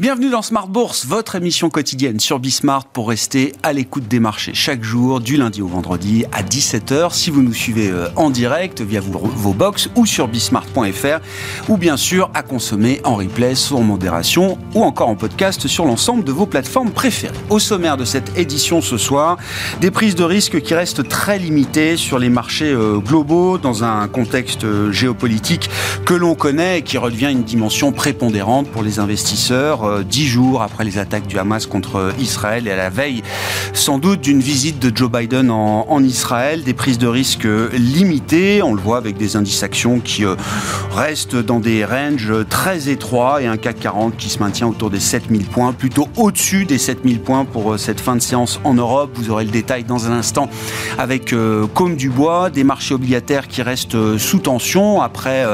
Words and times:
Bienvenue 0.00 0.30
dans 0.30 0.42
Smart 0.42 0.68
Bourse, 0.68 1.06
votre 1.06 1.34
émission 1.34 1.70
quotidienne 1.70 2.20
sur 2.20 2.38
Bismart 2.38 2.84
pour 2.84 3.08
rester 3.08 3.52
à 3.64 3.72
l'écoute 3.72 4.06
des 4.06 4.20
marchés 4.20 4.54
chaque 4.54 4.84
jour, 4.84 5.18
du 5.18 5.36
lundi 5.36 5.60
au 5.60 5.66
vendredi 5.66 6.24
à 6.30 6.44
17h. 6.44 7.12
Si 7.12 7.30
vous 7.30 7.42
nous 7.42 7.52
suivez 7.52 7.90
euh, 7.90 8.06
en 8.14 8.30
direct 8.30 8.80
via 8.80 9.00
vos, 9.00 9.52
box 9.52 9.90
ou 9.96 10.06
sur 10.06 10.28
bismart.fr 10.28 11.18
ou 11.68 11.76
bien 11.76 11.96
sûr 11.96 12.30
à 12.32 12.44
consommer 12.44 13.00
en 13.02 13.16
replay, 13.16 13.56
sur 13.56 13.80
modération 13.80 14.56
ou 14.72 14.84
encore 14.84 15.08
en 15.08 15.16
podcast 15.16 15.66
sur 15.66 15.84
l'ensemble 15.84 16.22
de 16.22 16.30
vos 16.30 16.46
plateformes 16.46 16.92
préférées. 16.92 17.34
Au 17.50 17.58
sommaire 17.58 17.96
de 17.96 18.04
cette 18.04 18.38
édition 18.38 18.80
ce 18.80 18.98
soir, 18.98 19.36
des 19.80 19.90
prises 19.90 20.14
de 20.14 20.22
risques 20.22 20.60
qui 20.60 20.74
restent 20.76 21.08
très 21.08 21.40
limitées 21.40 21.96
sur 21.96 22.20
les 22.20 22.28
marchés 22.28 22.70
euh, 22.70 22.98
globaux 22.98 23.58
dans 23.58 23.82
un 23.82 24.06
contexte 24.06 24.62
euh, 24.62 24.92
géopolitique 24.92 25.68
que 26.04 26.14
l'on 26.14 26.36
connaît 26.36 26.78
et 26.78 26.82
qui 26.82 26.98
redevient 26.98 27.32
une 27.32 27.42
dimension 27.42 27.90
prépondérante 27.90 28.68
pour 28.68 28.84
les 28.84 29.00
investisseurs 29.00 29.87
euh, 29.88 30.02
dix 30.04 30.26
jours 30.26 30.62
après 30.62 30.84
les 30.84 30.98
attaques 30.98 31.26
du 31.26 31.38
Hamas 31.38 31.66
contre 31.66 32.12
Israël 32.18 32.66
et 32.66 32.70
à 32.70 32.76
la 32.76 32.90
veille 32.90 33.22
sans 33.74 33.98
doute 33.98 34.20
d'une 34.20 34.40
visite 34.40 34.78
de 34.80 34.94
Joe 34.94 35.10
Biden 35.10 35.50
en, 35.50 36.02
Israël, 36.02 36.62
des 36.62 36.74
prises 36.74 36.98
de 36.98 37.06
risques 37.06 37.48
limitées, 37.72 38.62
on 38.62 38.74
le 38.74 38.80
voit 38.80 38.98
avec 38.98 39.16
des 39.16 39.36
indices 39.36 39.62
actions 39.62 40.00
qui 40.00 40.24
euh, 40.24 40.34
restent 40.94 41.36
dans 41.36 41.60
des 41.60 41.84
ranges 41.84 42.32
très 42.48 42.88
étroits 42.88 43.42
et 43.42 43.46
un 43.46 43.56
CAC 43.56 43.80
40 43.80 44.16
qui 44.16 44.28
se 44.28 44.38
maintient 44.40 44.66
autour 44.66 44.90
des 44.90 45.00
7000 45.00 45.46
points, 45.46 45.72
plutôt 45.72 46.08
au-dessus 46.16 46.64
des 46.64 46.78
7000 46.78 47.20
points 47.20 47.44
pour 47.44 47.74
euh, 47.74 47.78
cette 47.78 48.00
fin 48.00 48.16
de 48.16 48.20
séance 48.20 48.60
en 48.64 48.74
Europe. 48.74 49.10
Vous 49.14 49.30
aurez 49.30 49.44
le 49.44 49.50
détail 49.50 49.84
dans 49.84 50.06
un 50.06 50.12
instant 50.12 50.48
avec 50.98 51.34
Côme 51.74 51.96
Dubois, 51.96 52.50
des 52.50 52.64
marchés 52.64 52.94
obligataires 52.94 53.48
qui 53.48 53.62
restent 53.62 54.18
sous 54.18 54.38
tension 54.38 55.00
après 55.00 55.44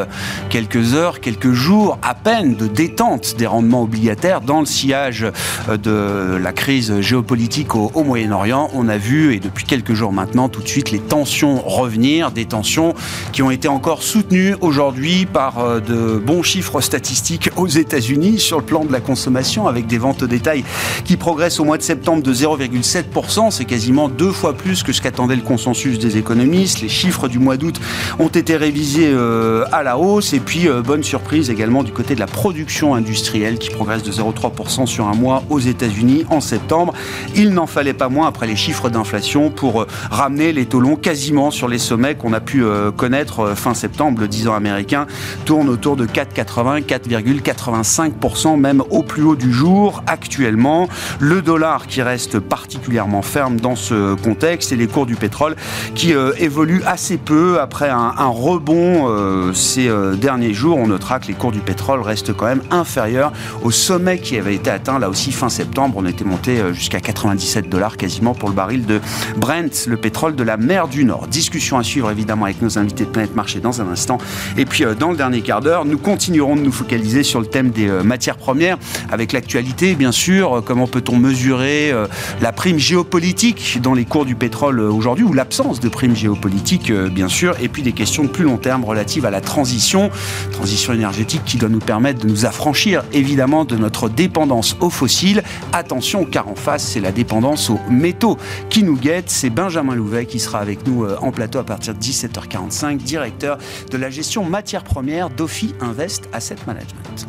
quelques 0.49 0.95
heures, 0.95 1.21
quelques 1.21 1.53
jours 1.53 1.99
à 2.03 2.15
peine 2.15 2.55
de 2.55 2.67
détente 2.67 3.37
des 3.37 3.47
rendements 3.47 3.83
obligataires 3.83 4.24
dans 4.25 4.61
le 4.61 4.67
sillage 4.67 5.27
euh, 5.69 5.77
de 5.77 6.37
la 6.37 6.53
crise 6.53 7.01
géopolitique 7.01 7.75
au, 7.75 8.05
Moyen-Orient. 8.05 8.71
On 8.73 8.89
a 8.89 8.97
vu, 8.97 9.35
et 9.35 9.41
depuis 9.41 9.65
quelques 9.65 9.93
jours 9.93 10.13
maintenant, 10.13 10.49
tout 10.49 10.63
de 10.63 10.69
suite 10.69 10.91
les 10.91 10.99
tensions 10.99 11.61
revenir, 11.61 12.31
des 12.31 12.47
tensions 12.47 12.95
qui 13.33 13.43
ont 13.43 13.51
été 13.51 13.69
encore 13.69 14.03
soutenues 14.03 14.57
aujourd'hui 14.63 15.27
par 15.27 15.59
euh, 15.59 15.81
de 15.81 16.19
bons 16.19 16.43
chiffres 16.43 16.81
statistiques 16.81 17.51
aux 17.57 17.67
États-Unis 17.67 18.39
sur 18.39 18.59
le 18.59 18.65
plan 18.65 18.87
de 18.87 18.93
la 18.93 19.01
consommation, 19.01 19.67
avec 19.67 19.87
des 19.87 19.99
ventes 19.99 20.23
au 20.23 20.27
détail 20.27 20.65
qui 21.05 21.19
progressent 21.19 21.61
au 21.61 21.65
mois 21.65 21.77
de 21.77 21.83
septembre 21.83 22.23
de 22.23 22.33
0,7%. 22.33 23.51
C'est 23.51 23.67
quasiment 23.67 24.09
deux 24.09 24.33
fois 24.33 24.55
plus 24.55 24.83
que 24.83 24.93
ce 24.93 25.03
qu'attendait 25.03 25.37
le 25.37 25.43
consensus 25.43 25.99
des 25.99 26.17
économistes. 26.17 26.81
Les 26.81 26.89
chiffres 26.89 27.29
du 27.29 27.39
mois 27.39 27.59
d'août 27.59 27.79
ont 28.19 28.29
été 28.29 28.57
révisés 28.57 29.11
euh, 29.11 29.67
à 29.71 29.83
la 29.83 29.99
hausse. 29.99 30.33
Et 30.33 30.41
puis, 30.41 30.67
bonne 30.83 31.03
surprise 31.03 31.51
également 31.51 31.83
du 31.83 31.93
côté 31.93 32.15
de 32.15 32.21
la 32.21 32.27
production 32.27 32.95
industrielle 32.95 33.59
qui 33.59 33.69
progresse 33.69 34.03
de 34.03 34.14
0,3% 34.21 34.87
sur 34.87 35.07
un 35.07 35.15
mois 35.15 35.43
aux 35.51 35.61
États-Unis 35.61 36.25
en 36.31 36.41
septembre. 36.41 36.95
Il 37.35 37.51
n'en 37.51 37.67
fallait 37.67 37.95
pas 37.95 38.09
moins 38.09 38.27
après 38.27 38.47
les 38.47 38.57
chiffres 38.57 38.89
d'inflation 38.89 39.51
pour 39.51 39.83
euh, 39.83 39.87
ramener 40.11 40.53
les 40.53 40.67
taux 40.67 40.81
longs 40.81 40.97
quasiment 40.97 41.51
sur 41.51 41.69
les 41.69 41.79
sommets 41.79 42.15
qu'on 42.15 42.33
a 42.33 42.41
pu 42.41 42.65
euh, 42.65 42.91
connaître 42.91 43.41
euh, 43.41 43.55
fin 43.55 43.75
septembre. 43.75 44.21
Le 44.21 44.29
10 44.29 44.49
ans 44.49 44.55
américain 44.55 45.07
tourne 45.45 45.69
autour 45.69 45.97
de 45.97 46.07
4,80, 46.07 46.85
4,85% 46.85 48.59
même 48.59 48.83
au 48.91 49.03
plus 49.03 49.23
haut 49.23 49.37
du 49.37 49.53
jour 49.53 50.03
actuellement. 50.07 50.89
Le 51.19 51.43
dollar 51.43 51.87
qui 51.87 52.03
reste 52.03 52.39
particulièrement 52.39 53.23
ferme 53.23 53.61
dans 53.61 53.77
ce 53.77 54.15
contexte 54.15 54.73
et 54.73 54.77
les 54.77 54.87
cours 54.87 55.07
du 55.07 55.17
pétrole 55.17 55.57
qui 55.95 56.13
évoluent 56.39 56.83
assez 56.87 57.17
peu 57.17 57.61
après 57.61 57.89
un, 57.89 58.15
un 58.17 58.29
rebond 58.29 59.53
ces 59.53 59.91
derniers 60.17 60.53
jours. 60.53 60.79
On 60.79 60.89
notera 60.89 61.19
que 61.19 61.27
les 61.27 61.35
cours 61.35 61.53
du 61.53 61.61
pétrole 61.61 62.01
restent 62.01 62.33
quand 62.33 62.47
même 62.47 62.63
inférieurs 62.71 63.33
au 63.63 63.71
sommet 63.71 64.04
qui 64.13 64.37
avait 64.37 64.55
été 64.55 64.69
atteint 64.69 64.99
là 64.99 65.09
aussi 65.09 65.33
fin 65.33 65.49
septembre. 65.49 65.95
On 65.97 66.05
était 66.05 66.25
monté 66.25 66.59
euh, 66.59 66.75
jusqu'à 66.75 67.01
97 67.01 67.71
dollars 67.71 67.97
quasiment 67.97 68.35
pour 68.35 68.51
le 68.51 68.55
baril 68.55 68.85
de 68.85 69.01
Brent, 69.37 69.87
le 69.87 69.97
pétrole 69.97 70.37
de 70.37 70.43
la 70.43 70.59
mer 70.59 70.89
du 70.89 71.05
Nord. 71.05 71.27
Discussion 71.27 71.79
à 71.79 71.83
suivre 71.83 72.11
évidemment 72.11 72.45
avec 72.45 72.61
nos 72.61 72.79
invités 72.79 73.05
de 73.05 73.09
Planète 73.09 73.35
Marché 73.35 73.61
dans 73.61 73.81
un 73.81 73.89
instant. 73.89 74.19
Et 74.59 74.67
puis 74.67 74.85
euh, 74.85 74.95
dans 74.95 75.11
le 75.11 75.17
dernier 75.17 75.41
quart 75.41 75.63
d'heure, 75.63 75.87
nous 75.87 75.97
continuerons 75.97 76.55
de 76.55 76.61
nous 76.61 76.73
focaliser 76.73 77.23
sur 77.23 77.41
le 77.41 77.47
thème 77.47 77.71
des 77.71 77.89
euh, 77.89 78.03
matières 78.03 78.37
premières 78.37 78.77
avec 79.11 79.33
l'actualité 79.33 79.95
bien 79.95 80.13
sûr. 80.13 80.63
Comment 80.67 80.87
peut-on 80.87 81.17
mesurer 81.17 81.93
la 82.41 82.53
prime 82.53 82.79
géopolitique 82.79 83.81
dans 83.83 83.95
les 83.95 84.05
cours 84.05 84.25
du 84.25 84.35
pétrole 84.35 84.81
aujourd'hui 84.81 85.25
ou 85.25 85.33
l'absence 85.33 85.81
de 85.81 85.89
prime 85.89 86.15
géopolitique 86.15 86.93
bien 86.93 87.29
sûr. 87.29 87.55
Et 87.63 87.69
puis 87.69 87.83
des 87.83 87.93
questions 87.93 88.25
de 88.25 88.29
plus 88.29 88.45
long 88.45 88.57
terme 88.57 88.85
relatives 88.85 89.25
à 89.25 89.31
la 89.31 89.41
transition, 89.41 90.11
transition 90.53 90.93
énergétique 90.93 91.43
qui 91.45 91.57
doit 91.57 91.69
nous 91.69 91.79
permettre 91.79 92.21
de 92.21 92.29
nous 92.29 92.45
affranchir 92.45 93.03
évidemment 93.13 93.65
de 93.65 93.77
notre 93.77 93.94
dépendance 94.09 94.77
aux 94.81 94.91
fossiles. 94.91 95.43
Attention, 95.73 96.25
car 96.25 96.49
en 96.49 96.55
face, 96.55 96.85
c'est 96.85 97.01
la 97.01 97.13
dépendance 97.13 97.71
aux 97.71 97.79
métaux 97.89 98.37
qui 98.71 98.83
nous 98.83 98.97
guette. 98.97 99.31
C'est 99.31 99.51
Benjamin 99.51 99.95
Louvet 99.95 100.27
qui 100.27 100.41
sera 100.41 100.59
avec 100.59 100.87
nous 100.87 101.05
euh, 101.05 101.17
en 101.21 101.31
plateau 101.33 101.59
à 101.59 101.65
partir 101.65 101.95
de 101.95 102.01
17h45, 102.01 102.97
directeur 102.99 103.59
de 103.91 103.97
la 103.97 104.11
gestion 104.11 104.45
matières 104.45 104.85
premières 104.85 105.31
d'Ophi 105.31 105.75
Invest 105.81 106.29
Asset 106.33 106.57
Management. 106.67 107.27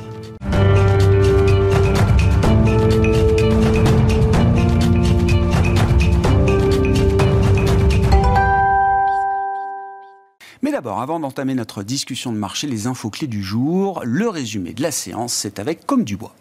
Mais 10.62 10.72
d'abord, 10.72 11.00
avant 11.00 11.20
d'entamer 11.20 11.54
notre 11.54 11.84
discussion 11.84 12.32
de 12.32 12.38
marché, 12.38 12.66
les 12.66 12.88
infos 12.88 13.12
clés 13.12 13.28
du 13.28 13.44
jour, 13.44 14.02
le 14.04 14.28
résumé 14.30 14.74
de 14.74 14.82
la 14.82 14.90
séance, 14.90 15.32
c'est 15.32 15.60
avec 15.60 15.86
Comme 15.86 16.04
du 16.04 16.18
Bois. 16.18 16.34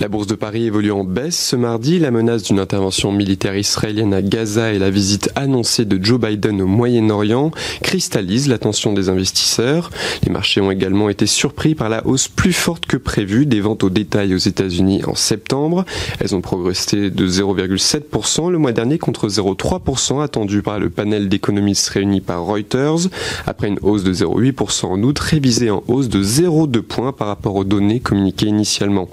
La 0.00 0.08
bourse 0.08 0.26
de 0.26 0.34
Paris 0.34 0.64
évolue 0.64 0.90
en 0.92 1.04
baisse 1.04 1.38
ce 1.38 1.56
mardi. 1.56 1.98
La 1.98 2.10
menace 2.10 2.42
d'une 2.42 2.58
intervention 2.58 3.12
militaire 3.12 3.56
israélienne 3.56 4.14
à 4.14 4.22
Gaza 4.22 4.72
et 4.72 4.78
la 4.78 4.90
visite 4.90 5.30
annoncée 5.36 5.84
de 5.84 6.02
Joe 6.02 6.18
Biden 6.18 6.62
au 6.62 6.66
Moyen-Orient 6.66 7.50
cristallisent 7.82 8.48
l'attention 8.48 8.92
des 8.94 9.10
investisseurs. 9.10 9.90
Les 10.24 10.32
marchés 10.32 10.62
ont 10.62 10.70
également 10.70 11.10
été 11.10 11.26
surpris 11.26 11.74
par 11.74 11.90
la 11.90 12.06
hausse 12.06 12.28
plus 12.28 12.54
forte 12.54 12.86
que 12.86 12.96
prévue 12.96 13.44
des 13.44 13.60
ventes 13.60 13.84
au 13.84 13.90
détail 13.90 14.34
aux 14.34 14.38
États-Unis 14.38 15.02
en 15.06 15.14
septembre. 15.14 15.84
Elles 16.18 16.34
ont 16.34 16.40
progressé 16.40 17.10
de 17.10 17.28
0,7% 17.28 18.50
le 18.50 18.58
mois 18.58 18.72
dernier 18.72 18.98
contre 18.98 19.28
0,3% 19.28 20.22
attendu 20.22 20.62
par 20.62 20.80
le 20.80 20.88
panel 20.90 21.28
d'économistes 21.28 21.88
réunis 21.88 22.22
par 22.22 22.42
Reuters, 22.44 23.08
après 23.46 23.68
une 23.68 23.78
hausse 23.82 24.02
de 24.02 24.14
0,8% 24.14 24.86
en 24.86 25.02
août, 25.02 25.18
révisée 25.18 25.70
en 25.70 25.84
hausse 25.88 26.08
de 26.08 26.22
0,2 26.22 26.80
points 26.80 27.12
par 27.12 27.28
rapport 27.28 27.54
aux 27.54 27.64
données 27.64 28.00
communiquées 28.00 28.46
initialement 28.46 29.08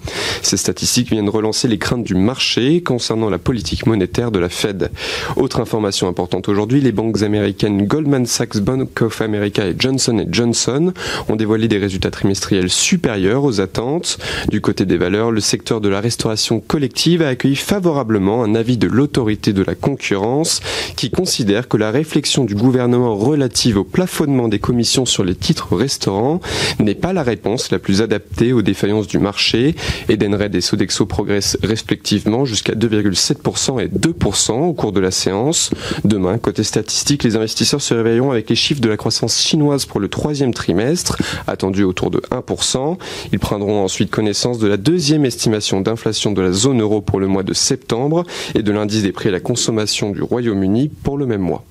statistiques 0.61 1.09
viennent 1.09 1.29
relancer 1.29 1.67
les 1.67 1.77
craintes 1.77 2.03
du 2.03 2.15
marché 2.15 2.81
concernant 2.81 3.29
la 3.29 3.39
politique 3.39 3.85
monétaire 3.85 4.31
de 4.31 4.39
la 4.39 4.49
Fed. 4.49 4.91
Autre 5.35 5.59
information 5.59 6.07
importante 6.07 6.47
aujourd'hui, 6.47 6.81
les 6.81 6.91
banques 6.91 7.23
américaines 7.23 7.85
Goldman 7.85 8.25
Sachs, 8.25 8.57
Bank 8.57 9.01
of 9.01 9.21
America 9.21 9.67
et 9.67 9.75
Johnson 9.77 10.25
Johnson 10.29 10.93
ont 11.27 11.35
dévoilé 11.35 11.67
des 11.67 11.79
résultats 11.79 12.11
trimestriels 12.11 12.69
supérieurs 12.69 13.43
aux 13.43 13.59
attentes. 13.59 14.19
Du 14.49 14.61
côté 14.61 14.85
des 14.85 14.97
valeurs, 14.97 15.31
le 15.31 15.41
secteur 15.41 15.81
de 15.81 15.89
la 15.89 15.99
restauration 15.99 16.59
collective 16.59 17.21
a 17.21 17.29
accueilli 17.29 17.55
favorablement 17.55 18.43
un 18.43 18.55
avis 18.55 18.77
de 18.77 18.87
l'autorité 18.87 19.53
de 19.53 19.63
la 19.63 19.75
concurrence 19.75 20.61
qui 20.95 21.09
considère 21.09 21.67
que 21.67 21.77
la 21.77 21.91
réflexion 21.91 22.45
du 22.45 22.55
gouvernement 22.55 23.15
relative 23.15 23.77
au 23.77 23.83
plafonnement 23.83 24.47
des 24.47 24.59
commissions 24.59 25.05
sur 25.05 25.23
les 25.23 25.35
titres 25.35 25.75
restaurants 25.75 26.39
n'est 26.79 26.95
pas 26.95 27.13
la 27.13 27.23
réponse 27.23 27.71
la 27.71 27.79
plus 27.79 28.01
adaptée 28.01 28.53
aux 28.53 28.61
défaillances 28.61 29.07
du 29.07 29.17
marché. 29.17 29.75
Edenred 30.07 30.50
et 30.55 30.61
Sodexo 30.61 31.05
progressent 31.05 31.57
respectivement 31.63 32.45
jusqu'à 32.45 32.73
2,7% 32.73 33.81
et 33.81 33.87
2% 33.87 34.51
au 34.51 34.73
cours 34.73 34.91
de 34.91 34.99
la 34.99 35.11
séance. 35.11 35.71
Demain, 36.03 36.37
côté 36.37 36.63
statistique, 36.63 37.23
les 37.23 37.35
investisseurs 37.35 37.81
se 37.81 37.93
réveilleront 37.93 38.31
avec 38.31 38.49
les 38.49 38.55
chiffres 38.55 38.81
de 38.81 38.89
la 38.89 38.97
croissance 38.97 39.39
chinoise 39.39 39.85
pour 39.85 39.99
le 39.99 40.07
troisième 40.07 40.53
trimestre, 40.53 41.17
attendu 41.47 41.83
autour 41.83 42.11
de 42.11 42.19
1%. 42.31 42.97
Ils 43.31 43.39
prendront 43.39 43.83
ensuite 43.83 44.11
connaissance 44.11 44.59
de 44.59 44.67
la 44.67 44.77
deuxième 44.77 45.25
estimation 45.25 45.81
d'inflation 45.81 46.31
de 46.31 46.41
la 46.41 46.51
zone 46.51 46.81
euro 46.81 47.01
pour 47.01 47.19
le 47.19 47.27
mois 47.27 47.43
de 47.43 47.53
septembre 47.53 48.23
et 48.55 48.63
de 48.63 48.71
l'indice 48.71 49.03
des 49.03 49.11
prix 49.11 49.29
à 49.29 49.31
la 49.31 49.39
consommation 49.39 50.11
du 50.11 50.21
Royaume-Uni 50.21 50.89
pour 50.89 51.17
le 51.17 51.25
même 51.25 51.41
mois. 51.41 51.63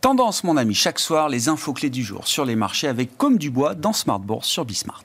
Tendance, 0.00 0.44
mon 0.44 0.56
ami, 0.56 0.74
chaque 0.74 1.00
soir, 1.00 1.28
les 1.28 1.48
infos 1.48 1.72
clés 1.72 1.90
du 1.90 2.04
jour 2.04 2.28
sur 2.28 2.44
les 2.44 2.54
marchés 2.54 2.86
avec 2.86 3.16
Comme 3.16 3.36
du 3.36 3.50
Bois 3.50 3.74
dans 3.74 3.92
Smart 3.92 4.20
Bourse 4.20 4.46
sur 4.46 4.64
Bismart. 4.64 5.04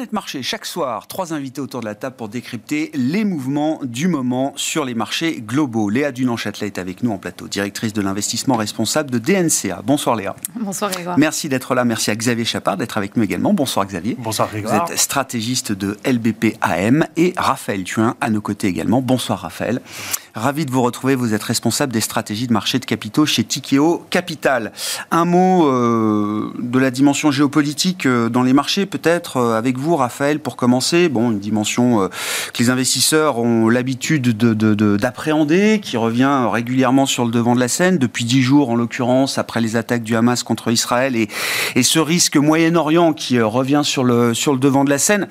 Planète 0.11 0.23
Marché, 0.23 0.43
chaque 0.43 0.65
soir, 0.65 1.07
trois 1.07 1.33
invités 1.33 1.61
autour 1.61 1.79
de 1.79 1.85
la 1.85 1.95
table 1.95 2.17
pour 2.17 2.27
décrypter 2.27 2.91
les 2.93 3.23
mouvements 3.23 3.79
du 3.81 4.09
moment 4.09 4.51
sur 4.57 4.83
les 4.83 4.93
marchés 4.93 5.39
globaux. 5.39 5.89
Léa 5.89 6.11
Dunan-Châtelet 6.11 6.67
est 6.67 6.79
avec 6.79 7.01
nous 7.01 7.11
en 7.11 7.17
plateau, 7.17 7.47
directrice 7.47 7.93
de 7.93 8.01
l'investissement 8.01 8.57
responsable 8.57 9.09
de 9.09 9.19
DNCA. 9.19 9.81
Bonsoir 9.85 10.17
Léa. 10.17 10.35
Bonsoir 10.59 10.91
Grégoire. 10.91 11.17
Merci 11.17 11.47
d'être 11.47 11.75
là. 11.75 11.85
Merci 11.85 12.11
à 12.11 12.15
Xavier 12.17 12.43
Chapard 12.43 12.75
d'être 12.75 12.97
avec 12.97 13.15
nous 13.15 13.23
également. 13.23 13.53
Bonsoir 13.53 13.85
Xavier. 13.85 14.17
Bonsoir 14.19 14.49
Grégoire. 14.49 14.85
Vous 14.85 14.91
êtes 14.91 14.99
stratégiste 14.99 15.71
de 15.71 15.97
LBP 16.05 16.57
AM 16.59 17.05
et 17.15 17.33
Raphaël 17.37 17.85
Thuin 17.85 18.15
à 18.19 18.29
nos 18.29 18.41
côtés 18.41 18.67
également. 18.67 19.01
Bonsoir 19.01 19.39
Raphaël. 19.39 19.79
Ravi 20.33 20.65
de 20.65 20.71
vous 20.71 20.81
retrouver. 20.81 21.15
Vous 21.15 21.33
êtes 21.33 21.43
responsable 21.43 21.91
des 21.91 22.01
stratégies 22.01 22.47
de 22.47 22.53
marché 22.53 22.79
de 22.79 22.85
capitaux 22.85 23.25
chez 23.25 23.43
Tikeo 23.43 24.05
Capital. 24.09 24.71
Un 25.11 25.25
mot 25.25 25.67
euh, 25.67 26.53
de 26.59 26.79
la 26.79 26.91
dimension 26.91 27.31
géopolitique 27.31 28.05
euh, 28.05 28.29
dans 28.29 28.43
les 28.43 28.53
marchés, 28.53 28.85
peut-être 28.85 29.37
euh, 29.37 29.57
avec 29.57 29.77
vous, 29.77 29.95
Raphaël, 30.01 30.39
pour 30.39 30.55
commencer. 30.55 31.09
Bon, 31.09 31.31
une 31.31 31.39
dimension 31.39 32.09
que 32.53 32.59
les 32.59 32.69
investisseurs 32.69 33.37
ont 33.37 33.69
l'habitude 33.69 34.35
d'appréhender, 34.37 35.77
de, 35.77 35.81
qui 35.81 35.97
revient 35.97 36.47
régulièrement 36.51 37.05
sur 37.05 37.25
le 37.25 37.31
devant 37.31 37.55
de 37.55 37.59
la 37.59 37.67
scène, 37.67 37.97
depuis 37.97 38.25
dix 38.25 38.41
jours 38.41 38.69
en 38.69 38.75
l'occurrence, 38.75 39.37
après 39.37 39.61
les 39.61 39.75
attaques 39.75 40.03
du 40.03 40.15
Hamas 40.15 40.43
contre 40.43 40.71
Israël, 40.71 41.15
et, 41.15 41.27
ce 41.83 41.99
risque 41.99 42.37
Moyen-Orient 42.37 43.13
qui 43.13 43.41
revient 43.41 43.81
sur 43.83 44.03
le, 44.03 44.33
sur 44.33 44.53
le 44.53 44.59
devant 44.59 44.83
de 44.83 44.89
la 44.89 44.97
scène. 44.97 45.27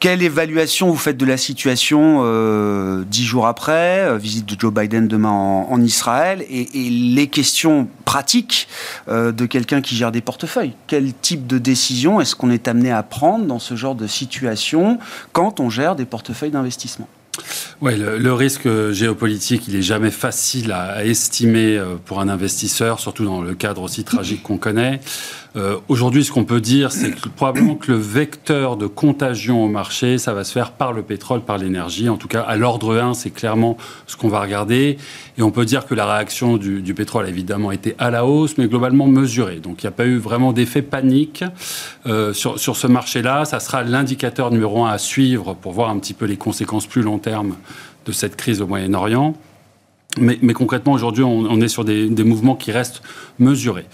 Quelle 0.00 0.22
évaluation 0.22 0.90
vous 0.90 0.98
faites 0.98 1.16
de 1.16 1.24
la 1.24 1.38
situation 1.38 2.20
euh, 2.24 3.04
dix 3.06 3.24
jours 3.24 3.46
après, 3.46 4.00
euh, 4.00 4.18
visite 4.18 4.44
de 4.44 4.60
Joe 4.60 4.72
Biden 4.72 5.08
demain 5.08 5.30
en, 5.30 5.80
Israël, 5.80 6.44
et, 6.50 6.66
les 6.74 7.26
questions 7.28 7.88
pratiques 8.04 8.68
euh, 9.08 9.32
de 9.32 9.46
quelqu'un 9.46 9.80
qui 9.80 9.96
gère 9.96 10.12
des 10.12 10.20
portefeuilles? 10.20 10.74
Quel 10.88 11.14
type 11.14 11.46
de 11.46 11.56
décision 11.56 12.20
est-ce 12.20 12.36
qu'on 12.36 12.50
est 12.50 12.68
amené 12.68 12.90
à 12.90 13.02
prendre 13.02 13.46
dans 13.46 13.58
ce 13.58 13.76
genre 13.76 13.94
de 13.94 14.06
situation 14.06 14.98
quand 15.32 15.58
on 15.58 15.70
gère 15.70 15.96
des 15.96 16.04
portefeuilles 16.04 16.50
d'investissement? 16.50 17.08
Oui, 17.80 17.96
le, 17.96 18.32
risque 18.32 18.68
géopolitique, 18.92 19.66
il 19.66 19.74
est 19.74 19.82
jamais 19.82 20.12
facile 20.12 20.70
à, 20.70 21.04
estimer 21.04 21.82
pour 22.04 22.20
un 22.20 22.28
investisseur, 22.28 23.00
surtout 23.00 23.24
dans 23.24 23.42
le 23.42 23.54
cadre 23.54 23.82
aussi 23.82 24.04
tragique 24.04 24.44
qu'on 24.44 24.58
connaît. 24.58 25.00
Euh, 25.56 25.78
aujourd'hui, 25.88 26.24
ce 26.24 26.32
qu'on 26.32 26.44
peut 26.44 26.60
dire, 26.60 26.90
c'est 26.90 27.12
que 27.12 27.28
probablement 27.28 27.76
que 27.76 27.92
le 27.92 27.98
vecteur 27.98 28.76
de 28.76 28.86
contagion 28.86 29.64
au 29.64 29.68
marché, 29.68 30.18
ça 30.18 30.34
va 30.34 30.42
se 30.42 30.50
faire 30.50 30.72
par 30.72 30.92
le 30.92 31.02
pétrole, 31.02 31.42
par 31.42 31.58
l'énergie. 31.58 32.08
En 32.08 32.16
tout 32.16 32.26
cas, 32.26 32.40
à 32.40 32.56
l'ordre 32.56 32.96
1, 32.98 33.14
c'est 33.14 33.30
clairement 33.30 33.76
ce 34.06 34.16
qu'on 34.16 34.28
va 34.28 34.40
regarder. 34.40 34.98
Et 35.38 35.42
on 35.42 35.52
peut 35.52 35.64
dire 35.64 35.86
que 35.86 35.94
la 35.94 36.12
réaction 36.12 36.56
du, 36.56 36.94
pétrole 36.94 37.26
a 37.26 37.28
évidemment 37.28 37.70
été 37.70 37.94
à 37.98 38.10
la 38.10 38.26
hausse, 38.26 38.58
mais 38.58 38.66
globalement 38.66 39.06
mesurée. 39.06 39.56
Donc 39.56 39.82
il 39.82 39.86
n'y 39.86 39.88
a 39.88 39.92
pas 39.92 40.06
eu 40.06 40.18
vraiment 40.18 40.52
d'effet 40.52 40.82
panique 40.82 41.44
euh, 42.06 42.32
sur, 42.32 42.58
sur 42.58 42.76
ce 42.76 42.88
marché-là. 42.88 43.44
Ça 43.44 43.60
sera 43.60 43.84
l'indicateur 43.84 44.50
numéro 44.50 44.84
un 44.84 44.90
à 44.90 44.98
suivre 44.98 45.54
pour 45.54 45.72
voir 45.72 45.90
un 45.90 45.98
petit 45.98 46.14
peu 46.14 46.24
les 46.24 46.36
conséquences 46.36 46.86
plus 46.86 47.02
long 47.02 47.18
terme 47.18 47.54
de 48.06 48.12
cette 48.12 48.36
crise 48.36 48.60
au 48.60 48.66
Moyen-Orient. 48.66 49.34
Mais, 50.18 50.38
concrètement, 50.52 50.92
aujourd'hui, 50.92 51.24
on, 51.24 51.60
est 51.60 51.68
sur 51.68 51.84
des, 51.84 52.08
mouvements 52.24 52.54
qui 52.54 52.70
restent 52.70 53.02
mesurés. 53.38 53.86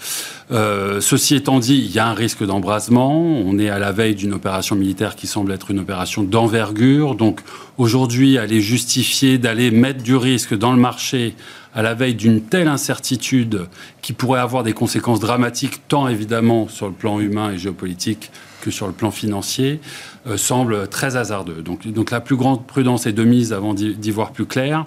Euh, 0.51 1.01
ceci 1.01 1.35
étant 1.35 1.59
dit, 1.59 1.77
il 1.77 1.91
y 1.91 1.99
a 1.99 2.07
un 2.07 2.13
risque 2.13 2.45
d'embrasement. 2.45 3.19
On 3.19 3.57
est 3.57 3.69
à 3.69 3.79
la 3.79 3.91
veille 3.91 4.15
d'une 4.15 4.33
opération 4.33 4.75
militaire 4.75 5.15
qui 5.15 5.25
semble 5.25 5.51
être 5.51 5.71
une 5.71 5.79
opération 5.79 6.23
d'envergure. 6.23 7.15
Donc 7.15 7.41
aujourd'hui, 7.77 8.37
aller 8.37 8.61
justifier 8.61 9.39
d'aller 9.39 9.71
mettre 9.71 10.03
du 10.03 10.15
risque 10.15 10.55
dans 10.55 10.71
le 10.71 10.79
marché 10.79 11.35
à 11.73 11.81
la 11.81 11.93
veille 11.93 12.15
d'une 12.15 12.41
telle 12.41 12.67
incertitude 12.67 13.67
qui 14.01 14.13
pourrait 14.13 14.41
avoir 14.41 14.63
des 14.63 14.73
conséquences 14.73 15.21
dramatiques, 15.21 15.87
tant 15.87 16.07
évidemment 16.07 16.67
sur 16.67 16.87
le 16.87 16.93
plan 16.93 17.19
humain 17.19 17.51
et 17.51 17.57
géopolitique 17.57 18.29
que 18.61 18.69
sur 18.69 18.85
le 18.85 18.93
plan 18.93 19.09
financier, 19.09 19.79
euh, 20.27 20.37
semble 20.37 20.87
très 20.87 21.15
hasardeux. 21.15 21.63
Donc, 21.63 21.87
donc 21.87 22.11
la 22.11 22.19
plus 22.19 22.35
grande 22.35 22.67
prudence 22.67 23.07
est 23.07 23.13
de 23.13 23.23
mise 23.23 23.53
avant 23.53 23.73
d'y 23.73 24.11
voir 24.11 24.33
plus 24.33 24.45
clair. 24.45 24.85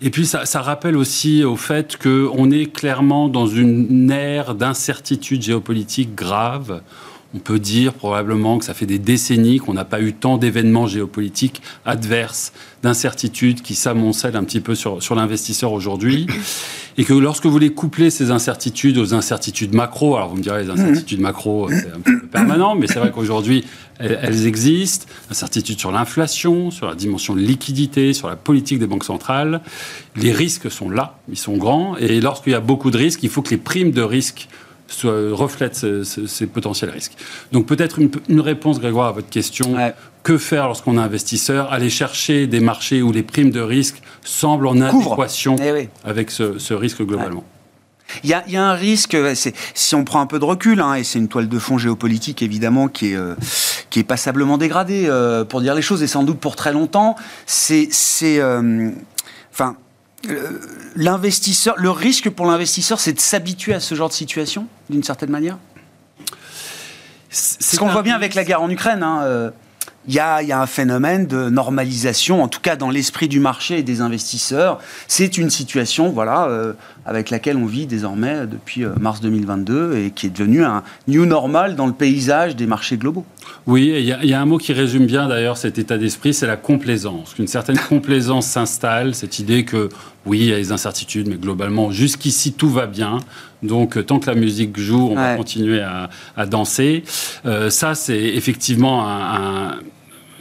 Et 0.00 0.10
puis 0.10 0.26
ça, 0.26 0.62
rappelle 0.62 0.96
aussi 0.96 1.44
au 1.44 1.56
fait 1.56 1.96
qu'on 1.96 2.50
est 2.50 2.72
clairement 2.72 3.28
dans 3.28 3.46
une 3.46 4.10
ère 4.10 4.54
d'incertitude 4.54 5.42
géopolitique 5.42 6.14
grave. 6.14 6.82
On 7.34 7.38
peut 7.38 7.58
dire 7.58 7.94
probablement 7.94 8.58
que 8.58 8.64
ça 8.64 8.74
fait 8.74 8.86
des 8.86 8.98
décennies 8.98 9.58
qu'on 9.58 9.72
n'a 9.72 9.84
pas 9.84 10.00
eu 10.00 10.12
tant 10.12 10.36
d'événements 10.36 10.86
géopolitiques 10.86 11.62
adverses, 11.86 12.52
d'incertitudes 12.82 13.62
qui 13.62 13.74
s'amoncellent 13.74 14.36
un 14.36 14.44
petit 14.44 14.60
peu 14.60 14.74
sur, 14.74 15.02
sur 15.02 15.14
l'investisseur 15.14 15.72
aujourd'hui. 15.72 16.26
Et 16.98 17.04
que 17.04 17.14
lorsque 17.14 17.44
vous 17.44 17.52
voulez 17.52 17.70
coupler 17.70 18.10
ces 18.10 18.30
incertitudes 18.30 18.98
aux 18.98 19.14
incertitudes 19.14 19.74
macro, 19.74 20.16
alors 20.16 20.28
vous 20.28 20.36
me 20.36 20.42
direz 20.42 20.64
les 20.64 20.70
incertitudes 20.70 21.20
macro, 21.20 21.70
c'est 21.70 21.90
un 21.90 22.00
peu 22.00 22.20
permanent, 22.26 22.74
mais 22.74 22.86
c'est 22.86 22.98
vrai 22.98 23.10
qu'aujourd'hui, 23.10 23.64
elles, 23.98 24.46
existent. 24.46 25.06
Incertitudes 25.30 25.78
sur 25.78 25.92
l'inflation, 25.92 26.70
sur 26.70 26.86
la 26.86 26.94
dimension 26.94 27.34
de 27.34 27.40
liquidité, 27.40 28.12
sur 28.12 28.28
la 28.28 28.36
politique 28.36 28.78
des 28.78 28.86
banques 28.86 29.04
centrales. 29.04 29.60
Les 30.16 30.32
risques 30.32 30.70
sont 30.70 30.90
là, 30.90 31.18
ils 31.30 31.38
sont 31.38 31.56
grands. 31.56 31.96
Et 31.96 32.20
lorsqu'il 32.20 32.52
y 32.52 32.56
a 32.56 32.60
beaucoup 32.60 32.90
de 32.90 32.98
risques, 32.98 33.22
il 33.22 33.30
faut 33.30 33.42
que 33.42 33.50
les 33.50 33.58
primes 33.58 33.92
de 33.92 34.02
risque 34.02 34.48
reflètent 35.04 35.86
ces, 36.04 36.46
potentiels 36.46 36.90
risques. 36.90 37.16
Donc 37.52 37.66
peut-être 37.66 37.98
une, 38.28 38.40
réponse, 38.40 38.80
Grégoire, 38.80 39.08
à 39.08 39.12
votre 39.12 39.30
question. 39.30 39.76
Que 40.22 40.38
faire 40.38 40.68
lorsqu'on 40.68 40.98
est 40.98 41.00
investisseur? 41.00 41.72
Aller 41.72 41.90
chercher 41.90 42.46
des 42.46 42.60
marchés 42.60 43.02
où 43.02 43.10
les 43.10 43.24
primes 43.24 43.50
de 43.50 43.60
risque 43.60 44.00
semblent 44.22 44.68
en 44.68 44.80
adéquation 44.80 45.56
eh 45.60 45.88
avec 46.04 46.30
ce, 46.30 46.74
risque 46.74 47.02
globalement. 47.02 47.44
Il 48.24 48.30
y, 48.30 48.34
a, 48.34 48.64
un 48.64 48.74
risque, 48.74 49.16
si 49.74 49.94
on 49.94 50.04
prend 50.04 50.20
un 50.20 50.26
peu 50.26 50.38
de 50.38 50.44
recul, 50.44 50.80
hein, 50.80 50.94
et 50.94 51.04
c'est 51.04 51.18
une 51.18 51.28
toile 51.28 51.48
de 51.48 51.58
fond 51.58 51.78
géopolitique 51.78 52.42
évidemment 52.42 52.88
qui 52.88 53.12
est, 53.12 53.16
euh, 53.16 53.34
qui 53.88 54.00
est 54.00 54.04
passablement 54.04 54.58
dégradée, 54.58 55.04
euh, 55.06 55.44
pour 55.44 55.62
dire 55.62 55.74
les 55.74 55.82
choses, 55.82 56.02
et 56.02 56.06
sans 56.06 56.22
doute 56.22 56.38
pour 56.38 56.54
très 56.54 56.72
longtemps, 56.72 57.16
c'est... 57.46 57.88
Euh, 58.22 58.90
enfin, 59.50 59.76
l'investisseur, 60.96 61.74
le 61.78 61.90
risque 61.90 62.30
pour 62.30 62.46
l'investisseur, 62.46 63.00
c'est 63.00 63.12
de 63.12 63.20
s'habituer 63.20 63.74
à 63.74 63.80
ce 63.80 63.94
genre 63.94 64.08
de 64.08 64.14
situation, 64.14 64.66
d'une 64.90 65.02
certaine 65.02 65.30
manière? 65.30 65.58
C'est 67.30 67.62
ce 67.62 67.78
qu'on 67.78 67.88
voit 67.88 68.02
bien 68.02 68.14
avec 68.14 68.34
la 68.34 68.44
guerre 68.44 68.60
en 68.60 68.68
Ukraine. 68.68 69.02
Hein, 69.02 69.52
il 70.08 70.14
y, 70.14 70.18
a, 70.18 70.60
un 70.60 70.66
phénomène 70.66 71.26
de 71.26 71.48
normalisation, 71.48 72.42
en 72.42 72.48
tout 72.48 72.60
cas 72.60 72.74
dans 72.74 72.90
l'esprit 72.90 73.28
du 73.28 73.38
marché 73.38 73.78
et 73.78 73.82
des 73.82 74.00
investisseurs. 74.00 74.80
C'est 75.06 75.38
une 75.38 75.48
situation, 75.48 76.10
voilà, 76.10 76.46
euh, 76.48 76.72
avec 77.04 77.30
laquelle 77.30 77.56
on 77.56 77.66
vit 77.66 77.86
désormais 77.86 78.46
depuis 78.46 78.84
euh, 78.84 78.94
mars 79.00 79.20
2022 79.20 79.96
et 79.96 80.10
qui 80.10 80.26
est 80.26 80.30
devenue 80.30 80.64
un 80.64 80.82
new 81.08 81.26
normal 81.26 81.76
dans 81.76 81.86
le 81.86 81.92
paysage 81.92 82.56
des 82.56 82.66
marchés 82.66 82.96
globaux. 82.96 83.24
Oui, 83.66 83.92
il 83.96 84.04
y, 84.04 84.34
a 84.34 84.40
un 84.40 84.44
mot 84.44 84.58
qui 84.58 84.72
résume 84.72 85.06
bien 85.06 85.28
d'ailleurs 85.28 85.56
cet 85.56 85.78
état 85.78 85.98
d'esprit, 85.98 86.34
c'est 86.34 86.46
la 86.46 86.56
complaisance. 86.56 87.34
Une 87.38 87.46
certaine 87.46 87.78
complaisance 87.88 88.46
s'installe, 88.46 89.14
cette 89.14 89.38
idée 89.38 89.64
que 89.64 89.88
oui, 90.26 90.38
il 90.40 90.46
y 90.46 90.52
a 90.52 90.56
des 90.56 90.72
incertitudes, 90.72 91.28
mais 91.28 91.36
globalement, 91.36 91.90
jusqu'ici, 91.90 92.52
tout 92.52 92.70
va 92.70 92.86
bien. 92.86 93.18
Donc, 93.62 93.96
euh, 93.96 94.04
tant 94.04 94.20
que 94.20 94.30
la 94.30 94.36
musique 94.36 94.78
joue, 94.78 95.08
on 95.10 95.14
va 95.14 95.36
continuer 95.36 95.80
à, 95.80 96.46
danser. 96.46 97.02
ça, 97.44 97.94
c'est 97.94 98.18
effectivement 98.18 99.08
un 99.08 99.78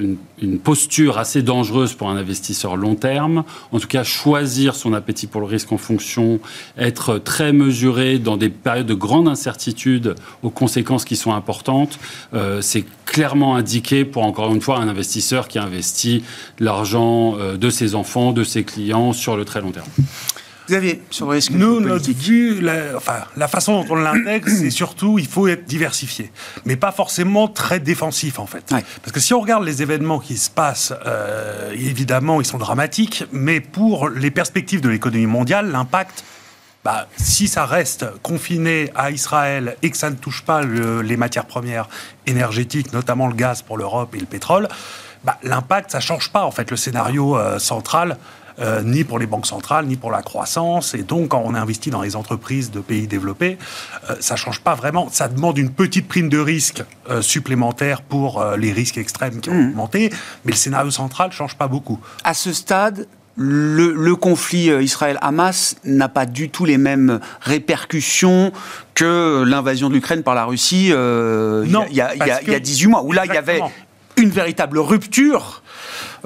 une, 0.02 0.60
posture 0.60 1.18
assez 1.18 1.42
dangereuse 1.42 1.94
pour 1.94 2.10
un 2.10 2.18
investisseur 2.18 2.76
long 2.76 2.96
terme. 2.96 3.44
En 3.72 3.80
tout 3.80 3.88
cas, 3.88 4.04
choisir 4.04 4.76
son 4.76 4.94
appétit 4.94 5.28
pour 5.28 5.42
le 5.42 5.48
risque 5.48 5.72
en 5.72 5.78
fonction, 5.78 6.40
être 6.78 7.18
très 7.18 7.54
mesuré 7.54 8.20
dans 8.20 8.38
des 8.38 8.50
périodes 8.50 8.88
de 8.88 8.94
grande 8.94 9.28
incertitude 9.28 10.16
aux 10.44 10.50
conséquences 10.50 11.06
qui 11.06 11.16
sont 11.16 11.34
importantes, 11.34 12.00
euh, 12.34 12.62
c'est 12.62 12.86
clairement 13.06 13.56
indiqué 13.56 14.06
pour 14.06 14.24
encore 14.24 14.54
une 14.54 14.62
fois 14.62 14.78
un 14.78 14.88
investisseur 14.88 15.48
qui 15.48 15.60
investit 15.60 16.24
l'argent 16.60 17.36
euh, 17.38 17.58
de 17.58 17.70
ses 17.70 17.96
enfants, 17.96 18.32
de 18.32 18.44
ses 18.44 18.64
clients 18.64 19.14
sur 19.14 19.36
le 19.38 19.46
très 19.46 19.62
long 19.62 19.72
terme. 19.72 19.88
Xavier, 20.72 21.02
sur 21.10 21.26
le 21.26 21.34
risque 21.34 21.52
Nous, 21.52 21.82
notre 21.82 22.12
vue, 22.12 22.62
la, 22.62 22.96
enfin, 22.96 23.26
la 23.36 23.48
façon 23.50 23.82
dont 23.82 23.94
on 23.94 23.96
l'intègre, 23.96 24.48
c'est 24.50 24.70
surtout, 24.70 25.20
il 25.20 25.28
faut 25.28 25.48
être 25.48 25.66
diversifié. 25.66 26.32
Mais 26.66 26.78
pas 26.78 26.92
forcément 26.92 27.48
très 27.50 27.80
défensif, 27.80 28.40
en 28.40 28.46
fait. 28.46 28.70
Parce 28.70 29.12
que 29.12 29.20
si 29.20 29.34
on 29.34 29.42
regarde 29.42 29.66
les 29.66 29.82
événements 29.82 30.20
qui 30.20 30.38
se 30.38 30.50
passent, 30.50 30.94
euh, 31.06 31.72
évidemment, 31.74 32.40
ils 32.40 32.46
sont 32.46 32.58
dramatiques, 32.58 33.26
mais 33.34 33.60
pour 33.60 34.08
les 34.08 34.32
perspectives 34.32 34.82
de 34.82 34.90
l'économie 34.90 35.26
mondiale, 35.26 35.72
l'impact 35.72 36.24
bah, 36.84 37.08
si 37.16 37.48
ça 37.48 37.66
reste 37.66 38.06
confiné 38.24 38.90
à 38.96 39.12
Israël 39.12 39.76
et 39.84 39.92
que 39.92 39.98
ça 39.98 40.10
ne 40.10 40.16
touche 40.16 40.42
pas 40.42 40.64
les 40.64 41.16
matières 41.16 41.46
premières 41.46 41.88
énergétiques, 42.26 42.92
notamment 42.92 43.28
le 43.28 43.36
gaz 43.36 43.62
pour 43.62 43.78
l'Europe 43.78 44.16
et 44.16 44.20
le 44.20 44.26
pétrole, 44.26 44.68
bah, 45.24 45.38
l'impact, 45.44 45.92
ça 45.92 46.00
change 46.00 46.32
pas 46.32 46.44
en 46.44 46.50
fait 46.50 46.72
le 46.72 46.78
scénario 46.78 47.38
euh, 47.38 47.60
central 47.60 48.18
euh, 48.62 48.82
ni 48.84 49.04
pour 49.04 49.18
les 49.18 49.26
banques 49.26 49.48
centrales, 49.48 49.86
ni 49.86 49.96
pour 49.96 50.12
la 50.12 50.22
croissance. 50.22 50.94
Et 50.94 51.04
donc, 51.04 51.30
quand 51.30 51.42
on 51.44 51.56
investit 51.56 51.90
dans 51.90 52.02
les 52.02 52.16
entreprises 52.16 52.70
de 52.70 52.80
pays 52.80 53.08
développés, 53.08 53.58
euh, 54.10 54.16
ça 54.20 54.36
change 54.36 54.62
pas 54.62 54.76
vraiment. 54.76 55.10
Ça 55.12 55.28
demande 55.28 55.58
une 55.58 55.72
petite 55.72 56.08
prime 56.08 56.30
de 56.30 56.38
risque 56.38 56.84
euh, 57.10 57.22
supplémentaire 57.22 58.02
pour 58.02 58.44
les 58.58 58.72
risques 58.72 58.98
extrêmes 58.98 59.42
qui 59.42 59.50
ont 59.50 59.54
mmh. 59.54 59.70
augmenté, 59.70 60.10
mais 60.46 60.52
le 60.52 60.58
scénario 60.58 60.92
central 60.92 61.32
change 61.32 61.56
pas 61.56 61.68
beaucoup. 61.68 62.00
À 62.24 62.34
ce 62.34 62.54
stade, 62.54 63.08
le, 63.36 64.14
conflit 64.16 64.68
Israël-Hamas 64.68 65.78
n'a 65.86 66.10
pas 66.10 66.26
du 66.26 66.50
tout 66.50 66.66
les 66.66 66.78
mêmes 66.78 67.20
répercussions 67.42 68.52
que 68.94 69.44
l'invasion 69.44 69.90
de 69.90 69.96
l'Ukraine 69.96 70.24
par 70.24 70.36
la 70.36 70.46
Russie 70.46 70.88
il 70.88 70.92
y, 70.92 72.02
a 72.02 72.60
18 72.60 72.88
mois, 72.88 73.04
où 73.04 73.12
là, 73.12 73.26
il 73.26 73.34
y 73.34 73.38
avait 73.38 73.62
une 74.22 74.30
véritable 74.30 74.80
rupture 74.80 75.62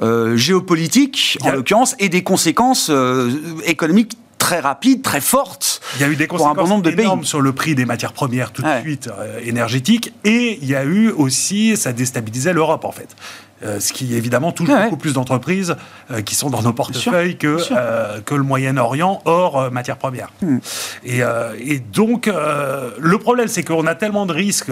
euh, 0.00 0.36
géopolitique, 0.36 1.38
en 1.42 1.52
l'occurrence, 1.52 1.96
et 1.98 2.08
des 2.08 2.22
conséquences 2.22 2.88
euh, 2.90 3.30
économiques 3.64 4.16
très 4.46 4.60
rapide, 4.60 5.02
très 5.02 5.20
forte. 5.20 5.80
Il 5.96 6.02
y 6.02 6.04
a 6.04 6.08
eu 6.08 6.14
des 6.14 6.28
conséquences 6.28 6.80
de 6.80 6.90
énormes 6.90 7.24
sur 7.24 7.40
le 7.40 7.52
prix 7.52 7.74
des 7.74 7.84
matières 7.84 8.12
premières 8.12 8.52
tout 8.52 8.62
de 8.62 8.80
suite 8.80 9.08
euh, 9.08 9.40
énergétiques, 9.42 10.12
et 10.22 10.60
il 10.62 10.68
y 10.68 10.76
a 10.76 10.84
eu 10.84 11.10
aussi, 11.10 11.76
ça 11.76 11.92
déstabilisait 11.92 12.52
l'Europe 12.52 12.84
en 12.84 12.92
fait. 12.92 13.16
Euh, 13.62 13.80
ce 13.80 13.94
qui 13.94 14.14
évidemment 14.14 14.52
touche 14.52 14.68
beaucoup 14.68 14.98
plus 14.98 15.14
d'entreprises 15.14 15.76
euh, 16.10 16.20
qui 16.20 16.34
sont 16.34 16.50
dans 16.50 16.60
nos 16.60 16.74
portefeuilles 16.74 17.38
que, 17.38 17.56
euh, 17.70 18.20
que 18.20 18.34
le 18.34 18.42
Moyen-Orient 18.42 19.22
hors 19.24 19.70
matières 19.70 19.96
premières. 19.96 20.30
Hmm. 20.42 20.58
Et, 21.04 21.20
et, 21.58 21.78
donc, 21.78 22.26
le 22.26 23.18
problème, 23.18 23.48
c'est 23.48 23.62
qu'on 23.62 23.86
a 23.86 23.94
tellement 23.94 24.26
de 24.26 24.32
risques, 24.32 24.70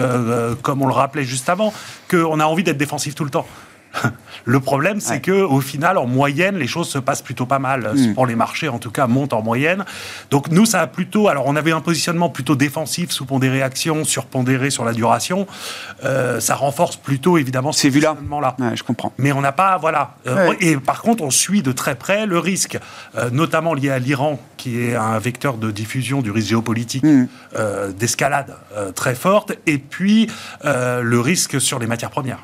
comme 0.61 0.81
on 0.81 0.87
le 0.87 0.93
rappelait 0.93 1.23
juste 1.23 1.49
avant, 1.49 1.73
qu'on 2.09 2.39
a 2.39 2.45
envie 2.45 2.63
d'être 2.63 2.77
défensif 2.77 3.15
tout 3.15 3.23
le 3.23 3.29
temps. 3.31 3.47
Le 4.45 4.59
problème, 4.59 4.99
c'est 4.99 5.21
que 5.21 5.31
au 5.31 5.59
final, 5.59 5.97
en 5.97 6.05
moyenne, 6.05 6.57
les 6.57 6.67
choses 6.67 6.87
se 6.87 6.99
passent 6.99 7.23
plutôt 7.23 7.47
pas 7.47 7.57
mal. 7.57 7.91
Hmm. 7.95 8.13
Pour 8.13 8.27
les 8.27 8.35
marchés, 8.35 8.69
en 8.69 8.77
tout 8.77 8.91
cas, 8.91 9.07
montent 9.07 9.33
en 9.33 9.41
moyenne. 9.41 9.85
Donc 10.29 10.49
nous, 10.49 10.65
ça 10.65 10.81
a 10.81 10.87
plutôt. 10.87 11.27
Alors, 11.27 11.45
on 11.47 11.55
avait 11.55 11.71
un 11.71 11.81
positionnement 11.81 12.29
plutôt 12.29 12.55
défensif, 12.55 13.09
sous-pondéré 13.09 13.63
action, 13.63 14.03
surpondéré 14.03 14.69
sur 14.69 14.85
la 14.85 14.93
duration. 14.93 15.47
Euh, 16.03 16.39
ça 16.39 16.55
renforce 16.55 16.95
plutôt, 16.95 17.37
évidemment, 17.37 17.71
ces 17.71 17.89
vues-là. 17.89 18.15
je 18.75 18.83
comprends. 18.83 19.13
Mais 19.17 19.31
on 19.31 19.41
n'a 19.41 19.51
pas, 19.51 19.77
voilà. 19.77 20.15
Euh, 20.27 20.53
et 20.59 20.77
par 20.77 21.01
contre, 21.01 21.23
on 21.23 21.31
suit 21.31 21.63
de 21.63 21.71
très 21.71 21.95
près 21.95 22.27
le 22.27 22.37
risque, 22.37 22.77
euh, 23.17 23.29
notamment 23.31 23.73
lié 23.73 23.89
à 23.89 23.99
l'Iran, 23.99 24.39
qui 24.57 24.79
est 24.79 24.95
un 24.95 25.17
vecteur 25.17 25.57
de 25.57 25.71
diffusion 25.71 26.21
du 26.21 26.29
risque 26.29 26.49
géopolitique 26.49 27.03
hmm. 27.03 27.27
d'escalade 27.97 28.55
très 28.95 29.15
forte, 29.15 29.53
et 29.65 29.77
puis 29.77 30.29
le 30.63 31.19
risque 31.19 31.59
sur 31.59 31.79
les 31.79 31.87
matières 31.87 32.11
premières. 32.11 32.39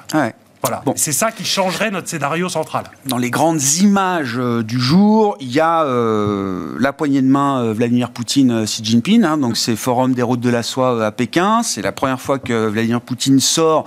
Voilà. 0.61 0.83
Bon. 0.85 0.93
C'est 0.95 1.11
ça 1.11 1.31
qui 1.31 1.43
changerait 1.43 1.89
notre 1.89 2.07
scénario 2.07 2.47
central. 2.47 2.85
Dans 3.05 3.17
les 3.17 3.31
grandes 3.31 3.61
images 3.81 4.35
euh, 4.37 4.61
du 4.61 4.79
jour, 4.79 5.35
il 5.39 5.51
y 5.51 5.59
a 5.59 5.83
euh, 5.85 6.75
la 6.79 6.93
poignée 6.93 7.21
de 7.21 7.27
main 7.27 7.63
euh, 7.63 7.73
Vladimir 7.73 8.11
Poutine 8.11 8.65
Xi 8.65 8.83
Jinping. 8.83 9.23
Hein, 9.23 9.37
donc 9.37 9.57
c'est 9.57 9.75
forum 9.75 10.13
des 10.13 10.21
routes 10.21 10.39
de 10.39 10.49
la 10.51 10.61
soie 10.61 11.03
à 11.03 11.11
Pékin. 11.11 11.63
C'est 11.63 11.81
la 11.81 11.91
première 11.91 12.21
fois 12.21 12.37
que 12.37 12.67
Vladimir 12.67 13.01
Poutine 13.01 13.39
sort 13.39 13.85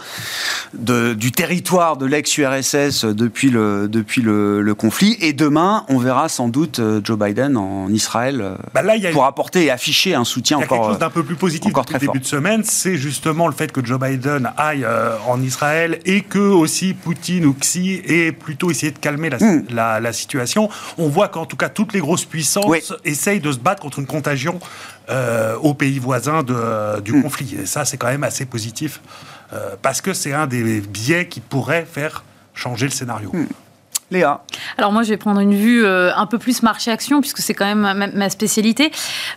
de, 0.73 1.15
du 1.15 1.31
territoire 1.31 1.97
de 1.97 2.07
l'ex-URSS 2.07 3.05
depuis 3.05 3.51
le 3.51 3.89
depuis 3.89 4.23
le, 4.23 4.75
conflit. 4.77 5.17
Et 5.21 5.33
demain, 5.33 5.85
on 5.89 5.99
verra 5.99 6.29
sans 6.29 6.49
doute 6.49 6.81
Joe 7.05 7.17
Biden 7.17 7.57
en 7.57 7.89
Israël 7.91 8.57
bah 8.75 8.83
là, 8.83 8.97
y 8.97 9.07
a 9.07 9.13
pour 9.13 9.25
apporter 9.25 9.67
et 9.67 9.71
afficher 9.71 10.17
un 10.17 10.25
soutien 10.25 10.59
encore. 10.59 10.69
quelque 10.69 10.91
chose 10.91 10.99
d'un 10.99 11.11
peu 11.11 11.23
plus 11.23 11.37
positif 11.37 11.69
encore 11.69 11.87
très 11.87 12.01
début 12.01 12.19
de 12.19 12.25
semaine, 12.25 12.63
c'est 12.65 12.97
justement 12.97 13.47
le 13.47 13.53
fait 13.53 13.71
que 13.71 13.85
Joe 13.85 14.01
Biden 14.01 14.51
aille 14.57 14.85
en 15.29 15.41
Israël 15.41 16.01
et 16.05 16.23
que 16.23 16.64
aussi 16.65 16.95
Poutine 16.95 17.47
ou 17.47 17.55
Xi 17.55 18.03
ait 18.05 18.33
plutôt 18.33 18.71
essayé 18.71 18.91
de 18.91 18.99
calmer 18.99 19.31
hmm. 19.31 19.67
la, 19.71 20.13
situation. 20.13 20.69
On 20.99 21.09
voit 21.09 21.29
qu'en 21.29 21.47
tout 21.47 21.57
cas, 21.57 21.69
toutes 21.69 21.93
les 21.93 22.01
grosses 22.01 22.25
puissances 22.25 22.93
essayent 23.05 23.41
de 23.41 23.53
se 23.53 23.59
battre 23.59 23.83
contre 23.83 23.99
une 23.99 24.07
contagion 24.07 24.59
euh, 25.11 25.57
aux 25.57 25.75
pays 25.75 25.99
voisins 25.99 26.43
de, 26.43 27.01
du 27.01 27.13
hmm. 27.13 27.23
conflit. 27.23 27.57
Et 27.63 27.67
ça, 27.67 27.85
c'est 27.85 27.97
quand 27.97 28.09
même 28.09 28.25
assez 28.25 28.47
positif, 28.47 29.01
euh, 29.53 29.77
parce 29.81 30.01
que 30.01 30.13
c'est 30.13 30.33
un 30.33 30.47
des 30.47 30.81
biais 30.81 31.29
qui 31.29 31.41
pourrait 31.41 31.87
faire 31.91 32.25
changer 32.55 32.87
le 32.87 32.93
scénario. 32.93 33.31
Hmm. 33.33 33.47
Alors 34.79 34.93
moi, 34.93 35.03
je 35.03 35.11
vais 35.11 35.17
prendre 35.17 35.41
une 35.41 35.55
vue 35.55 35.85
euh, 35.85 36.15
un 36.15 36.27
peu 36.27 36.39
plus 36.39 36.63
marché-action, 36.63 37.21
puisque 37.21 37.39
c'est 37.39 37.55
quand 37.55 37.65
même 37.65 38.13
ma, 38.15 38.31
spécialité. 38.31 38.91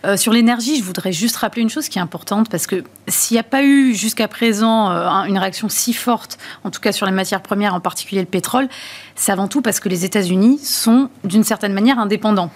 Euh, 0.04 0.16
sur 0.16 0.32
l'énergie, 0.32 0.78
je 0.78 0.84
voudrais 0.84 1.12
juste 1.12 1.36
rappeler 1.36 1.62
une 1.62 1.70
chose 1.70 1.88
qui 1.88 1.98
est 1.98 2.02
importante, 2.02 2.48
parce 2.48 2.66
que 2.66 2.84
s'il 3.06 3.34
n'y 3.34 3.40
a 3.40 3.44
pas 3.44 3.62
eu 3.62 3.94
jusqu'à 3.94 4.28
présent 4.28 4.90
euh, 4.90 5.08
une 5.24 5.38
réaction 5.38 5.68
si 5.68 5.92
forte, 5.92 6.38
en 6.64 6.70
tout 6.70 6.80
cas 6.80 6.92
sur 6.92 7.06
les 7.06 7.12
matières 7.12 7.42
premières, 7.42 7.74
en 7.74 7.80
particulier 7.80 8.20
le 8.20 8.26
pétrole, 8.26 8.68
c'est 9.14 9.32
avant 9.32 9.48
tout 9.48 9.62
parce 9.62 9.80
que 9.80 9.88
les 9.88 10.04
États-Unis 10.04 10.58
sont 10.58 11.10
d'une 11.24 11.44
certaine 11.44 11.72
manière 11.72 11.98
indépendants. 11.98 12.50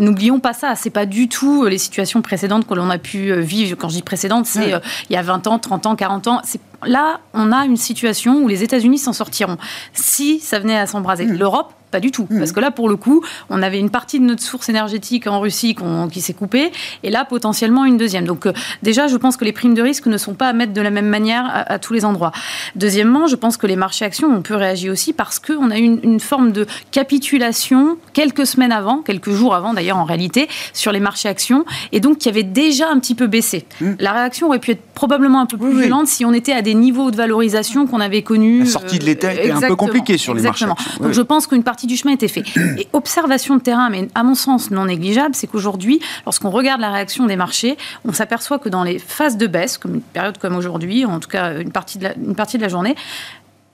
N'oublions 0.00 0.40
pas 0.40 0.52
ça, 0.52 0.74
c'est 0.74 0.90
pas 0.90 1.06
du 1.06 1.28
tout 1.28 1.66
les 1.66 1.78
situations 1.78 2.22
précédentes 2.22 2.66
que 2.66 2.74
l'on 2.74 2.90
a 2.90 2.98
pu 2.98 3.32
vivre. 3.40 3.76
Quand 3.78 3.88
je 3.88 3.96
dis 3.96 4.02
précédentes, 4.02 4.46
c'est 4.46 4.72
il 5.08 5.12
y 5.12 5.16
a 5.16 5.22
20 5.22 5.46
ans, 5.46 5.58
30 5.58 5.86
ans, 5.86 5.94
40 5.94 6.26
ans. 6.26 6.40
C'est 6.42 6.60
là, 6.84 7.20
on 7.34 7.52
a 7.52 7.64
une 7.66 7.76
situation 7.76 8.42
où 8.42 8.48
les 8.48 8.62
États-Unis 8.62 8.98
s'en 8.98 9.12
sortiront 9.12 9.58
si 9.92 10.40
ça 10.40 10.58
venait 10.58 10.78
à 10.78 10.86
s'embraser. 10.86 11.26
Mmh. 11.26 11.38
L'Europe, 11.38 11.74
pas 11.90 12.00
du 12.00 12.10
tout. 12.10 12.26
Mmh. 12.30 12.38
Parce 12.38 12.52
que 12.52 12.60
là, 12.60 12.70
pour 12.70 12.88
le 12.88 12.96
coup, 12.96 13.22
on 13.48 13.62
avait 13.62 13.78
une 13.78 13.90
partie 13.90 14.20
de 14.20 14.24
notre 14.24 14.42
source 14.42 14.68
énergétique 14.68 15.26
en 15.26 15.40
Russie 15.40 15.76
qui 16.12 16.20
s'est 16.20 16.34
coupée, 16.34 16.72
et 17.02 17.10
là, 17.10 17.24
potentiellement 17.24 17.84
une 17.84 17.96
deuxième. 17.96 18.26
Donc, 18.26 18.46
euh, 18.46 18.52
déjà, 18.82 19.08
je 19.08 19.16
pense 19.16 19.36
que 19.36 19.44
les 19.44 19.52
primes 19.52 19.74
de 19.74 19.82
risque 19.82 20.06
ne 20.06 20.16
sont 20.16 20.34
pas 20.34 20.48
à 20.48 20.52
mettre 20.52 20.72
de 20.72 20.80
la 20.80 20.90
même 20.90 21.08
manière 21.08 21.50
à, 21.66 21.78
tous 21.78 21.92
les 21.92 22.04
endroits. 22.04 22.32
Deuxièmement, 22.76 23.26
je 23.26 23.36
pense 23.36 23.56
que 23.56 23.66
les 23.66 23.76
marchés 23.76 24.04
actions 24.04 24.28
ont 24.28 24.42
pu 24.42 24.54
réagir 24.54 24.92
aussi 24.92 25.12
parce 25.12 25.38
qu'on 25.38 25.70
a 25.70 25.78
eu 25.78 25.98
une, 26.02 26.20
forme 26.20 26.52
de 26.52 26.66
capitulation 26.90 27.96
quelques 28.12 28.46
semaines 28.46 28.72
avant, 28.72 28.98
quelques 28.98 29.30
jours 29.30 29.54
avant 29.54 29.72
d'ailleurs 29.72 29.96
en 29.96 30.04
réalité, 30.04 30.48
sur 30.74 30.92
les 30.92 31.00
marchés 31.00 31.28
actions, 31.28 31.64
et 31.92 32.00
donc 32.00 32.18
qui 32.18 32.28
avait 32.28 32.42
déjà 32.42 32.88
un 32.90 32.98
petit 32.98 33.14
peu 33.14 33.26
baissé. 33.26 33.64
Mmh. 33.80 33.92
La 33.98 34.12
réaction 34.12 34.48
aurait 34.48 34.58
pu 34.58 34.72
être 34.72 34.82
probablement 34.94 35.40
un 35.40 35.46
peu 35.46 35.56
plus 35.56 35.78
violente 35.78 36.08
si 36.08 36.24
on 36.24 36.32
était 36.32 36.52
à 36.52 36.62
des 36.62 36.74
niveaux 36.74 37.10
de 37.10 37.16
valorisation 37.16 37.86
qu'on 37.86 38.00
avait 38.00 38.22
connus. 38.22 38.60
La 38.60 38.66
sortie 38.66 38.98
de 38.98 39.04
l'été 39.04 39.32
était 39.32 39.50
un 39.50 39.60
peu 39.60 39.76
compliquée 39.76 40.18
sur 40.18 40.34
les 40.34 40.42
marchés. 40.42 40.66
Donc, 40.66 41.12
je 41.12 41.22
pense 41.22 41.46
qu'une 41.46 41.62
partie 41.62 41.79
du 41.86 41.96
chemin 41.96 42.14
était 42.14 42.28
fait. 42.28 42.44
Et 42.78 42.88
observation 42.92 43.56
de 43.56 43.60
terrain, 43.60 43.90
mais 43.90 44.08
à 44.14 44.22
mon 44.22 44.34
sens 44.34 44.70
non 44.70 44.86
négligeable, 44.86 45.34
c'est 45.34 45.46
qu'aujourd'hui, 45.46 46.00
lorsqu'on 46.24 46.50
regarde 46.50 46.80
la 46.80 46.90
réaction 46.90 47.26
des 47.26 47.36
marchés, 47.36 47.76
on 48.04 48.12
s'aperçoit 48.12 48.58
que 48.58 48.68
dans 48.68 48.84
les 48.84 48.98
phases 48.98 49.36
de 49.36 49.46
baisse, 49.46 49.78
comme 49.78 49.96
une 49.96 50.00
période 50.02 50.38
comme 50.38 50.56
aujourd'hui, 50.56 51.04
en 51.04 51.20
tout 51.20 51.28
cas 51.28 51.58
une 51.58 51.72
partie, 51.72 51.98
de 51.98 52.04
la, 52.04 52.14
une 52.16 52.34
partie 52.34 52.56
de 52.56 52.62
la 52.62 52.68
journée, 52.68 52.94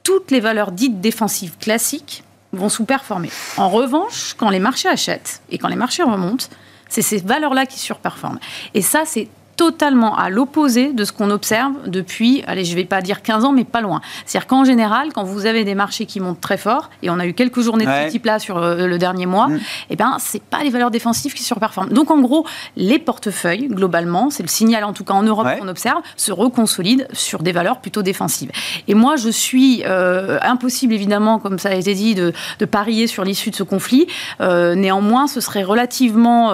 toutes 0.03 0.31
les 0.31 0.41
valeurs 0.41 0.73
dites 0.73 1.01
défensives 1.01 1.57
classiques 1.59 2.23
vont 2.53 2.69
sous-performer. 2.69 3.31
En 3.57 3.69
revanche, 3.69 4.35
quand 4.37 4.51
les 4.51 4.61
marchés 4.61 4.89
achètent 4.89 5.43
et 5.51 5.59
quand 5.59 5.69
les 5.69 5.77
marchés 5.77 6.03
remontent, 6.03 6.47
c'est 6.89 7.03
ces 7.03 7.19
valeurs-là 7.19 7.67
qui 7.67 7.79
surperforment. 7.79 8.39
Et 8.75 8.83
ça, 8.83 9.03
c'est 9.05 9.29
totalement 9.57 10.17
à 10.17 10.29
l'opposé 10.29 10.93
de 10.93 11.05
ce 11.05 11.13
qu'on 11.13 11.31
observe 11.31 11.73
depuis, 11.87 12.45
allez, 12.47 12.65
je 12.65 12.73
ne 12.73 12.77
vais 12.77 12.85
pas 12.85 13.01
dire 13.01 13.23
15 13.23 13.45
ans, 13.45 13.53
mais 13.53 13.65
pas 13.65 13.81
loin. 13.81 14.01
C'est-à-dire 14.25 14.47
qu'en 14.47 14.65
général, 14.65 15.13
quand 15.15 15.25
vous 15.25 15.47
avez 15.47 15.65
des 15.65 15.75
marchés 15.75 16.05
qui 16.07 16.21
montent 16.21 16.41
très 16.41 16.59
fort, 16.59 16.91
et 17.03 17.11
on 17.11 17.19
a 17.19 17.27
eu 17.27 17.33
quelques 17.33 17.61
journées 17.61 17.87
de 17.87 17.91
ce 17.91 18.11
type-là 18.11 18.39
sur 18.39 18.59
euh, 18.59 18.87
le 18.87 18.99
dernier 18.99 19.27
mois, 19.27 19.49
mm. 19.49 19.61
eh 19.91 19.97
ben, 19.97 20.17
c'est 20.19 20.43
pas 20.43 20.63
les 20.63 20.71
valeurs 20.71 20.91
défensives 20.91 21.33
qui 21.33 21.43
surperforment. 21.43 21.89
Donc, 21.89 22.11
en 22.11 22.21
gros, 22.21 22.47
les 22.77 22.99
portefeuilles, 22.99 23.69
globalement, 23.69 24.31
c'est 24.31 24.43
le 24.43 24.49
signal, 24.49 24.85
en 24.85 24.93
tout 24.93 25.05
cas 25.05 25.15
en 25.15 25.23
Europe 25.23 25.49
qu'on 25.59 25.69
observe, 25.69 26.03
se 26.17 26.33
reconsolident 26.33 27.05
sur 27.13 27.43
des 27.43 27.53
valeurs 27.53 27.81
plutôt 27.81 28.03
défensives. 28.03 28.51
Et 28.89 28.95
moi, 28.95 29.17
je 29.17 29.31
suis 29.31 29.83
euh, 29.87 30.39
impossible, 30.43 30.93
évidemment, 30.93 31.39
comme 31.39 31.59
ça 31.59 31.71
a 31.71 31.75
été 31.75 31.95
dit, 31.95 32.15
de, 32.15 32.33
parier 32.71 33.07
sur 33.07 33.25
l'issue 33.25 33.51
de 33.51 33.57
ce 33.57 33.63
conflit. 33.63 34.07
Euh, 34.41 34.75
néanmoins, 34.75 35.29
ce 35.29 35.41
serait 35.41 35.63
relativement 35.63 36.53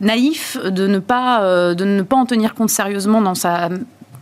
naïf 0.00 0.56
de 0.64 0.86
ne 0.86 0.98
pas, 0.98 1.74
de 1.74 1.84
ne 1.84 2.02
pas 2.02 2.16
en 2.16 2.26
tenir 2.32 2.54
compte 2.54 2.70
sérieusement 2.70 3.20
dans 3.20 3.34
sa 3.34 3.68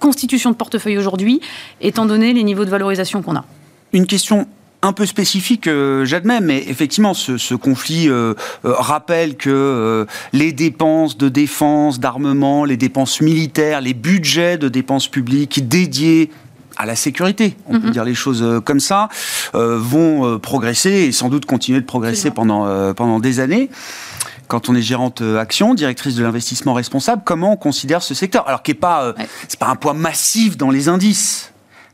constitution 0.00 0.50
de 0.50 0.56
portefeuille 0.56 0.98
aujourd'hui, 0.98 1.40
étant 1.80 2.06
donné 2.06 2.32
les 2.32 2.42
niveaux 2.42 2.64
de 2.64 2.70
valorisation 2.70 3.22
qu'on 3.22 3.36
a. 3.36 3.44
Une 3.92 4.06
question 4.06 4.46
un 4.82 4.92
peu 4.92 5.04
spécifique, 5.04 5.66
euh, 5.66 6.04
j'admets, 6.04 6.40
mais 6.40 6.64
effectivement, 6.66 7.12
ce, 7.12 7.54
conflit 7.54 8.08
euh, 8.08 8.34
euh, 8.64 8.72
rappelle 8.72 9.36
que 9.36 10.06
les 10.32 10.52
dépenses 10.52 11.18
de 11.18 11.28
défense, 11.28 12.00
d'armement, 12.00 12.64
les 12.64 12.78
dépenses 12.78 13.20
militaires, 13.20 13.80
les 13.80 13.94
budgets 13.94 14.56
de 14.56 14.68
dépenses 14.68 15.08
publiques 15.08 15.68
dédiés 15.68 16.30
à 16.76 16.86
la 16.86 16.96
sécurité, 16.96 17.56
on 17.66 17.78
peut 17.78 17.88
mhm. 17.88 17.92
dire 17.92 18.04
les 18.04 18.14
choses 18.14 18.42
comme 18.64 18.80
ça, 18.80 19.10
vont 19.52 20.38
progresser 20.38 20.90
et 20.90 21.12
sans 21.12 21.28
doute 21.28 21.44
continuer 21.44 21.80
de 21.80 21.84
progresser 21.84 22.30
pendant, 22.30 22.94
pendant 22.94 23.20
des 23.20 23.38
années 23.38 23.68
quand 24.50 24.68
on 24.68 24.74
est 24.74 24.82
gérante 24.82 25.22
euh, 25.22 25.38
action, 25.38 25.74
directrice 25.74 26.16
de 26.16 26.24
l'investissement 26.24 26.74
responsable, 26.74 27.22
comment 27.24 27.52
on 27.52 27.56
considère 27.56 28.02
ce 28.02 28.14
secteur? 28.14 28.48
Alors 28.48 28.64
qui 28.64 28.72
n'est 28.72 28.78
pas, 28.78 29.04
euh, 29.04 29.12
c'est 29.46 29.60
pas 29.60 29.68
un 29.68 29.76
poids 29.76 29.94
massif 29.94 30.56
dans 30.56 30.70
les 30.70 30.88
indices, 30.88 31.49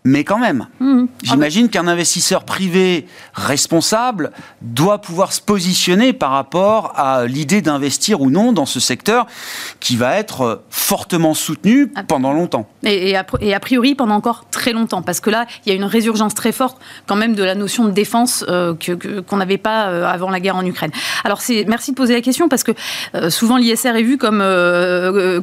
mais 0.07 0.23
quand 0.23 0.39
même. 0.39 0.69
Mmh. 0.79 1.07
J'imagine 1.25 1.69
qu'un 1.69 1.89
investisseur 1.89 2.45
privé 2.45 3.07
responsable 3.35 4.31
doit 4.63 5.01
pouvoir 5.01 5.33
se 5.33 5.41
positionner 5.41 6.13
par 6.13 6.31
rapport 6.31 6.93
à 6.97 7.27
l'idée 7.27 7.61
d'investir 7.61 8.21
ou 8.21 8.31
non 8.31 8.53
dans 8.53 8.67
ce 8.67 8.79
secteur 8.79 9.27
qui 9.81 9.97
va 9.97 10.17
être 10.17 10.63
fortement 10.71 11.35
soutenu 11.35 11.93
pendant 12.07 12.33
longtemps. 12.33 12.69
Et, 12.85 13.17
a, 13.17 13.61
priori 13.61 13.97
pendant 13.97 14.15
encore 14.15 14.45
très 14.51 14.73
longtemps, 14.73 15.03
parce 15.03 15.19
que 15.19 15.29
là, 15.29 15.47
il 15.65 15.71
y 15.71 15.73
a 15.73 15.75
une 15.75 15.85
résurgence 15.85 16.35
très 16.35 16.53
forte 16.53 16.79
quand 17.07 17.17
même 17.17 17.35
de 17.35 17.43
la 17.43 17.57
notion 17.57 17.85
de 17.85 17.91
défense 17.91 18.45
euh, 18.49 18.75
qu'on 19.27 19.37
n'avait 19.39 19.59
pas 19.59 19.89
euh, 19.89 20.07
avant 20.07 20.31
la 20.31 20.39
guerre 20.39 20.57
en 20.57 20.65
Ukraine. 20.65 20.93
Alors 21.25 21.41
merci 21.67 21.91
de 21.91 21.97
poser 21.97 22.15
la 22.15 22.21
question, 22.21 22.49
parce 22.49 22.63
que 22.63 22.73
euh, 23.17 23.29
souvent 23.29 23.57
l'ISR 23.57 23.97
est 23.97 24.03
vu 24.03 24.19
comme, 24.19 24.39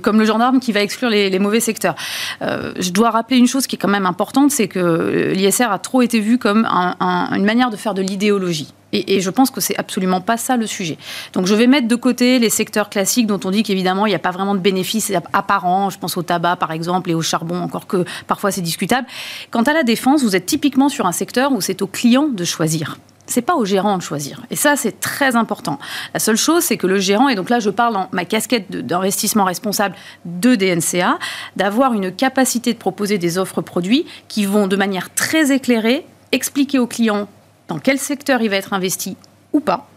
comme 0.01 0.19
le 0.19 0.25
gendarme 0.25 0.61
qui 0.61 0.71
va 0.71 0.81
exclure 0.81 1.09
les 1.09 1.39
mauvais 1.39 1.59
secteurs. 1.59 1.95
je 2.41 2.91
dois 2.91 3.09
rappeler 3.09 3.37
une 3.37 3.47
chose 3.47 3.67
qui 3.67 3.75
est 3.75 3.79
quand 3.79 3.89
même 3.89 4.05
importante, 4.05 4.52
c'est 4.53 4.67
que 4.67 5.33
l'ISR 5.33 5.71
a 5.71 5.79
trop 5.79 6.01
été 6.01 6.19
vu 6.19 6.37
comme 6.37 6.65
une 6.65 7.45
manière 7.45 7.69
de 7.69 7.75
faire 7.75 7.93
de 7.93 8.01
l'idéologie. 8.01 8.73
Et, 8.93 9.21
je 9.21 9.29
pense 9.31 9.49
que 9.49 9.59
c'est 9.59 9.75
absolument 9.77 10.21
pas 10.21 10.37
ça 10.37 10.55
le 10.55 10.67
sujet. 10.67 10.97
Donc 11.33 11.47
je 11.47 11.55
vais 11.55 11.65
mettre 11.65 11.87
de 11.87 11.95
côté 11.95 12.37
les 12.37 12.51
secteurs 12.51 12.89
classiques 12.89 13.25
dont 13.25 13.39
on 13.43 13.49
dit 13.49 13.63
qu'évidemment 13.63 14.05
il 14.05 14.09
n'y 14.09 14.15
a 14.15 14.19
pas 14.19 14.29
vraiment 14.29 14.53
de 14.53 14.59
bénéfices 14.59 15.11
apparents. 15.33 15.89
Je 15.89 15.97
pense 15.97 16.15
au 16.15 16.21
tabac 16.21 16.57
par 16.57 16.71
exemple 16.71 17.09
et 17.09 17.15
au 17.15 17.23
charbon, 17.23 17.59
encore 17.59 17.87
que 17.87 18.05
parfois 18.27 18.51
c'est 18.51 18.61
discutable. 18.61 19.07
Quant 19.49 19.63
à 19.63 19.73
la 19.73 19.83
défense, 19.83 20.23
vous 20.23 20.35
êtes 20.35 20.45
typiquement 20.45 20.89
sur 20.89 21.07
un 21.07 21.11
secteur 21.11 21.51
où 21.53 21.59
c'est 21.61 21.81
au 21.81 21.87
client 21.87 22.27
de 22.27 22.43
choisir. 22.43 22.97
C'est 23.25 23.41
pas 23.41 23.55
au 23.55 23.65
gérant 23.65 23.97
de 23.97 24.01
choisir. 24.01 24.41
Et 24.49 24.55
ça, 24.55 24.75
c'est 24.75 24.99
très 24.99 25.35
important. 25.35 25.79
La 26.13 26.19
seule 26.19 26.37
chose, 26.37 26.63
c'est 26.63 26.77
que 26.77 26.87
le 26.87 26.99
gérant, 26.99 27.29
et 27.29 27.35
donc 27.35 27.49
là, 27.49 27.59
je 27.59 27.69
parle 27.69 27.95
en 27.95 28.09
ma 28.11 28.25
casquette 28.25 28.69
d'investissement 28.71 29.45
responsable 29.45 29.95
de 30.25 30.55
DNCA, 30.55 31.17
d'avoir 31.55 31.93
une 31.93 32.11
capacité 32.11 32.73
de 32.73 32.77
proposer 32.77 33.17
des 33.17 33.37
offres 33.37 33.61
produits 33.61 34.05
qui 34.27 34.45
vont 34.45 34.67
de 34.67 34.75
manière 34.75 35.13
très 35.13 35.51
éclairée 35.51 36.05
expliquer 36.31 36.79
au 36.79 36.87
client 36.87 37.27
dans 37.67 37.79
quel 37.79 37.97
secteur 37.97 38.41
il 38.41 38.49
va 38.49 38.57
être 38.57 38.73
investi 38.73 39.15
ou 39.53 39.59
pas, 39.59 39.87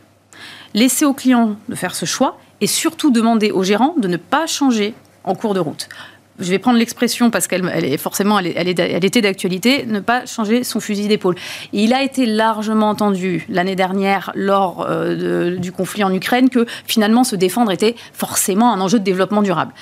laisser 0.75 1.05
au 1.05 1.15
client 1.15 1.57
de 1.69 1.75
faire 1.75 1.95
ce 1.95 2.05
choix 2.05 2.39
et 2.61 2.67
surtout 2.67 3.11
demander 3.11 3.51
au 3.51 3.65
gérant 3.65 3.95
de 3.99 4.07
ne 4.07 4.17
pas 4.17 4.47
changer 4.47 4.95
en 5.25 5.35
cours 5.35 5.55
de 5.55 5.61
route 5.61 5.89
je 6.39 6.51
vais 6.51 6.59
prendre 6.59 6.79
l'expression 6.79 7.31
parce 7.31 7.47
qu'elle 7.47 7.67
est 7.85 7.97
forcément, 7.97 8.39
elle, 8.39 8.69
était 8.69 9.21
d'actualité, 9.21 9.87
ne 9.87 10.01
pas 10.01 10.27
changer 10.27 10.65
son 10.65 10.81
fusil 10.81 11.09
d'épaule. 11.09 11.35
Il 11.73 11.93
a 11.93 12.03
été 12.03 12.27
largement 12.27 12.91
entendu 12.91 13.45
l'année 13.49 13.77
dernière 13.77 14.33
lors 14.35 14.87
euh, 14.89 15.57
du 15.57 15.73
conflit 15.73 16.05
en 16.05 16.13
Ukraine 16.13 16.51
que 16.51 16.67
finalement 16.87 17.25
se 17.25 17.37
défendre 17.37 17.71
était 17.73 17.95
forcément 18.13 18.73
un 18.73 18.81
enjeu 18.81 18.99
de 18.99 19.05
développement 19.05 19.43
durable 19.43 19.73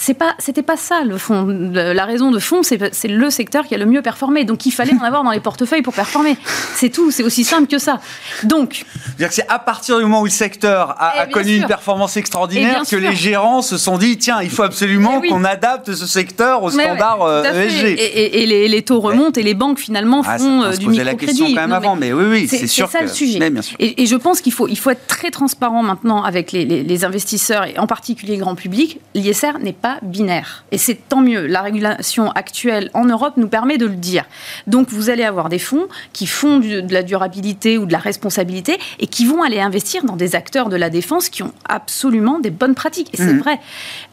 c'est 0.00 0.14
pas, 0.14 0.34
c'était 0.38 0.62
pas 0.62 0.78
ça 0.78 1.02
le 1.04 1.18
fond. 1.18 1.46
La 1.46 2.06
raison 2.06 2.30
de 2.30 2.38
fond, 2.38 2.62
c'est 2.62 3.08
le 3.08 3.30
secteur 3.30 3.66
qui 3.66 3.74
a 3.74 3.78
le 3.78 3.84
mieux 3.84 4.00
performé. 4.00 4.44
Donc 4.44 4.64
il 4.64 4.70
fallait 4.70 4.94
en 4.94 5.04
avoir 5.04 5.22
dans 5.24 5.30
les 5.30 5.40
portefeuilles 5.40 5.82
pour 5.82 5.92
performer. 5.92 6.38
C'est 6.74 6.88
tout. 6.88 7.10
C'est 7.10 7.22
aussi 7.22 7.44
simple 7.44 7.68
que 7.68 7.78
ça. 7.78 8.00
Donc. 8.44 8.86
C'est 9.30 9.46
à 9.48 9.58
partir 9.58 9.98
du 9.98 10.04
moment 10.04 10.22
où 10.22 10.24
le 10.24 10.30
secteur 10.30 10.96
a, 10.98 11.26
eh, 11.28 11.30
connu 11.30 11.56
une 11.56 11.66
performance 11.66 12.16
extraordinaire 12.16 12.82
que 12.90 12.96
les 12.96 13.14
gérants 13.14 13.60
se 13.60 13.76
sont 13.76 13.98
dit 13.98 14.16
tiens, 14.16 14.40
il 14.40 14.48
faut 14.48 14.62
absolument 14.62 15.20
eh 15.22 15.28
qu'on 15.28 15.44
adapte 15.44 15.92
ce 15.92 16.06
secteur 16.06 16.62
aux 16.62 16.70
standards 16.70 17.44
ESG. 17.44 17.84
Euh, 17.84 18.28
et, 18.32 18.68
les, 18.68 18.82
taux 18.82 19.00
remontent 19.00 19.38
et 19.38 19.44
les 19.44 19.54
banques 19.54 19.78
finalement 19.78 20.22
ah, 20.26 20.38
font 20.38 20.62
euh, 20.62 20.70
du 20.76 20.88
microcrédit. 20.88 21.04
la 21.04 21.14
question 21.14 21.46
quand 21.48 21.54
même 21.54 21.72
avant, 21.72 21.96
mais 21.96 22.14
oui, 22.14 22.24
oui, 22.24 22.48
c'est 22.48 22.66
sûr. 22.66 22.88
C'est 22.90 22.98
ça 22.98 23.04
le 23.04 23.10
sujet. 23.10 23.38
Et, 23.78 24.06
je 24.06 24.16
pense 24.16 24.40
qu'il 24.40 24.52
faut, 24.52 24.66
il 24.66 24.78
faut 24.78 24.90
être 24.90 25.06
très 25.06 25.30
transparent 25.30 25.82
maintenant 25.82 26.22
avec 26.22 26.52
les, 26.52 26.64
les 26.64 27.04
investisseurs 27.04 27.66
et 27.66 27.78
en 27.78 27.86
particulier 27.86 28.36
le 28.36 28.40
grand 28.40 28.54
public. 28.54 28.98
L'ISR 29.14 29.58
n'est 29.60 29.74
pas 29.74 29.89
binaire. 30.02 30.64
Et 30.70 30.78
c'est 30.78 30.94
tant 30.94 31.20
mieux. 31.20 31.46
La 31.46 31.62
régulation 31.62 32.30
actuelle 32.32 32.90
en 32.94 33.04
Europe 33.04 33.34
nous 33.36 33.48
permet 33.48 33.78
de 33.78 33.86
le 33.86 33.96
dire. 33.96 34.24
Donc 34.66 34.90
vous 34.90 35.10
allez 35.10 35.24
avoir 35.24 35.48
des 35.48 35.58
fonds 35.58 35.88
qui 36.12 36.26
font 36.26 36.58
de 36.58 36.92
la 36.92 37.02
durabilité 37.02 37.78
ou 37.78 37.86
de 37.86 37.92
la 37.92 37.98
responsabilité 37.98 38.78
et 38.98 39.06
qui 39.06 39.26
vont 39.26 39.42
aller 39.42 39.60
investir 39.60 40.04
dans 40.04 40.16
des 40.16 40.34
acteurs 40.34 40.68
de 40.68 40.76
la 40.76 40.90
défense 40.90 41.28
qui 41.28 41.42
ont 41.42 41.52
absolument 41.68 42.38
des 42.38 42.50
bonnes 42.50 42.74
pratiques. 42.74 43.10
Et 43.12 43.16
c'est 43.16 43.34
mmh. 43.34 43.40
vrai. 43.40 43.60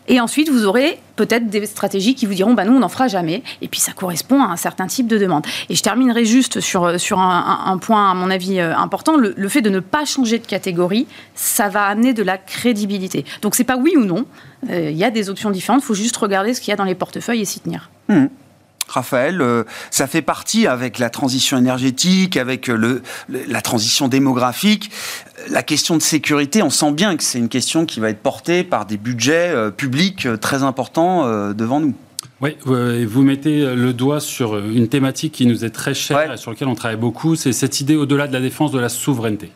Et 0.08 0.22
ensuite, 0.22 0.50
vous 0.50 0.66
aurez 0.66 1.00
peut-être 1.18 1.50
des 1.50 1.66
stratégies 1.66 2.16
qui 2.16 2.26
vous 2.26 2.34
diront, 2.34 2.54
bah, 2.54 2.64
nous, 2.64 2.74
on 2.74 2.80
n'en 2.80 2.90
fera 2.90 3.08
jamais. 3.08 3.44
Et 3.62 3.68
puis, 3.68 3.80
ça 3.80 3.92
correspond 3.92 4.42
à 4.42 4.48
un 4.48 4.56
certain 4.56 4.88
type 4.88 5.08
de 5.08 5.18
demande. 5.18 5.46
Et 5.70 5.76
je 5.76 5.84
terminerai 5.84 6.24
juste 6.24 6.62
sur, 6.62 7.00
sur 7.00 7.20
un, 7.20 7.78
point, 7.80 8.12
à 8.12 8.14
mon 8.14 8.30
avis, 8.30 8.60
euh, 8.60 8.76
important. 8.76 9.18
Le, 9.18 9.50
fait 9.50 9.62
de 9.62 9.70
ne 9.70 9.80
pas 9.80 10.06
changer 10.06 10.40
de 10.40 10.46
catégorie, 10.46 11.08
ça 11.36 11.68
va 11.68 11.86
amener 11.86 12.14
de 12.14 12.24
la 12.24 12.38
crédibilité. 12.38 13.26
Donc, 13.42 13.56
c'est 13.56 13.66
pas 13.66 13.78
oui 13.78 13.96
ou 13.98 14.06
non. 14.06 14.26
Euh, 14.70 14.90
il 14.90 14.98
y 14.98 15.04
a 15.04 15.12
des 15.12 15.30
options 15.30 15.52
différentes. 15.52 15.82
Il 15.84 15.86
faut 15.86 15.94
juste 15.94 16.18
regarder 16.18 16.54
ce 16.54 16.62
qu'il 16.62 16.72
y 16.72 16.74
a 16.74 16.78
dans 16.78 16.84
les 16.84 16.96
portefeuilles 16.96 17.42
et 17.42 17.46
s'y 17.46 17.60
tenir. 17.60 17.90
Mmh. 18.10 18.26
Raphaël, 18.88 19.42
euh, 19.42 19.64
ça 19.92 20.08
fait 20.08 20.22
partie 20.22 20.66
avec 20.66 20.98
la 20.98 21.10
transition 21.10 21.58
énergétique, 21.58 22.38
avec 22.38 22.68
le, 22.68 23.02
la 23.28 23.62
transition 23.62 24.08
démographique, 24.08 24.92
la 25.50 25.64
question 25.64 25.96
de 25.96 26.02
sécurité, 26.02 26.62
on 26.64 26.70
sent 26.70 26.92
bien 26.92 27.16
que 27.16 27.24
c'est 27.24 27.40
une 27.40 27.50
question 27.50 27.86
qui 27.86 28.00
va 28.00 28.10
être 28.10 28.22
portée 28.22 28.64
par 28.64 28.86
des 28.86 28.98
budgets 28.98 29.50
euh, 29.50 29.72
publics 29.72 30.26
euh, 30.26 30.38
très 30.38 30.64
importants 30.64 31.26
euh, 31.26 31.54
devant 31.54 31.80
nous. 31.80 31.94
Oui, 32.40 32.56
vous 32.66 33.24
mettez 33.24 33.74
le 33.74 33.94
doigt 33.94 34.20
sur 34.20 34.60
une 34.60 34.88
thématique 34.88 35.32
qui 35.32 35.48
nous 35.48 35.66
est 35.66 35.72
très 35.72 35.96
chère 35.96 36.32
et 36.32 36.38
sur 36.38 36.52
laquelle 36.52 36.68
on 36.68 36.76
travaille 36.76 36.98
beaucoup, 36.98 37.36
c'est 37.36 37.52
cette 37.52 37.82
idée 37.82 37.96
au-delà 37.96 38.28
de 38.28 38.34
la 38.34 38.40
défense 38.40 38.72
de 38.72 38.78
la 38.78 38.90
souveraineté. 38.90 39.50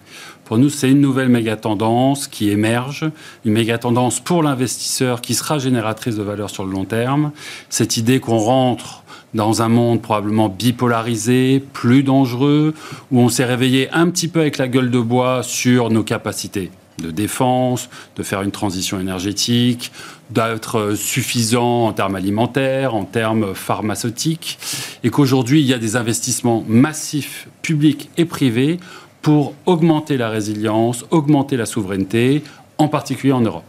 Pour 0.45 0.57
nous, 0.57 0.69
c'est 0.69 0.89
une 0.89 0.99
nouvelle 0.99 1.29
méga 1.29 1.57
tendance 1.57 2.27
qui 2.27 2.49
émerge, 2.49 3.05
une 3.45 3.53
méga 3.53 3.77
tendance 3.77 4.19
pour 4.19 4.41
l'investisseur 4.41 5.21
qui 5.21 5.35
sera 5.35 5.59
génératrice 5.59 6.15
de 6.15 6.23
valeur 6.23 6.49
sur 6.49 6.65
le 6.65 6.71
long 6.71 6.85
terme. 6.85 7.31
Cette 7.69 7.97
idée 7.97 8.19
qu'on 8.19 8.39
rentre 8.39 9.03
dans 9.35 9.61
un 9.61 9.69
monde 9.69 10.01
probablement 10.01 10.49
bipolarisé, 10.49 11.63
plus 11.73 12.01
dangereux, 12.01 12.73
où 13.11 13.19
on 13.19 13.29
s'est 13.29 13.45
réveillé 13.45 13.91
un 13.91 14.09
petit 14.09 14.27
peu 14.27 14.39
avec 14.39 14.57
la 14.57 14.67
gueule 14.67 14.89
de 14.89 14.99
bois 14.99 15.43
sur 15.43 15.91
nos 15.91 16.03
capacités 16.03 16.71
de 17.01 17.11
défense, 17.11 17.89
de 18.15 18.23
faire 18.23 18.41
une 18.41 18.51
transition 18.51 18.99
énergétique, 18.99 19.91
d'être 20.29 20.95
suffisant 20.95 21.87
en 21.87 21.93
termes 21.93 22.15
alimentaires, 22.15 22.95
en 22.95 23.03
termes 23.05 23.53
pharmaceutiques, 23.53 24.57
et 25.03 25.09
qu'aujourd'hui, 25.09 25.61
il 25.61 25.67
y 25.67 25.73
a 25.73 25.77
des 25.77 25.95
investissements 25.95 26.63
massifs, 26.67 27.47
publics 27.61 28.09
et 28.17 28.25
privés, 28.25 28.79
pour 29.21 29.53
augmenter 29.65 30.17
la 30.17 30.29
résilience, 30.29 31.05
augmenter 31.11 31.57
la 31.57 31.65
souveraineté, 31.65 32.43
en 32.77 32.87
particulier 32.87 33.33
en 33.33 33.41
Europe. 33.41 33.63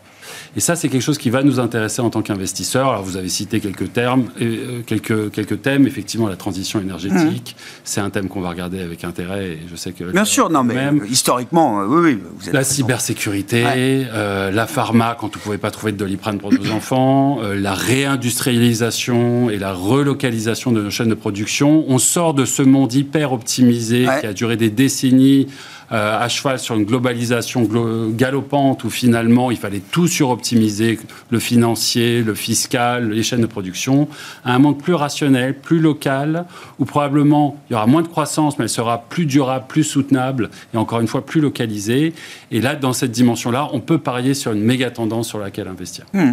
Et 0.54 0.60
ça, 0.60 0.76
c'est 0.76 0.90
quelque 0.90 1.02
chose 1.02 1.16
qui 1.16 1.30
va 1.30 1.42
nous 1.42 1.60
intéresser 1.60 2.02
en 2.02 2.10
tant 2.10 2.20
qu'investisseurs. 2.20 2.90
Alors, 2.90 3.02
vous 3.02 3.16
avez 3.16 3.30
cité 3.30 3.58
quelques 3.58 3.90
termes, 3.92 4.26
euh, 4.42 4.82
quelques, 4.86 5.30
quelques 5.30 5.62
thèmes. 5.62 5.86
Effectivement, 5.86 6.28
la 6.28 6.36
transition 6.36 6.78
énergétique, 6.78 7.56
mmh. 7.56 7.80
c'est 7.84 8.00
un 8.02 8.10
thème 8.10 8.28
qu'on 8.28 8.42
va 8.42 8.50
regarder 8.50 8.82
avec 8.82 9.04
intérêt. 9.04 9.52
Et 9.52 9.58
je 9.70 9.76
sais 9.76 9.92
que 9.92 10.04
bien 10.04 10.26
sûr, 10.26 10.50
non, 10.50 10.62
mais 10.62 10.74
même, 10.74 11.06
historiquement, 11.08 11.80
euh, 11.80 11.86
oui, 11.86 12.00
oui. 12.02 12.18
Vous 12.36 12.48
êtes 12.48 12.54
la 12.54 12.64
cybersécurité, 12.64 13.64
euh, 13.66 14.50
la 14.50 14.66
pharma 14.66 15.16
quand 15.18 15.28
vous 15.32 15.38
ne 15.38 15.42
pouvez 15.42 15.58
pas 15.58 15.70
trouver 15.70 15.92
de 15.92 15.96
doliprane 15.96 16.38
pour 16.38 16.52
nos 16.52 16.70
enfants, 16.70 17.40
la 17.54 17.74
réindustrialisation 17.74 19.48
et 19.48 19.58
la 19.58 19.72
relocalisation 19.72 20.70
de 20.70 20.82
nos 20.82 20.90
chaînes 20.90 21.08
de 21.08 21.14
production. 21.14 21.84
On 21.88 21.98
sort 21.98 22.34
de 22.34 22.44
ce 22.44 22.62
monde 22.62 22.92
hyper 22.92 23.32
optimisé 23.32 24.06
qui 24.20 24.26
a 24.26 24.32
duré 24.34 24.56
des 24.56 24.70
décennies 24.70 25.46
euh, 25.92 26.18
à 26.18 26.28
cheval 26.28 26.58
sur 26.58 26.74
une 26.74 26.84
globalisation 26.84 27.68
galopante 28.10 28.84
où 28.84 28.90
finalement 28.90 29.50
il 29.50 29.56
fallait 29.56 29.82
tout 29.90 30.06
suroptimiser, 30.06 30.98
le 31.30 31.38
financier, 31.38 32.22
le 32.22 32.34
fiscal, 32.34 33.10
les 33.10 33.22
chaînes 33.22 33.40
de 33.40 33.46
production, 33.46 34.08
à 34.44 34.54
un 34.54 34.58
monde 34.58 34.78
plus 34.78 34.94
rationnel, 34.94 35.58
plus 35.58 35.80
local, 35.80 36.46
où 36.78 36.84
probablement 36.84 37.56
il 37.68 37.74
y 37.74 37.76
aura 37.76 37.86
moins 37.86 38.02
de 38.02 38.08
croissance, 38.08 38.58
mais 38.58 38.64
elle 38.64 38.68
sera 38.68 39.02
plus 39.08 39.26
durable, 39.26 39.66
plus 39.68 39.84
soutenable 39.84 40.50
et 40.72 40.76
encore 40.76 41.00
une 41.00 41.08
fois 41.08 41.24
plus 41.24 41.40
localisée. 41.40 42.14
Et 42.50 42.60
là, 42.60 42.74
dans 42.74 42.92
cette 42.92 43.10
dimension-là, 43.10 43.68
on 43.72 43.80
peut 43.80 43.98
parier 43.98 44.34
sur 44.34 44.52
une 44.52 44.62
méga 44.62 44.90
tendance 44.90 45.28
sur 45.28 45.38
laquelle 45.38 45.68
investir. 45.68 46.06
Hmm. 46.12 46.32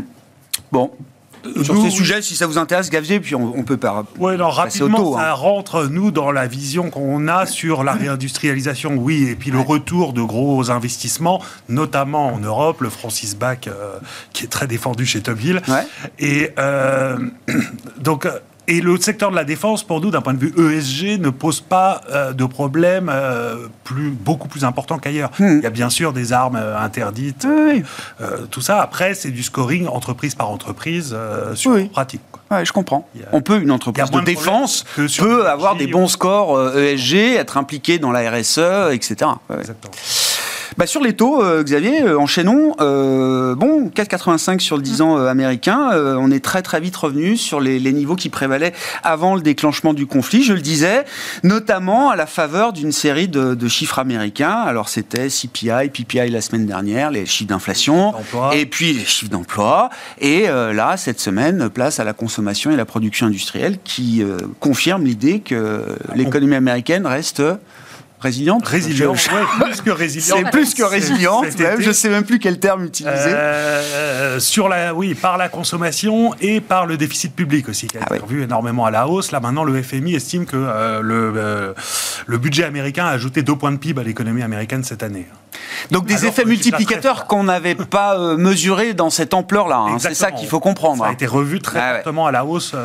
Bon, 0.71 0.91
sur 1.63 1.82
ces 1.82 1.89
sujets, 1.89 2.21
si 2.21 2.36
ça 2.36 2.47
vous 2.47 2.58
intéresse, 2.58 2.89
Gavier, 2.89 3.19
puis 3.19 3.36
on, 3.36 3.63
peut 3.63 3.78
pas. 3.78 4.06
Oui, 4.17 4.38
non, 4.38 4.49
rapidement, 4.49 5.17
ça 5.17 5.32
hein. 5.32 5.34
rentre, 5.34 5.88
nous, 5.88 6.12
dans 6.12 6.32
la 6.32 6.47
vision 6.47 6.89
qu'on 6.89 7.28
a 7.28 7.45
sur 7.45 7.84
la 7.84 7.93
réindustrialisation, 7.93 8.95
oui, 8.95 9.28
et 9.30 9.36
puis 9.36 9.52
le 9.52 9.60
retour 9.60 10.13
de 10.13 10.21
gros 10.21 10.71
investissements, 10.71 11.41
notamment 11.67 12.34
en 12.34 12.39
Europe, 12.39 12.82
le 12.82 12.89
Francis 12.89 13.36
Bach, 13.36 13.67
euh, 13.67 13.97
qui 14.34 14.45
est 14.45 14.47
très 14.47 14.67
défendu 14.67 15.06
chez 15.06 15.21
Topville. 15.21 15.62
Et 16.19 16.52
euh, 16.58 17.17
donc, 17.99 18.28
et 18.69 18.82
le 18.82 18.97
secteur 18.97 19.32
de 19.32 19.36
la 19.36 19.43
défense, 19.43 19.84
pour 19.84 19.99
nous, 19.99 20.12
d'un 20.12 20.21
point 20.21 20.36
de 20.36 20.39
vue 20.39 20.53
ESG, 20.55 21.19
ne 21.19 21.32
pose 21.32 21.60
pas 21.60 22.01
euh, 22.12 22.34
de 22.34 22.45
problème 22.45 23.10
euh, 23.12 23.67
plus, 23.84 24.12
beaucoup 24.12 24.47
plus 24.47 24.63
important 24.63 24.99
qu'ailleurs. 24.99 25.32
Hmm. 25.39 25.58
Il 25.58 25.63
y 25.63 25.65
a 25.65 25.71
bien 25.71 25.89
sûr 25.89 26.13
des 26.13 26.34
armes 26.34 26.55
euh, 26.55 26.77
interdites, 26.77 27.47
tout 28.51 28.62
ça. 28.62 28.82
Après, 28.82 29.15
c'est 29.15 29.32
du 29.32 29.41
scoring 29.41 29.88
entreprise 29.88 30.36
par 30.36 30.51
entreprise 30.51 31.17
sur 31.55 31.71
oui. 31.71 31.89
pratique. 31.89 32.21
Ouais, 32.51 32.63
je 32.63 32.71
comprends. 32.71 33.08
On 33.32 33.41
peut, 33.41 33.60
une 33.60 33.71
entreprise 33.71 34.10
de, 34.12 34.21
défense 34.21 34.86
peut 35.17 35.47
avoir 35.47 35.75
des 35.75 35.88
bons 35.88 36.08
scores 36.08 36.77
ESG, 36.77 37.13
e 37.15 37.36
être 37.38 37.58
impliquée 37.58 37.97
dans 37.97 38.12
la 38.12 38.29
RSE, 38.29 38.91
etc. 38.91 39.32
Exactement. 39.58 39.93
Bah, 40.77 40.86
sur 40.86 41.01
les 41.01 41.13
taux, 41.13 41.41
euh, 41.43 41.63
Xavier, 41.63 42.03
euh, 42.03 42.19
enchaînons. 42.19 42.75
Euh, 42.79 43.55
bon, 43.55 43.89
4,85 43.89 44.60
sur 44.60 44.77
le 44.77 44.84
10 44.84 45.01
ans 45.01 45.17
américain. 45.17 45.91
on 45.93 46.32
est 46.32 46.43
très 46.43 46.62
très 46.62 46.79
vite 46.79 46.95
revenu 46.95 47.38
sur 47.38 47.60
les, 47.60 47.79
niveaux 47.91 48.15
qui 48.15 48.29
prévalaient 48.29 48.73
avant 49.03 49.36
le 49.36 49.41
déclenchement 49.41 49.93
du 49.93 50.05
conflit, 50.05 50.43
je 50.43 50.53
le 50.53 50.62
disais, 50.62 51.05
notamment 51.43 52.12
à 52.12 52.15
la 52.15 52.27
faveur 52.27 52.71
d'une 52.71 52.91
série 52.91 53.27
de, 53.27 53.67
chiffres 53.67 53.99
américains. 53.99 54.51
Alors 54.51 54.89
c'était 54.89 55.27
CPI, 55.27 55.89
PPI 55.89 56.29
la 56.29 56.41
semaine 56.41 56.65
dernière, 56.65 57.12
les 57.12 57.25
chiffres 57.25 57.49
d'inflation, 57.49 58.13
et 58.53 58.65
puis 58.65 58.93
les 58.93 59.05
chiffres 59.05 59.32
d'emploi. 59.32 59.89
Et 60.19 60.47
là, 60.47 60.97
cette 60.97 61.19
semaine, 61.19 61.69
place 61.69 61.99
à 61.99 62.03
la 62.03 62.13
consommation 62.13 62.71
et 62.71 62.75
la 62.75 62.86
production 62.86 63.27
industrielle 63.27 63.79
qui 63.84 64.23
confirme 64.60 65.05
l'idée 65.05 65.39
que 65.39 65.84
l'économie 66.15 66.55
américaine 66.55 67.05
reste 67.08 67.41
Résiliente 68.19 68.67
Résiliente, 68.67 69.15
plus 69.62 69.82
que 69.82 69.91
résiliente. 69.91 70.39
C'est 70.43 70.51
plus 70.51 70.73
que 70.73 70.84
résiliente, 70.84 71.45
je 71.79 71.88
ne 71.88 71.93
sais 71.93 72.10
même 72.10 72.25
plus 72.25 72.38
quel 72.38 72.60
terme 72.60 72.84
utiliser. 72.84 73.13
Euh, 73.15 74.39
sur 74.39 74.67
la, 74.67 74.93
oui, 74.93 75.15
par 75.15 75.38
la 75.38 75.47
consommation 75.47 76.34
et 76.41 76.60
par 76.60 76.86
le 76.86 76.97
déficit 76.97 77.34
public 77.34 77.69
aussi, 77.69 77.88
qui 77.88 77.97
a 77.97 78.01
ah 78.01 78.13
été 78.13 78.21
revu 78.21 78.43
énormément 78.43 78.86
à 78.86 78.91
la 78.91 79.08
hausse. 79.08 79.32
Là, 79.32 79.39
maintenant, 79.39 79.63
le 79.63 79.82
FMI 79.82 80.15
estime 80.15 80.45
que 80.45 80.58
euh, 80.58 81.01
le, 81.01 81.34
euh, 81.38 81.73
le 82.25 82.38
budget 82.38 82.65
américain 82.65 83.05
a 83.05 83.12
ajouté 83.12 83.41
deux 83.41 83.55
points 83.55 83.71
de 83.71 83.77
PIB 83.77 84.01
à 84.01 84.03
l'économie 84.03 84.43
américaine 84.43 84.84
cette 84.84 85.01
année. 85.01 85.25
Donc 85.91 86.05
des 86.05 86.25
effets 86.25 86.43
multiplicateurs 86.43 87.25
qu'on 87.25 87.45
n'avait 87.45 87.75
pas 87.75 88.36
mesurés 88.36 88.93
dans 88.93 89.10
cette 89.10 89.34
ampleur-là. 89.34 89.77
Hein. 89.77 89.97
C'est 89.97 90.13
ça 90.13 90.32
qu'il 90.34 90.47
faut 90.47 90.60
comprendre. 90.60 91.03
Ça 91.03 91.10
a 91.10 91.13
été 91.13 91.25
revu 91.25 91.62
très 91.62 91.79
ah 91.79 91.95
fortement 91.95 92.27
à 92.27 92.32
la 92.32 92.43
hausse 92.43 92.75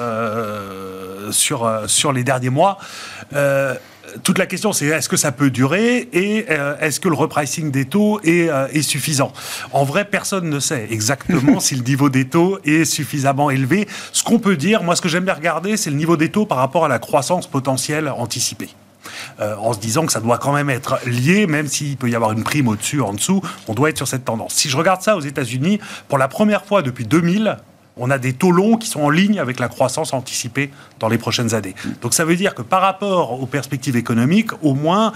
sur, 1.32 1.82
sur 1.86 2.12
les 2.12 2.22
derniers 2.22 2.50
mois. 2.50 2.78
Toute 4.22 4.38
la 4.38 4.46
question, 4.46 4.72
c'est 4.72 4.86
est-ce 4.86 5.08
que 5.08 5.16
ça 5.16 5.32
peut 5.32 5.50
durer 5.50 6.08
et 6.12 6.46
euh, 6.50 6.76
est-ce 6.80 7.00
que 7.00 7.08
le 7.08 7.14
repricing 7.14 7.70
des 7.70 7.84
taux 7.84 8.20
est, 8.22 8.48
euh, 8.48 8.68
est, 8.72 8.82
suffisant? 8.82 9.32
En 9.72 9.84
vrai, 9.84 10.04
personne 10.04 10.48
ne 10.48 10.60
sait 10.60 10.86
exactement 10.90 11.60
si 11.60 11.74
le 11.74 11.82
niveau 11.82 12.08
des 12.08 12.26
taux 12.26 12.58
est 12.64 12.84
suffisamment 12.84 13.50
élevé. 13.50 13.88
Ce 14.12 14.22
qu'on 14.22 14.38
peut 14.38 14.56
dire, 14.56 14.82
moi, 14.82 14.96
ce 14.96 15.02
que 15.02 15.08
j'aime 15.08 15.24
bien 15.24 15.34
regarder, 15.34 15.76
c'est 15.76 15.90
le 15.90 15.96
niveau 15.96 16.16
des 16.16 16.30
taux 16.30 16.46
par 16.46 16.58
rapport 16.58 16.84
à 16.84 16.88
la 16.88 16.98
croissance 16.98 17.46
potentielle 17.46 18.08
anticipée. 18.08 18.70
Euh, 19.40 19.54
en 19.56 19.72
se 19.72 19.78
disant 19.78 20.06
que 20.06 20.12
ça 20.12 20.20
doit 20.20 20.38
quand 20.38 20.52
même 20.52 20.70
être 20.70 20.98
lié, 21.06 21.46
même 21.46 21.66
s'il 21.66 21.96
peut 21.96 22.08
y 22.08 22.14
avoir 22.14 22.32
une 22.32 22.42
prime 22.42 22.68
au-dessus, 22.68 23.00
en 23.00 23.12
dessous, 23.12 23.42
on 23.68 23.74
doit 23.74 23.90
être 23.90 23.98
sur 23.98 24.08
cette 24.08 24.24
tendance. 24.24 24.54
Si 24.54 24.70
je 24.70 24.76
regarde 24.76 25.02
ça 25.02 25.16
aux 25.16 25.20
États-Unis, 25.20 25.78
pour 26.08 26.18
la 26.18 26.28
première 26.28 26.64
fois 26.64 26.82
depuis 26.82 27.04
2000, 27.04 27.58
on 27.96 28.10
a 28.10 28.18
des 28.18 28.32
taux 28.32 28.50
longs 28.50 28.76
qui 28.76 28.88
sont 28.88 29.02
en 29.02 29.10
ligne 29.10 29.38
avec 29.38 29.60
la 29.60 29.68
croissance 29.68 30.12
anticipée 30.12 30.70
dans 30.98 31.08
les 31.08 31.18
prochaines 31.18 31.54
années. 31.54 31.74
Donc 32.02 32.14
ça 32.14 32.24
veut 32.24 32.36
dire 32.36 32.54
que 32.54 32.62
par 32.62 32.82
rapport 32.82 33.40
aux 33.40 33.46
perspectives 33.46 33.96
économiques, 33.96 34.50
au 34.62 34.74
moins, 34.74 35.12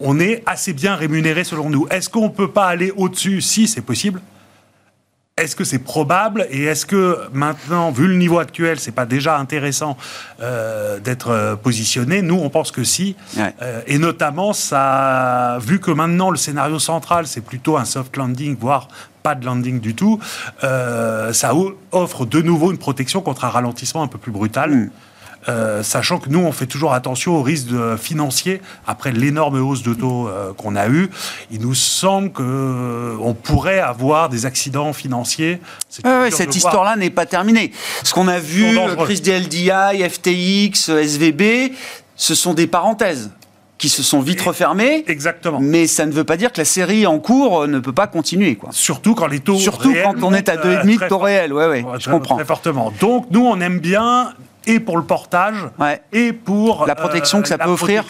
on 0.00 0.18
est 0.20 0.42
assez 0.46 0.72
bien 0.72 0.94
rémunéré 0.96 1.44
selon 1.44 1.70
nous. 1.70 1.86
Est-ce 1.90 2.08
qu'on 2.08 2.24
ne 2.24 2.32
peut 2.32 2.50
pas 2.50 2.66
aller 2.66 2.92
au-dessus? 2.96 3.40
Si, 3.40 3.68
c'est 3.68 3.82
possible. 3.82 4.20
Est-ce 5.40 5.56
que 5.56 5.64
c'est 5.64 5.78
probable 5.78 6.46
et 6.50 6.64
est-ce 6.64 6.84
que 6.84 7.18
maintenant, 7.32 7.90
vu 7.90 8.06
le 8.06 8.16
niveau 8.16 8.38
actuel, 8.38 8.78
c'est 8.78 8.92
pas 8.92 9.06
déjà 9.06 9.38
intéressant 9.38 9.96
euh, 10.42 11.00
d'être 11.00 11.30
euh, 11.30 11.56
positionné? 11.56 12.20
Nous, 12.20 12.34
on 12.34 12.50
pense 12.50 12.70
que 12.70 12.84
si, 12.84 13.16
euh, 13.38 13.80
et 13.86 13.96
notamment 13.96 14.52
ça, 14.52 15.58
vu 15.62 15.80
que 15.80 15.90
maintenant 15.90 16.30
le 16.30 16.36
scénario 16.36 16.78
central 16.78 17.26
c'est 17.26 17.40
plutôt 17.40 17.78
un 17.78 17.86
soft 17.86 18.18
landing, 18.18 18.54
voire 18.60 18.88
pas 19.22 19.34
de 19.34 19.46
landing 19.46 19.80
du 19.80 19.94
tout, 19.94 20.20
ça 20.60 21.52
offre 21.92 22.26
de 22.26 22.42
nouveau 22.42 22.70
une 22.70 22.78
protection 22.78 23.22
contre 23.22 23.44
un 23.44 23.50
ralentissement 23.50 24.02
un 24.02 24.08
peu 24.08 24.18
plus 24.18 24.32
brutal. 24.32 24.70
Hmm. 24.70 24.90
Euh, 25.48 25.82
sachant 25.82 26.18
que 26.18 26.28
nous, 26.28 26.40
on 26.40 26.52
fait 26.52 26.66
toujours 26.66 26.92
attention 26.92 27.36
aux 27.36 27.42
risques 27.42 27.68
financiers 27.96 28.60
après 28.86 29.12
l'énorme 29.12 29.60
hausse 29.60 29.82
de 29.82 29.94
taux 29.94 30.28
euh, 30.28 30.52
qu'on 30.52 30.76
a 30.76 30.88
eu. 30.88 31.08
Il 31.50 31.60
nous 31.62 31.74
semble 31.74 32.30
qu'on 32.30 32.42
euh, 32.44 33.34
pourrait 33.42 33.80
avoir 33.80 34.28
des 34.28 34.44
accidents 34.44 34.92
financiers. 34.92 35.60
cette 35.88 36.54
histoire-là 36.54 36.96
n'est 36.96 37.10
pas 37.10 37.26
terminée. 37.26 37.72
Ce 38.04 38.12
qu'on 38.12 38.28
a 38.28 38.38
vu, 38.38 38.78
crise 38.98 39.22
des 39.22 39.38
LDI, 39.38 39.70
FTX, 40.08 40.90
SVB, 40.90 41.72
ce 42.16 42.34
sont 42.34 42.52
des 42.52 42.66
parenthèses 42.66 43.30
qui 43.78 43.88
se 43.88 44.02
sont 44.02 44.20
vite 44.20 44.42
refermées. 44.42 45.04
Exactement. 45.08 45.58
Mais 45.58 45.86
ça 45.86 46.04
ne 46.04 46.12
veut 46.12 46.24
pas 46.24 46.36
dire 46.36 46.52
que 46.52 46.58
la 46.58 46.66
série 46.66 47.06
en 47.06 47.18
cours 47.18 47.66
ne 47.66 47.78
peut 47.78 47.94
pas 47.94 48.06
continuer. 48.06 48.56
Quoi. 48.56 48.68
Surtout 48.72 49.14
quand 49.14 49.26
les 49.26 49.40
taux 49.40 49.56
Surtout 49.56 49.94
quand 50.04 50.22
on 50.22 50.34
est 50.34 50.50
à 50.50 50.56
2,5 50.56 51.04
de 51.04 51.08
taux 51.08 51.18
réel. 51.18 51.54
Ouais, 51.54 51.66
ouais, 51.66 51.84
je 51.98 52.10
comprends. 52.10 52.36
Très 52.36 52.44
fortement. 52.44 52.92
Donc, 53.00 53.28
nous, 53.30 53.46
on 53.46 53.58
aime 53.62 53.78
bien 53.78 54.34
et 54.66 54.80
pour 54.80 54.96
le 54.96 55.04
portage 55.04 55.68
et 56.12 56.32
pour 56.32 56.86
la 56.86 56.94
protection 56.94 57.42
que 57.42 57.48
ça 57.48 57.54
euh, 57.54 57.64
peut 57.64 57.70
offrir. 57.70 58.04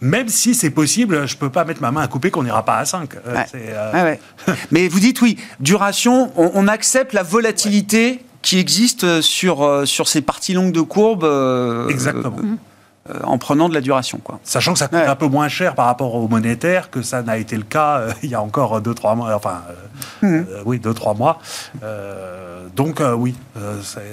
Même 0.00 0.28
si 0.28 0.54
c'est 0.54 0.70
possible, 0.70 1.26
je 1.26 1.36
peux 1.36 1.50
pas 1.50 1.64
mettre 1.64 1.80
ma 1.80 1.90
main 1.90 2.02
à 2.02 2.08
couper 2.08 2.30
qu'on 2.30 2.42
n'ira 2.42 2.64
pas 2.64 2.76
à 2.78 2.84
5. 2.84 3.14
Euh, 3.14 3.36
euh, 3.54 4.14
Mais 4.70 4.88
vous 4.88 5.00
dites 5.00 5.20
oui, 5.22 5.36
duration, 5.60 6.32
on, 6.36 6.68
accepte 6.68 7.12
la 7.12 7.22
volatilité 7.22 8.22
qui 8.42 8.58
existe 8.58 9.20
sur, 9.20 9.86
sur 9.86 10.08
ces 10.08 10.20
parties 10.20 10.52
longues 10.52 10.72
de 10.72 10.80
courbe. 10.80 11.24
Exactement. 11.88 12.36
En 13.24 13.38
prenant 13.38 13.68
de 13.68 13.74
la 13.74 13.80
duration. 13.80 14.18
Quoi. 14.22 14.40
Sachant 14.44 14.72
que 14.72 14.78
ça 14.78 14.88
coûte 14.88 14.98
un 14.98 15.16
peu 15.16 15.26
moins 15.26 15.48
cher 15.48 15.74
par 15.74 15.86
rapport 15.86 16.14
au 16.14 16.28
monétaire 16.28 16.90
que 16.90 17.02
ça 17.02 17.22
n'a 17.22 17.36
été 17.36 17.56
le 17.56 17.62
cas 17.62 17.98
euh, 17.98 18.12
il 18.22 18.30
y 18.30 18.34
a 18.34 18.42
encore 18.42 18.80
2-3 18.80 19.16
mois. 19.16 19.34
Enfin, 19.34 19.62
euh, 20.24 20.42
mmh. 20.42 20.46
oui, 20.64 20.78
2-3 20.78 21.16
mois. 21.16 21.38
donc, 22.76 23.02
oui, 23.16 23.34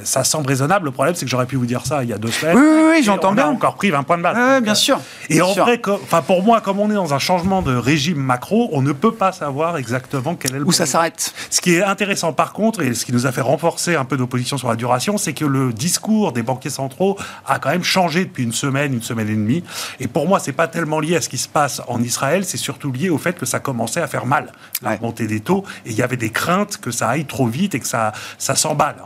ça 0.03 0.23
semble 0.23 0.47
raisonnable. 0.47 0.85
Le 0.85 0.91
problème, 0.91 1.15
c'est 1.15 1.25
que 1.25 1.31
j'aurais 1.31 1.45
pu 1.45 1.55
vous 1.55 1.65
dire 1.65 1.85
ça 1.85 2.03
il 2.03 2.09
y 2.09 2.13
a 2.13 2.17
deux 2.17 2.31
semaines. 2.31 2.57
Oui, 2.57 2.63
oui, 2.63 2.81
oui 2.91 3.03
j'entends 3.03 3.33
bien. 3.33 3.47
On 3.47 3.49
a 3.49 3.53
encore 3.53 3.75
pris 3.75 3.89
20 3.89 4.03
points 4.03 4.17
de 4.17 4.23
base. 4.23 4.37
Oui, 4.37 4.61
bien 4.61 4.75
sûr. 4.75 4.99
Et 5.29 5.41
en 5.41 5.53
vrai, 5.53 5.81
pour 6.25 6.43
moi, 6.43 6.61
comme 6.61 6.79
on 6.79 6.89
est 6.89 6.95
dans 6.95 7.13
un 7.13 7.19
changement 7.19 7.61
de 7.61 7.75
régime 7.75 8.17
macro, 8.17 8.69
on 8.71 8.81
ne 8.81 8.91
peut 8.91 9.13
pas 9.13 9.31
savoir 9.31 9.77
exactement 9.77 10.35
quel 10.35 10.55
est 10.55 10.59
le. 10.59 10.65
Où 10.65 10.71
ça 10.71 10.85
s'arrête. 10.85 11.33
Ce 11.49 11.61
qui 11.61 11.75
est 11.75 11.83
intéressant, 11.83 12.33
par 12.33 12.53
contre, 12.53 12.81
et 12.81 12.93
ce 12.93 13.05
qui 13.05 13.13
nous 13.13 13.25
a 13.25 13.31
fait 13.31 13.41
renforcer 13.41 13.95
un 13.95 14.05
peu 14.05 14.17
nos 14.17 14.27
positions 14.27 14.57
sur 14.57 14.69
la 14.69 14.75
duration, 14.75 15.17
c'est 15.17 15.33
que 15.33 15.45
le 15.45 15.73
discours 15.73 16.31
des 16.31 16.43
banquiers 16.43 16.69
centraux 16.69 17.17
a 17.45 17.59
quand 17.59 17.69
même 17.69 17.83
changé 17.83 18.25
depuis 18.25 18.43
une 18.43 18.53
semaine 18.53 18.86
une 18.93 19.01
semaine 19.01 19.29
et 19.29 19.35
demie. 19.35 19.63
Et 19.99 20.07
pour 20.07 20.27
moi, 20.27 20.39
c'est 20.39 20.53
pas 20.53 20.67
tellement 20.67 20.99
lié 20.99 21.15
à 21.15 21.21
ce 21.21 21.29
qui 21.29 21.37
se 21.37 21.47
passe 21.47 21.81
en 21.87 22.01
Israël, 22.01 22.45
c'est 22.45 22.57
surtout 22.57 22.91
lié 22.91 23.09
au 23.09 23.17
fait 23.17 23.37
que 23.37 23.45
ça 23.45 23.59
commençait 23.59 24.01
à 24.01 24.07
faire 24.07 24.25
mal, 24.25 24.51
la 24.81 24.97
montée 24.99 25.27
des 25.27 25.39
taux, 25.39 25.63
et 25.85 25.91
il 25.91 25.95
y 25.95 26.01
avait 26.01 26.17
des 26.17 26.29
craintes 26.29 26.77
que 26.77 26.91
ça 26.91 27.09
aille 27.09 27.25
trop 27.25 27.47
vite 27.47 27.75
et 27.75 27.79
que 27.79 27.87
ça, 27.87 28.11
ça 28.37 28.55
s'emballe. 28.55 28.97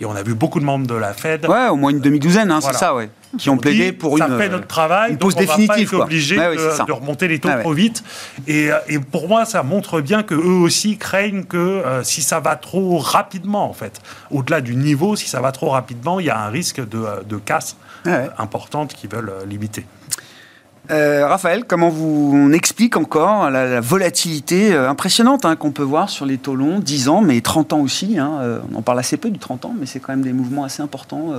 Et 0.00 0.04
on 0.04 0.14
a 0.14 0.22
vu 0.22 0.34
beaucoup 0.34 0.60
de 0.60 0.64
membres 0.64 0.86
de 0.86 0.94
la 0.94 1.12
Fed. 1.12 1.46
Ouais, 1.46 1.68
au 1.68 1.76
moins 1.76 1.90
une 1.90 2.00
demi-douzaine, 2.00 2.50
hein, 2.50 2.60
c'est 2.60 2.74
ça, 2.74 2.94
ouais 2.94 3.10
qui 3.36 3.50
ont 3.50 3.56
plaidé 3.56 3.92
pour 3.92 4.16
une. 4.16 4.26
Ça 4.26 4.38
fait 4.38 4.48
notre 4.48 4.66
travail, 4.66 5.12
une 5.12 5.18
pause 5.18 5.34
donc 5.34 5.44
on 5.44 5.46
définitive. 5.46 5.90
Va 5.90 5.98
pas 5.98 6.02
être 6.02 6.04
obligé 6.04 6.36
de, 6.36 6.92
remonter 6.92 7.28
les 7.28 7.38
taux 7.38 7.50
trop 7.60 7.72
vite. 7.72 8.02
Et, 8.46 8.70
et, 8.88 8.98
pour 8.98 9.28
moi, 9.28 9.44
ça 9.44 9.62
montre 9.62 10.00
bien 10.00 10.22
que 10.22 10.34
eux 10.34 10.60
aussi 10.62 10.96
craignent 10.96 11.44
que 11.44 11.56
euh, 11.56 12.02
si 12.02 12.22
ça 12.22 12.40
va 12.40 12.56
trop 12.56 12.98
rapidement, 12.98 13.68
en 13.68 13.72
fait, 13.72 14.00
au-delà 14.30 14.60
du 14.60 14.76
niveau, 14.76 15.16
si 15.16 15.28
ça 15.28 15.40
va 15.40 15.52
trop 15.52 15.70
rapidement, 15.70 16.20
il 16.20 16.26
y 16.26 16.30
a 16.30 16.38
un 16.38 16.48
risque 16.48 16.86
de, 16.86 17.04
de 17.28 17.36
casse 17.36 17.76
importante 18.38 18.94
qu'ils 18.94 19.10
veulent 19.10 19.30
euh, 19.30 19.44
limiter. 19.44 19.84
Euh, 20.90 21.26
Raphaël, 21.26 21.64
comment 21.66 21.88
vous 21.88 22.32
on 22.34 22.52
explique 22.52 22.96
encore 22.96 23.50
la, 23.50 23.80
volatilité 23.80 24.72
euh, 24.72 24.88
impressionnante 24.88 25.44
hein, 25.44 25.56
qu'on 25.56 25.72
peut 25.72 25.82
voir 25.82 26.10
sur 26.10 26.26
les 26.26 26.38
taux 26.38 26.54
longs, 26.54 26.78
10 26.78 27.08
ans, 27.08 27.20
mais 27.22 27.40
30 27.40 27.72
ans 27.72 27.80
aussi 27.80 28.18
hein, 28.18 28.60
On 28.72 28.78
en 28.78 28.82
parle 28.82 29.00
assez 29.00 29.16
peu 29.16 29.30
du 29.30 29.38
30 29.38 29.64
ans, 29.64 29.74
mais 29.78 29.86
c'est 29.86 29.98
quand 29.98 30.12
même 30.12 30.22
des 30.22 30.32
mouvements 30.32 30.64
assez 30.64 30.82
importants 30.82 31.32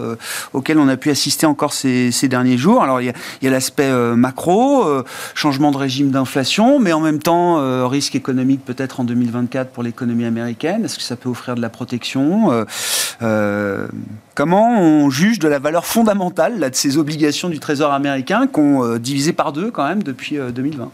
auxquels 0.53 0.79
on 0.79 0.87
a 0.87 0.97
pu 0.97 1.09
assister 1.09 1.45
encore 1.45 1.73
ces, 1.73 2.11
derniers 2.27 2.57
jours. 2.57 2.83
Alors, 2.83 3.01
il 3.01 3.13
y 3.41 3.47
a, 3.47 3.49
l'aspect 3.49 3.91
macro, 4.15 4.85
changement 5.33 5.71
de 5.71 5.77
régime 5.77 6.11
d'inflation, 6.11 6.79
mais 6.79 6.93
en 6.93 6.99
même 6.99 7.19
temps, 7.19 7.87
risque 7.87 8.15
économique 8.15 8.65
peut-être 8.65 8.99
en 8.99 9.03
2024 9.03 9.71
pour 9.71 9.83
l'économie 9.83 10.25
américaine. 10.25 10.85
Est-ce 10.85 10.97
que 10.97 11.03
ça 11.03 11.15
peut 11.15 11.29
offrir 11.29 11.55
de 11.55 11.61
la 11.61 11.69
protection 11.69 12.65
Comment 14.37 14.79
on 14.79 15.09
juge 15.09 15.39
de 15.39 15.47
la 15.47 15.57
valeur 15.57 15.83
fondamentale 15.83 16.59
de 16.59 16.69
ces 16.75 16.99
obligations 16.99 17.49
du 17.49 17.57
Trésor 17.57 17.91
américain 17.91 18.45
qu'on 18.45 18.85
euh, 18.85 18.99
divisé 18.99 19.33
par 19.37 19.53
deux 19.53 19.71
quand 19.71 19.87
même 19.87 20.03
depuis 20.03 20.37
2020 20.37 20.83
euh, 20.83 20.87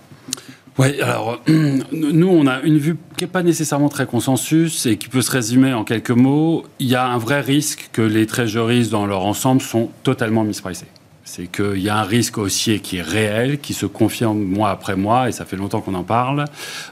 oui, 0.80 1.02
alors 1.02 1.40
nous, 1.48 2.28
on 2.28 2.48
a 2.48 2.62
une 2.62 2.80
vue 2.80 2.98
qui 3.16 3.24
n'est 3.24 3.30
pas 3.30 3.44
nécessairement 3.44 3.90
très 3.90 4.08
consensus 4.08 4.88
et 4.88 4.98
qui 4.98 5.08
peut 5.08 5.22
se 5.22 5.30
résumer 5.30 5.74
en 5.74 5.84
quelques 5.84 6.12
mots. 6.12 6.66
Il 6.80 6.88
y 6.88 6.96
a 6.96 7.06
un 7.06 7.20
vrai 7.20 7.42
risque 7.42 7.90
que 7.92 8.02
les 8.02 8.26
treasuries 8.26 8.88
dans 8.88 9.06
leur 9.06 9.24
ensemble 9.26 9.62
sont 9.62 9.90
totalement 10.02 10.44
mispricées. 10.44 10.88
C'est 11.26 11.46
qu'il 11.46 11.80
y 11.80 11.90
a 11.90 11.98
un 11.98 12.04
risque 12.04 12.40
haussier 12.40 12.80
qui 12.80 12.98
est 12.98 13.04
réel, 13.04 13.60
qui 13.60 13.74
se 13.74 13.86
confirme 13.86 14.40
mois 14.40 14.72
après 14.72 14.96
mois, 14.96 15.30
et 15.30 15.32
ça 15.32 15.46
fait 15.46 15.56
longtemps 15.58 15.82
qu'on 15.82 15.94
en 15.94 16.04
parle, 16.04 16.46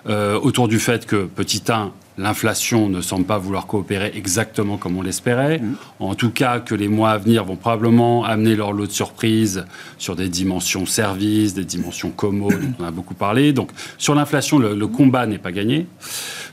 euh, 0.08 0.40
autour 0.40 0.68
du 0.68 0.80
fait 0.80 1.06
que, 1.06 1.26
petit 1.26 1.64
1, 1.68 1.92
L'inflation 2.18 2.90
ne 2.90 3.02
semble 3.02 3.26
pas 3.26 3.38
vouloir 3.38 3.68
coopérer 3.68 4.12
exactement 4.16 4.78
comme 4.78 4.98
on 4.98 5.02
l'espérait. 5.02 5.60
Mmh. 5.60 5.76
En 6.00 6.16
tout 6.16 6.30
cas, 6.30 6.60
que 6.60 6.76
les 6.76 6.88
mois 6.88 7.12
à 7.12 7.18
venir 7.18 7.46
vont 7.46 7.56
probablement 7.56 8.26
amener 8.26 8.56
leur 8.56 8.74
lot 8.74 8.88
de 8.88 8.92
surprises 8.92 9.66
sur 9.98 10.16
des 10.16 10.28
dimensions 10.28 10.86
services, 10.86 11.54
des 11.54 11.64
dimensions 11.64 12.10
commo, 12.10 12.52
dont 12.52 12.74
on 12.80 12.84
a 12.84 12.92
beaucoup 12.92 13.14
parlé. 13.14 13.54
Donc, 13.54 13.72
sur 13.98 14.14
l'inflation, 14.16 14.60
le, 14.60 14.88
combat 14.88 15.26
n'est 15.26 15.38
pas 15.38 15.52
gagné. 15.52 15.88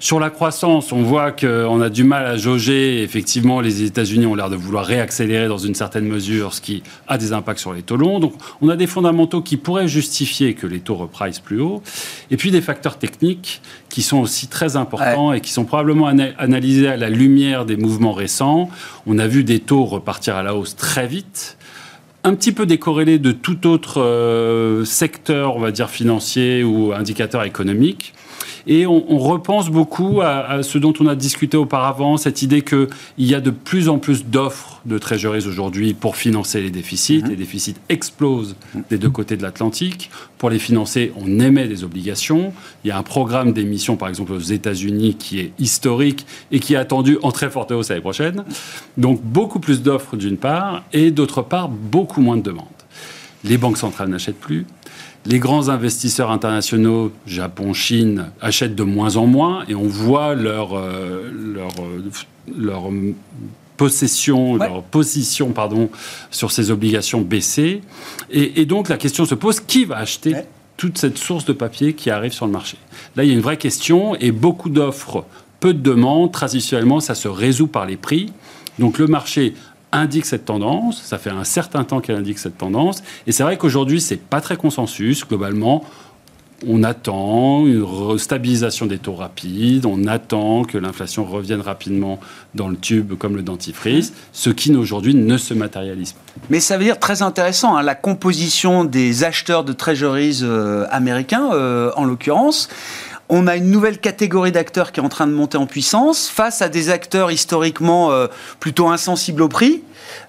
Sur 0.00 0.20
la 0.20 0.30
croissance, 0.30 0.92
on 0.92 1.02
voit 1.02 1.32
qu'on 1.32 1.80
a 1.80 1.88
du 1.88 2.04
mal 2.04 2.24
à 2.24 2.36
jauger. 2.36 3.02
Effectivement, 3.02 3.60
les 3.60 3.82
États-Unis 3.82 4.26
ont 4.26 4.34
l'air 4.34 4.50
de 4.50 4.56
vouloir 4.56 4.84
réaccélérer 4.84 5.48
dans 5.48 5.58
une 5.58 5.74
certaine 5.74 6.06
mesure, 6.06 6.54
ce 6.54 6.60
qui 6.60 6.82
a 7.08 7.18
des 7.18 7.32
impacts 7.32 7.58
sur 7.58 7.72
les 7.72 7.82
taux 7.82 7.96
longs. 7.96 8.20
Donc, 8.20 8.34
on 8.60 8.68
a 8.68 8.76
des 8.76 8.86
fondamentaux 8.86 9.42
qui 9.42 9.56
pourraient 9.56 9.88
justifier 9.88 10.54
que 10.54 10.66
les 10.66 10.80
taux 10.80 10.94
repricent 10.94 11.40
plus 11.40 11.60
haut. 11.60 11.82
Et 12.30 12.36
puis, 12.36 12.50
des 12.50 12.60
facteurs 12.60 12.98
techniques 12.98 13.60
qui 13.88 14.02
sont 14.02 14.18
aussi 14.18 14.46
très 14.46 14.76
importants 14.76 15.32
et 15.32 15.40
qui 15.40 15.47
sont 15.52 15.64
probablement 15.64 16.06
analysés 16.06 16.88
à 16.88 16.96
la 16.96 17.10
lumière 17.10 17.64
des 17.64 17.76
mouvements 17.76 18.12
récents. 18.12 18.70
On 19.06 19.18
a 19.18 19.26
vu 19.26 19.44
des 19.44 19.60
taux 19.60 19.84
repartir 19.84 20.36
à 20.36 20.42
la 20.42 20.54
hausse 20.54 20.76
très 20.76 21.06
vite 21.06 21.58
un 22.24 22.34
petit 22.34 22.52
peu 22.52 22.66
décorrélés 22.66 23.18
de 23.18 23.32
tout 23.32 23.66
autre 23.66 24.02
euh, 24.02 24.84
secteur, 24.84 25.56
on 25.56 25.60
va 25.60 25.70
dire 25.70 25.88
financier 25.88 26.62
ou 26.64 26.92
indicateur 26.92 27.44
économique. 27.44 28.12
Et 28.70 28.86
on, 28.86 29.18
repense 29.18 29.70
beaucoup 29.70 30.20
à, 30.20 30.62
ce 30.62 30.76
dont 30.76 30.92
on 31.00 31.06
a 31.06 31.14
discuté 31.14 31.56
auparavant, 31.56 32.18
cette 32.18 32.42
idée 32.42 32.60
qu'il 32.60 32.86
y 33.16 33.34
a 33.34 33.40
de 33.40 33.50
plus 33.50 33.88
en 33.88 33.98
plus 33.98 34.26
d'offres 34.26 34.82
de 34.84 34.98
treasuries 34.98 35.46
aujourd'hui 35.46 35.94
pour 35.94 36.16
financer 36.16 36.60
les 36.60 36.70
déficits. 36.70 37.22
Mhm. 37.22 37.30
Les 37.30 37.36
déficits 37.36 37.76
explosent 37.88 38.56
des 38.90 38.98
deux 38.98 39.08
côtés 39.08 39.38
de 39.38 39.42
l'Atlantique. 39.42 40.10
Pour 40.36 40.50
les 40.50 40.58
financer, 40.58 41.12
on 41.16 41.40
émet 41.40 41.66
des 41.66 41.82
obligations. 41.82 42.52
Il 42.84 42.88
y 42.88 42.90
a 42.90 42.98
un 42.98 43.02
programme 43.02 43.54
d'émission, 43.54 43.96
par 43.96 44.10
exemple, 44.10 44.32
aux 44.32 44.38
États-Unis 44.38 45.16
qui 45.18 45.40
est 45.40 45.52
historique 45.58 46.26
et 46.52 46.60
qui 46.60 46.74
est 46.74 46.78
attendu 46.78 47.16
en 47.22 47.32
très 47.32 47.48
forte 47.48 47.72
hausse 47.72 47.88
l'année 47.88 48.02
prochaine. 48.02 48.44
Donc 48.98 49.22
beaucoup 49.22 49.60
plus 49.60 49.80
d'offres 49.80 50.16
d'une 50.16 50.36
part 50.36 50.84
et 50.92 51.10
d'autre 51.10 51.40
part 51.40 51.70
beaucoup 51.70 52.20
moins 52.20 52.36
de 52.36 52.42
demandes. 52.42 52.66
Les 53.44 53.56
banques 53.56 53.78
centrales 53.78 54.08
n'achètent 54.08 54.40
plus, 54.40 54.66
les 55.26 55.38
grands 55.38 55.68
investisseurs 55.68 56.30
internationaux, 56.30 57.12
Japon, 57.26 57.72
Chine, 57.72 58.30
achètent 58.40 58.74
de 58.74 58.82
moins 58.82 59.16
en 59.16 59.26
moins 59.26 59.64
et 59.68 59.74
on 59.74 59.86
voit 59.86 60.34
leur, 60.34 60.76
euh, 60.76 61.30
leur, 61.54 61.72
euh, 61.80 62.02
leur 62.56 62.90
possession, 63.76 64.56
leur 64.56 64.82
position 64.82 65.50
pardon, 65.52 65.90
sur 66.30 66.50
ces 66.50 66.70
obligations 66.70 67.20
baisser. 67.20 67.80
Et, 68.30 68.66
donc 68.66 68.88
la 68.88 68.96
question 68.96 69.24
se 69.24 69.34
pose, 69.34 69.60
qui 69.60 69.84
va 69.84 69.96
acheter 69.96 70.34
toute 70.76 70.98
cette 70.98 71.18
source 71.18 71.44
de 71.44 71.52
papier 71.52 71.94
qui 71.94 72.10
arrive 72.10 72.32
sur 72.32 72.46
le 72.46 72.52
marché? 72.52 72.76
Là, 73.16 73.24
il 73.24 73.28
y 73.28 73.32
a 73.32 73.34
une 73.34 73.40
vraie 73.40 73.56
question 73.56 74.14
et 74.16 74.32
beaucoup 74.32 74.68
d'offres, 74.68 75.24
peu 75.60 75.74
de 75.74 75.80
demandes. 75.80 76.32
Traditionnellement, 76.32 77.00
ça 77.00 77.14
se 77.14 77.28
résout 77.28 77.66
par 77.66 77.86
les 77.86 77.96
prix. 77.96 78.32
Donc 78.78 78.98
le 78.98 79.06
marché 79.06 79.54
indique 79.92 80.26
cette 80.26 80.44
tendance. 80.44 81.02
Ça 81.02 81.18
fait 81.18 81.30
un 81.30 81.44
certain 81.44 81.84
temps 81.84 82.00
qu'elle 82.00 82.16
indique 82.16 82.38
cette 82.38 82.58
tendance. 82.58 83.02
Et 83.26 83.32
c'est 83.32 83.42
vrai 83.42 83.56
qu'aujourd'hui, 83.56 84.00
c'est 84.00 84.20
pas 84.20 84.40
très 84.40 84.56
consensus. 84.56 85.26
Globalement, 85.26 85.84
on 86.66 86.82
attend 86.82 87.66
une 87.66 88.18
stabilisation 88.18 88.86
des 88.86 88.98
taux 88.98 89.14
rapides, 89.14 89.86
on 89.86 90.06
attend 90.06 90.64
que 90.64 90.76
l'inflation 90.76 91.24
revienne 91.24 91.60
rapidement 91.60 92.18
dans 92.54 92.68
le 92.68 92.76
tube 92.76 93.14
comme 93.14 93.36
le 93.36 93.42
dentifrice, 93.42 94.12
ce 94.32 94.50
qui 94.50 94.74
aujourd'hui 94.74 95.14
ne 95.14 95.36
se 95.36 95.54
matérialise 95.54 96.12
pas. 96.12 96.20
Mais 96.50 96.60
ça 96.60 96.76
veut 96.76 96.84
dire 96.84 96.98
très 96.98 97.22
intéressant, 97.22 97.76
hein, 97.76 97.82
la 97.82 97.94
composition 97.94 98.84
des 98.84 99.22
acheteurs 99.22 99.62
de 99.62 99.72
treasuries 99.72 100.40
euh, 100.42 100.86
américains, 100.90 101.50
euh, 101.52 101.92
en 101.96 102.04
l'occurrence. 102.04 102.68
On 103.30 103.46
a 103.46 103.56
une 103.56 103.70
nouvelle 103.70 103.98
catégorie 103.98 104.52
d'acteurs 104.52 104.90
qui 104.90 105.00
est 105.00 105.02
en 105.02 105.10
train 105.10 105.26
de 105.26 105.32
monter 105.32 105.58
en 105.58 105.66
puissance 105.66 106.28
face 106.28 106.62
à 106.62 106.68
des 106.68 106.88
acteurs 106.88 107.30
historiquement 107.30 108.10
euh, 108.10 108.26
plutôt 108.58 108.88
insensibles 108.88 109.42
au 109.42 109.48
prix. 109.48 109.82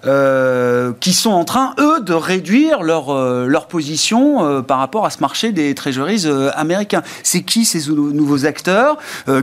Euh, 0.06 0.92
qui 0.98 1.12
sont 1.12 1.30
en 1.30 1.44
train, 1.44 1.74
eux, 1.78 2.00
de 2.00 2.14
réduire 2.14 2.82
leur, 2.82 3.10
euh, 3.10 3.46
leur 3.46 3.66
position 3.66 4.42
euh, 4.42 4.62
par 4.62 4.78
rapport 4.78 5.04
à 5.04 5.10
ce 5.10 5.20
marché 5.20 5.52
des 5.52 5.74
treasuries 5.74 6.26
américains. 6.54 7.02
C'est 7.22 7.42
qui 7.42 7.64
ces 7.64 7.90
nouveaux 7.90 8.46
acteurs 8.46 8.96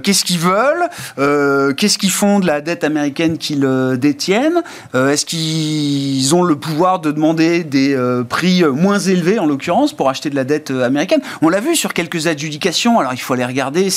Qu'est-ce 0.03 0.23
qu'ils 0.23 0.39
veulent 0.39 1.75
Qu'est-ce 1.75 1.97
qu'ils 1.97 2.11
font 2.11 2.39
de 2.39 2.47
la 2.47 2.61
dette 2.61 2.83
américaine 2.83 3.37
qu'ils 3.37 3.67
détiennent 3.99 4.63
Est-ce 4.93 5.25
qu'ils 5.25 6.35
ont 6.35 6.43
le 6.43 6.55
pouvoir 6.55 6.99
de 6.99 7.11
demander 7.11 7.63
des 7.63 7.97
prix 8.29 8.63
moins 8.63 8.99
élevés, 8.99 9.39
en 9.39 9.45
l'occurrence, 9.45 9.93
pour 9.93 10.09
acheter 10.09 10.29
de 10.29 10.35
la 10.35 10.43
dette 10.43 10.71
américaine? 10.71 11.21
On 11.41 11.49
l'a 11.49 11.59
vu 11.59 11.75
sur 11.75 11.93
quelques 11.93 12.27
adjudications, 12.27 12.99
alors 12.99 13.13
il 13.13 13.21
faut 13.21 13.35
les 13.35 13.45
regarder, 13.45 13.89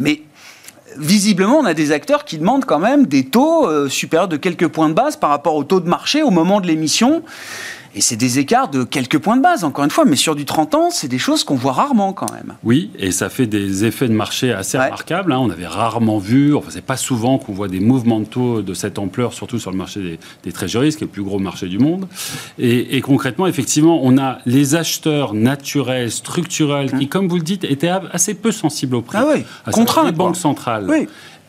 mais 0.00 0.22
visiblement, 0.98 1.58
on 1.58 1.64
a 1.64 1.74
des 1.74 1.92
acteurs 1.92 2.24
qui 2.24 2.38
demandent 2.38 2.64
quand 2.64 2.78
même 2.78 3.06
des 3.06 3.24
taux 3.24 3.66
euh, 3.66 3.88
supérieurs 3.88 4.28
de 4.28 4.36
quelques 4.36 4.68
points 4.68 4.88
de 4.88 4.94
base 4.94 5.16
par 5.16 5.30
rapport 5.30 5.54
au 5.54 5.64
taux 5.64 5.80
de 5.80 5.88
marché 5.88 6.22
au 6.22 6.30
moment 6.30 6.60
de 6.60 6.66
l'émission. 6.66 7.22
Et 7.98 8.00
c'est 8.00 8.14
des 8.14 8.38
écarts 8.38 8.68
de 8.68 8.84
quelques 8.84 9.18
points 9.18 9.36
de 9.36 9.42
base, 9.42 9.64
encore 9.64 9.84
une 9.84 9.90
fois, 9.90 10.04
mais 10.04 10.14
sur 10.14 10.36
du 10.36 10.44
30 10.44 10.74
ans, 10.76 10.90
c'est 10.92 11.08
des 11.08 11.18
choses 11.18 11.42
qu'on 11.42 11.56
voit 11.56 11.72
rarement 11.72 12.12
quand 12.12 12.30
même. 12.30 12.54
Oui, 12.62 12.92
et 12.96 13.10
ça 13.10 13.28
fait 13.28 13.48
des 13.48 13.84
effets 13.84 14.06
de 14.06 14.12
marché 14.12 14.52
assez 14.52 14.78
remarquables. 14.78 15.32
Hein. 15.32 15.40
On 15.40 15.50
avait 15.50 15.66
rarement 15.66 16.18
vu, 16.18 16.54
enfin, 16.54 16.68
c'est 16.70 16.84
pas 16.84 16.96
souvent 16.96 17.38
qu'on 17.38 17.52
voit 17.52 17.66
des 17.66 17.80
mouvements 17.80 18.20
de 18.20 18.26
taux 18.26 18.62
de 18.62 18.72
cette 18.72 19.00
ampleur, 19.00 19.32
surtout 19.32 19.58
sur 19.58 19.72
le 19.72 19.76
marché 19.76 20.00
des, 20.00 20.18
des 20.44 20.52
treasuries, 20.52 20.90
qui 20.90 20.98
est 20.98 21.08
le 21.08 21.08
plus 21.08 21.24
gros 21.24 21.40
marché 21.40 21.66
du 21.66 21.80
monde. 21.80 22.06
Et, 22.60 23.00
concrètement, 23.00 23.48
effectivement, 23.48 23.98
on 24.04 24.16
a 24.16 24.38
les 24.46 24.76
acheteurs 24.76 25.34
naturels, 25.34 26.12
structurels, 26.12 26.90
qui, 26.90 26.96
hum. 26.98 27.08
comme 27.08 27.26
vous 27.26 27.38
le 27.38 27.42
dites, 27.42 27.64
étaient 27.64 27.90
assez 28.12 28.34
peu 28.34 28.52
sensibles 28.52 28.94
au 28.94 29.02
prix. 29.02 29.18
Ah 29.20 29.26
oui, 29.34 29.42
contraints. 29.72 30.04
Les 30.04 30.12
banques 30.12 30.36
centrales. 30.36 30.88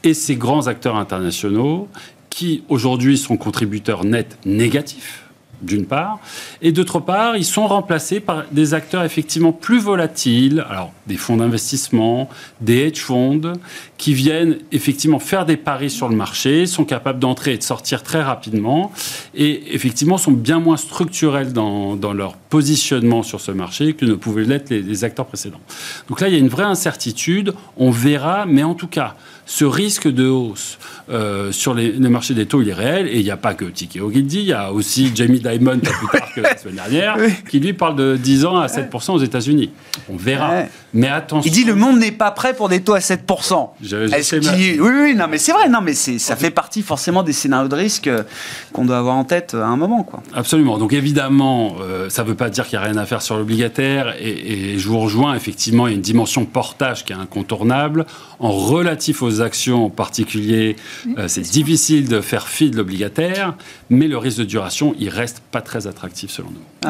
Et 0.03 0.15
ces 0.15 0.35
grands 0.35 0.65
acteurs 0.65 0.95
internationaux 0.95 1.89
qui 2.31 2.63
aujourd'hui 2.69 3.19
sont 3.19 3.37
contributeurs 3.37 4.03
nets 4.03 4.39
négatifs 4.45 5.28
d'une 5.61 5.85
part, 5.85 6.19
et 6.61 6.71
d'autre 6.71 6.99
part, 6.99 7.35
ils 7.37 7.45
sont 7.45 7.67
remplacés 7.67 8.19
par 8.19 8.45
des 8.51 8.73
acteurs 8.73 9.03
effectivement 9.03 9.51
plus 9.51 9.79
volatiles, 9.79 10.65
alors 10.69 10.91
des 11.07 11.17
fonds 11.17 11.37
d'investissement, 11.37 12.29
des 12.61 12.87
hedge 12.87 12.99
funds, 12.99 13.53
qui 13.97 14.13
viennent 14.13 14.57
effectivement 14.71 15.19
faire 15.19 15.45
des 15.45 15.57
paris 15.57 15.89
sur 15.89 16.09
le 16.09 16.15
marché, 16.15 16.65
sont 16.65 16.85
capables 16.85 17.19
d'entrer 17.19 17.53
et 17.53 17.57
de 17.57 17.63
sortir 17.63 18.03
très 18.03 18.21
rapidement, 18.21 18.91
et 19.35 19.75
effectivement 19.75 20.17
sont 20.17 20.31
bien 20.31 20.59
moins 20.59 20.77
structurels 20.77 21.53
dans, 21.53 21.97
leur 22.13 22.37
positionnement 22.37 23.21
sur 23.23 23.39
ce 23.39 23.51
marché 23.51 23.93
que 23.93 24.05
ne 24.05 24.15
pouvaient 24.15 24.43
l'être 24.43 24.69
les, 24.69 24.81
les 24.81 25.03
acteurs 25.03 25.25
précédents. 25.25 25.59
Donc 26.07 26.21
là, 26.21 26.27
il 26.27 26.33
y 26.33 26.37
a 26.37 26.39
une 26.39 26.47
vraie 26.47 26.63
incertitude, 26.63 27.53
on 27.77 27.91
verra, 27.91 28.45
mais 28.45 28.63
en 28.63 28.73
tout 28.73 28.87
cas, 28.87 29.15
ce 29.49 29.65
risque 29.65 30.07
de 30.07 30.27
hausse 30.27 30.77
euh, 31.09 31.51
sur 31.51 31.73
les, 31.73 31.91
marchés 31.93 32.35
des 32.35 32.45
taux, 32.45 32.61
il 32.61 32.69
est 32.69 32.73
réel. 32.73 33.07
Et 33.07 33.17
il 33.17 33.23
n'y 33.23 33.31
a 33.31 33.37
pas 33.37 33.55
que 33.55 33.65
Tiki 33.65 33.99
Ogilvy, 33.99 34.41
il 34.41 34.45
y 34.45 34.53
a 34.53 34.71
aussi 34.71 35.11
Jamie 35.15 35.39
Dimon, 35.39 35.79
pas 35.79 35.89
plus 35.89 36.19
tard 36.19 36.29
que 36.35 36.41
la 36.41 36.55
semaine 36.55 36.75
dernière, 36.75 37.17
qui 37.49 37.59
lui 37.59 37.73
parle 37.73 37.95
de 37.95 38.15
10 38.15 38.45
ans 38.45 38.59
à 38.59 38.67
7% 38.67 39.13
aux 39.13 39.19
États-Unis. 39.19 39.71
On 40.07 40.17
verra. 40.17 40.65
Mais 40.93 41.07
attention. 41.07 41.49
Il 41.49 41.51
dit 41.51 41.63
le 41.63 41.73
monde 41.73 41.97
n'est 41.97 42.11
pas 42.11 42.29
prêt 42.29 42.53
pour 42.53 42.69
des 42.69 42.81
taux 42.81 42.93
à 42.93 42.99
7%. 42.99 43.69
oui, 43.81 44.79
oui, 44.79 45.15
non, 45.15 45.25
mais 45.27 45.39
c'est 45.39 45.51
vrai. 45.51 45.67
Non, 45.67 45.81
mais 45.81 45.93
ça 45.93 46.35
fait 46.35 46.51
partie 46.51 46.83
forcément 46.83 47.23
des 47.23 47.33
scénarios 47.33 47.69
de 47.69 47.75
risque 47.75 48.07
euh, 48.07 48.23
qu'on 48.71 48.85
doit 48.85 48.97
avoir 48.97 49.15
en 49.15 49.23
tête 49.23 49.55
à 49.55 49.65
un 49.65 49.77
moment. 49.77 50.03
Quoi. 50.03 50.21
Absolument. 50.35 50.77
Donc 50.77 50.93
évidemment, 50.93 51.75
euh, 51.81 52.09
ça 52.09 52.23
ne 52.23 52.27
veut 52.27 52.35
pas 52.35 52.49
dire 52.51 52.67
qu'il 52.67 52.77
n'y 52.77 52.85
a 52.85 52.87
rien 52.87 52.97
à 52.97 53.05
faire 53.05 53.23
sur 53.23 53.35
l'obligataire. 53.35 54.15
Et, 54.19 54.73
et 54.73 54.79
je 54.79 54.87
vous 54.87 54.99
rejoins, 54.99 55.33
effectivement, 55.33 55.87
il 55.87 55.91
y 55.91 55.93
a 55.93 55.95
une 55.95 56.01
dimension 56.01 56.45
portage 56.45 57.03
qui 57.03 57.13
est 57.13 57.17
incontournable. 57.17 58.05
En 58.39 58.51
relatif 58.51 59.21
aux 59.21 59.38
actions 59.41 59.85
en 59.85 59.89
particulier, 59.89 60.75
euh, 61.17 61.27
c'est 61.27 61.41
difficile 61.41 62.07
de 62.07 62.21
faire 62.21 62.47
fi 62.47 62.69
de 62.69 62.77
l'obligataire, 62.77 63.55
mais 63.89 64.07
le 64.07 64.17
risque 64.17 64.39
de 64.39 64.43
duration, 64.43 64.95
il 64.99 65.09
reste 65.09 65.41
pas 65.51 65.61
très 65.61 65.87
attractif 65.87 66.31
selon 66.31 66.49
nous. 66.51 66.89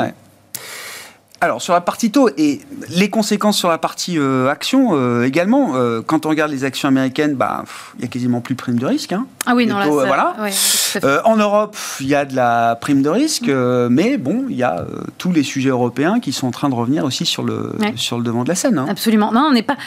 Alors 1.41 1.61
sur 1.61 1.71
la 1.71 1.79
partie 1.79 2.11
taux 2.11 2.29
et 2.37 2.59
les 2.89 3.09
conséquences 3.09 3.57
sur 3.57 3.69
la 3.69 3.77
partie 3.77 4.19
euh, 4.19 4.49
action 4.49 4.89
euh, 4.91 5.23
également, 5.23 5.71
quand 6.05 6.25
on 6.25 6.29
regarde 6.29 6.51
les 6.51 6.65
actions 6.65 6.89
américaines, 6.89 7.35
bah 7.35 7.63
il 7.97 8.01
y 8.01 8.05
a 8.05 8.09
quasiment 8.09 8.41
plus 8.41 8.55
de 8.55 8.59
prime 8.59 8.77
de 8.77 8.85
risque. 8.85 9.13
Hein. 9.13 9.25
Ah 9.45 9.55
oui, 9.55 9.65
non, 9.65 9.77
là, 9.77 9.87
voilà. 9.87 10.35
en 11.23 11.37
Europe, 11.37 11.77
il 12.01 12.07
y 12.07 12.15
a 12.15 12.25
de 12.25 12.35
la 12.35 12.77
prime 12.81 13.01
de 13.01 13.09
risque, 13.09 13.47
mais 13.47 14.17
bon, 14.17 14.47
il 14.49 14.57
y 14.57 14.63
a 14.63 14.85
tous 15.17 15.31
les 15.31 15.43
sujets 15.43 15.69
européens 15.69 16.19
qui 16.19 16.33
sont 16.33 16.47
en 16.47 16.51
train 16.51 16.67
de 16.67 16.75
revenir 16.75 17.05
aussi 17.05 17.25
sur 17.25 17.43
le 17.43 17.71
sur 17.95 18.17
le 18.17 18.23
devant 18.25 18.43
de 18.43 18.49
la 18.49 18.55
scène. 18.55 18.77
Hein. 18.77 18.87
Absolument. 18.89 19.31
Non, 19.31 19.47
on 19.49 19.53
n'est 19.53 19.63
pas 19.63 19.77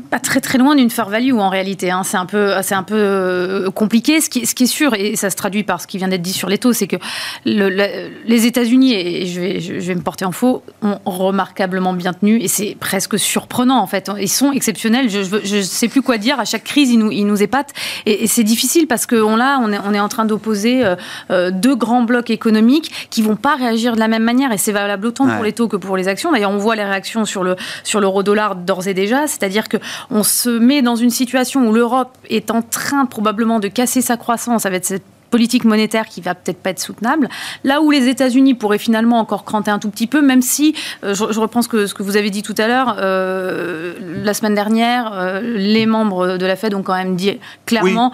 pas 0.00 0.18
très 0.18 0.40
très 0.40 0.58
loin 0.58 0.74
d'une 0.74 0.90
fair 0.90 1.08
value 1.08 1.34
en 1.34 1.48
réalité. 1.48 1.90
Hein. 1.90 2.02
C'est 2.04 2.16
un 2.16 2.26
peu, 2.26 2.52
c'est 2.62 2.74
un 2.74 2.82
peu 2.82 2.94
euh, 2.96 3.70
compliqué. 3.70 4.20
Ce 4.20 4.28
qui, 4.28 4.46
ce 4.46 4.54
qui, 4.54 4.64
est 4.64 4.66
sûr, 4.66 4.94
et 4.94 5.16
ça 5.16 5.30
se 5.30 5.36
traduit 5.36 5.62
par 5.62 5.80
ce 5.80 5.86
qui 5.86 5.98
vient 5.98 6.08
d'être 6.08 6.22
dit 6.22 6.32
sur 6.32 6.48
les 6.48 6.58
taux, 6.58 6.72
c'est 6.72 6.86
que 6.86 6.96
les 7.44 8.46
États-Unis, 8.46 8.94
et 8.94 9.26
je 9.26 9.40
vais, 9.40 9.60
je 9.60 9.74
vais 9.74 9.94
me 9.94 10.02
porter 10.02 10.24
en 10.24 10.32
faux, 10.32 10.62
ont 10.82 10.98
remarquablement 11.04 11.92
bien 11.92 12.12
tenu, 12.12 12.40
et 12.40 12.48
c'est 12.48 12.76
presque 12.78 13.18
surprenant 13.18 13.78
en 13.78 13.86
fait. 13.86 14.10
Ils 14.20 14.28
sont 14.28 14.52
exceptionnels. 14.52 15.08
Je 15.08 15.56
ne 15.56 15.62
sais 15.62 15.88
plus 15.88 16.02
quoi 16.02 16.18
dire. 16.18 16.40
À 16.40 16.44
chaque 16.44 16.64
crise, 16.64 16.90
ils 16.90 16.98
nous, 16.98 17.10
ils 17.10 17.26
nous 17.26 17.42
épatent, 17.42 17.72
et, 18.06 18.26
c'est 18.26 18.44
difficile 18.44 18.86
parce 18.86 19.06
qu'on 19.06 19.36
là, 19.36 19.58
on 19.62 19.72
est, 19.72 19.78
on 19.84 19.92
est 19.92 20.00
en 20.00 20.08
train 20.08 20.24
d'opposer 20.24 20.84
euh, 20.84 20.96
euh, 21.30 21.50
deux 21.50 21.74
grands 21.74 22.02
blocs 22.02 22.30
économiques 22.30 23.08
qui 23.10 23.22
vont 23.22 23.36
pas 23.36 23.56
réagir 23.56 23.94
de 23.94 24.00
la 24.00 24.08
même 24.08 24.22
manière, 24.22 24.52
et 24.52 24.58
c'est 24.58 24.72
valable 24.72 25.06
autant 25.06 25.26
pour 25.28 25.44
les 25.44 25.52
taux 25.52 25.68
que 25.68 25.76
pour 25.76 25.96
les 25.96 26.08
actions. 26.08 26.32
D'ailleurs, 26.32 26.50
on 26.50 26.58
voit 26.58 26.76
les 26.76 26.84
réactions 26.84 27.24
sur 27.24 27.42
le 27.42 27.56
sur 27.84 28.00
l'euro-dollar 28.00 28.56
d'ores 28.56 28.86
et 28.86 28.94
déjà, 28.94 29.26
c'est-à-dire 29.26 29.68
que 29.68 29.76
on 30.10 30.22
se 30.22 30.50
met 30.50 30.82
dans 30.82 30.96
une 30.96 31.10
situation 31.10 31.68
où 31.68 31.72
l'Europe 31.72 32.16
est 32.28 32.50
en 32.50 32.62
train 32.62 33.06
probablement 33.06 33.60
de 33.60 33.68
casser 33.68 34.02
sa 34.02 34.16
croissance 34.16 34.66
avec 34.66 34.84
cette 34.84 35.04
politique 35.30 35.64
monétaire 35.64 36.06
qui 36.06 36.20
va 36.20 36.34
peut-être 36.34 36.60
pas 36.60 36.70
être 36.70 36.80
soutenable. 36.80 37.28
Là 37.64 37.80
où 37.80 37.90
les 37.90 38.08
États-Unis 38.08 38.54
pourraient 38.54 38.78
finalement 38.78 39.18
encore 39.18 39.44
cranter 39.44 39.70
un 39.70 39.78
tout 39.78 39.88
petit 39.88 40.06
peu, 40.06 40.20
même 40.20 40.42
si, 40.42 40.74
euh, 41.04 41.14
je, 41.14 41.40
reprends 41.40 41.62
ce 41.62 41.68
que, 41.68 41.86
ce 41.86 41.94
que 41.94 42.02
vous 42.02 42.16
avez 42.16 42.30
dit 42.30 42.42
tout 42.42 42.54
à 42.58 42.66
l'heure, 42.66 42.96
euh, 42.98 43.94
la 44.24 44.34
semaine 44.34 44.54
dernière, 44.54 45.12
euh, 45.14 45.40
les 45.40 45.86
membres 45.86 46.36
de 46.36 46.46
la 46.46 46.56
Fed 46.56 46.74
ont 46.74 46.82
quand 46.82 46.96
même 46.96 47.16
dit 47.16 47.38
clairement... 47.64 48.12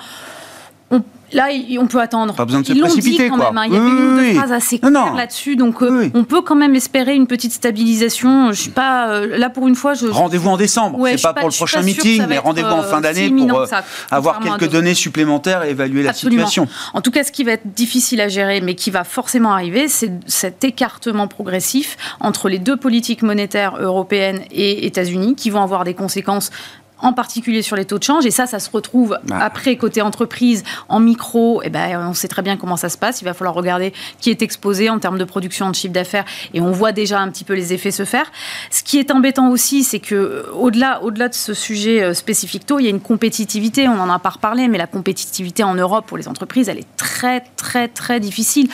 Là, 1.33 1.49
on 1.81 1.87
peut 1.87 2.01
attendre. 2.01 2.35
Pas 2.35 2.45
besoin 2.45 2.61
de 2.61 2.67
se 2.67 2.73
précipiter, 2.73 3.29
quand 3.29 3.37
Même, 3.37 3.59
hein. 3.59 3.65
Il 3.67 3.73
y 3.73 3.77
a 3.77 4.31
une 4.31 4.37
phrase 4.37 4.53
assez 4.53 4.79
claire 4.79 5.15
là-dessus, 5.15 5.57
donc 5.57 5.83
euh, 5.83 6.09
on 6.15 6.25
peut 6.25 6.43
quand 6.43 6.55
même 6.55 6.75
espérer 6.75 7.15
une 7.15 7.27
petite 7.27 7.53
stabilisation. 7.53 8.53
Je 8.53 8.61
suis 8.62 8.71
pas 8.71 9.09
euh, 9.09 9.37
là 9.37 9.51
pour 9.51 9.67
une 9.67 9.75
fois. 9.75 9.95
Je... 9.95 10.07
Rendez-vous 10.07 10.51
en 10.51 10.57
décembre. 10.57 10.99
c'est 11.09 11.23
pas, 11.23 11.35
pour 11.35 11.49
le 11.49 11.55
prochain 11.55 11.83
meeting, 11.83 12.25
mais 12.29 12.39
rendez-vous 12.39 12.69
en 12.69 12.83
fin 12.83 12.99
euh, 12.99 13.01
d'année 13.01 13.31
pour 13.31 13.67
avoir 14.11 14.41
quelques 14.41 14.71
données 14.71 14.95
supplémentaires 14.95 15.65
et 15.65 15.71
évaluer 15.71 16.03
la 16.03 16.12
situation. 16.12 16.69
En 16.95 17.01
tout 17.01 17.11
cas, 17.11 17.25
ce 17.25 17.33
qui 17.33 17.45
va 17.45 17.53
être 17.53 17.75
difficile 17.75 18.21
à 18.21 18.29
gérer, 18.29 18.61
mais 18.61 18.75
qui 18.75 18.91
va 18.91 19.05
forcément 19.05 19.53
arriver, 19.53 19.89
c'est 19.89 20.12
cet 20.27 20.62
écartement 20.65 21.27
progressif 21.27 21.97
entre 22.21 22.49
les 22.49 22.59
deux 22.59 22.77
politiques 22.77 23.23
monétaires 23.23 23.77
européennes 23.81 24.43
et 24.53 24.87
États-Unis, 24.87 25.35
qui 25.35 25.51
vont 25.51 25.62
avoir 25.62 25.85
des 25.85 25.95
conséquences 25.95 26.51
en 26.99 27.13
particulier 27.13 27.63
sur 27.63 27.77
les 27.77 27.85
taux 27.85 27.99
de 27.99 28.05
change. 28.05 28.27
Et 28.27 28.31
ça, 28.31 28.47
ça 28.47 28.59
se 28.59 28.71
retrouve 28.71 29.19
après 29.31 29.77
côté 29.77 30.03
entreprise, 30.03 30.65
en 30.89 31.01
micro. 31.01 31.63
Et 31.63 31.67
eh 31.67 31.71
ben, 31.71 32.09
on 32.09 32.15
sait 32.15 32.29
très 32.29 32.43
bien 32.43 32.57
comment 32.57 32.77
ça 32.77 32.89
se 32.89 32.99
passe. 32.99 33.21
Il 33.21 33.25
va 33.25 33.35
falloir 33.35 33.55
regarder 33.55 33.93
qui 34.21 34.31
est 34.31 34.43
exposé 34.43 34.89
en 34.91 34.99
termes 34.99 35.19
de 35.19 35.25
production 35.25 35.69
de 35.71 35.75
chiffre 35.75 35.93
d'affaires. 35.93 36.25
Et 36.55 36.61
on 36.61 36.73
voit 36.73 36.93
déjà 36.93 37.21
un 37.21 37.31
petit 37.31 37.45
peu 37.45 37.55
les 37.55 37.73
effets 37.73 37.91
se 37.91 38.05
faire. 38.05 38.31
Ce 38.71 38.83
qui 38.83 38.99
est 38.99 39.11
embêtant 39.11 39.51
aussi, 39.51 39.85
c'est 39.85 40.01
que 40.01 40.15
euh, 40.15 40.43
au-delà, 40.55 41.03
au-delà 41.03 41.29
de 41.29 41.35
ce 41.35 41.55
sujet 41.55 42.03
euh, 42.03 42.15
spécifique 42.15 42.67
taux, 42.67 42.79
il 42.79 42.85
y 42.85 42.87
a 42.87 42.91
une 42.91 43.01
compétitivité. 43.01 43.89
On 43.89 44.01
en 44.01 44.11
a 44.11 44.19
pas 44.19 44.31
reparlé, 44.31 44.69
mais 44.69 44.79
la 44.79 44.87
compétitivité 44.87 45.63
en 45.65 45.75
Europe 45.75 46.07
pour 46.07 46.17
les 46.17 46.29
entreprises, 46.29 46.69
elle 46.69 46.79
est 46.79 46.97
très, 46.97 47.41
très, 47.57 47.89
très 47.89 48.21
difficile. 48.21 48.69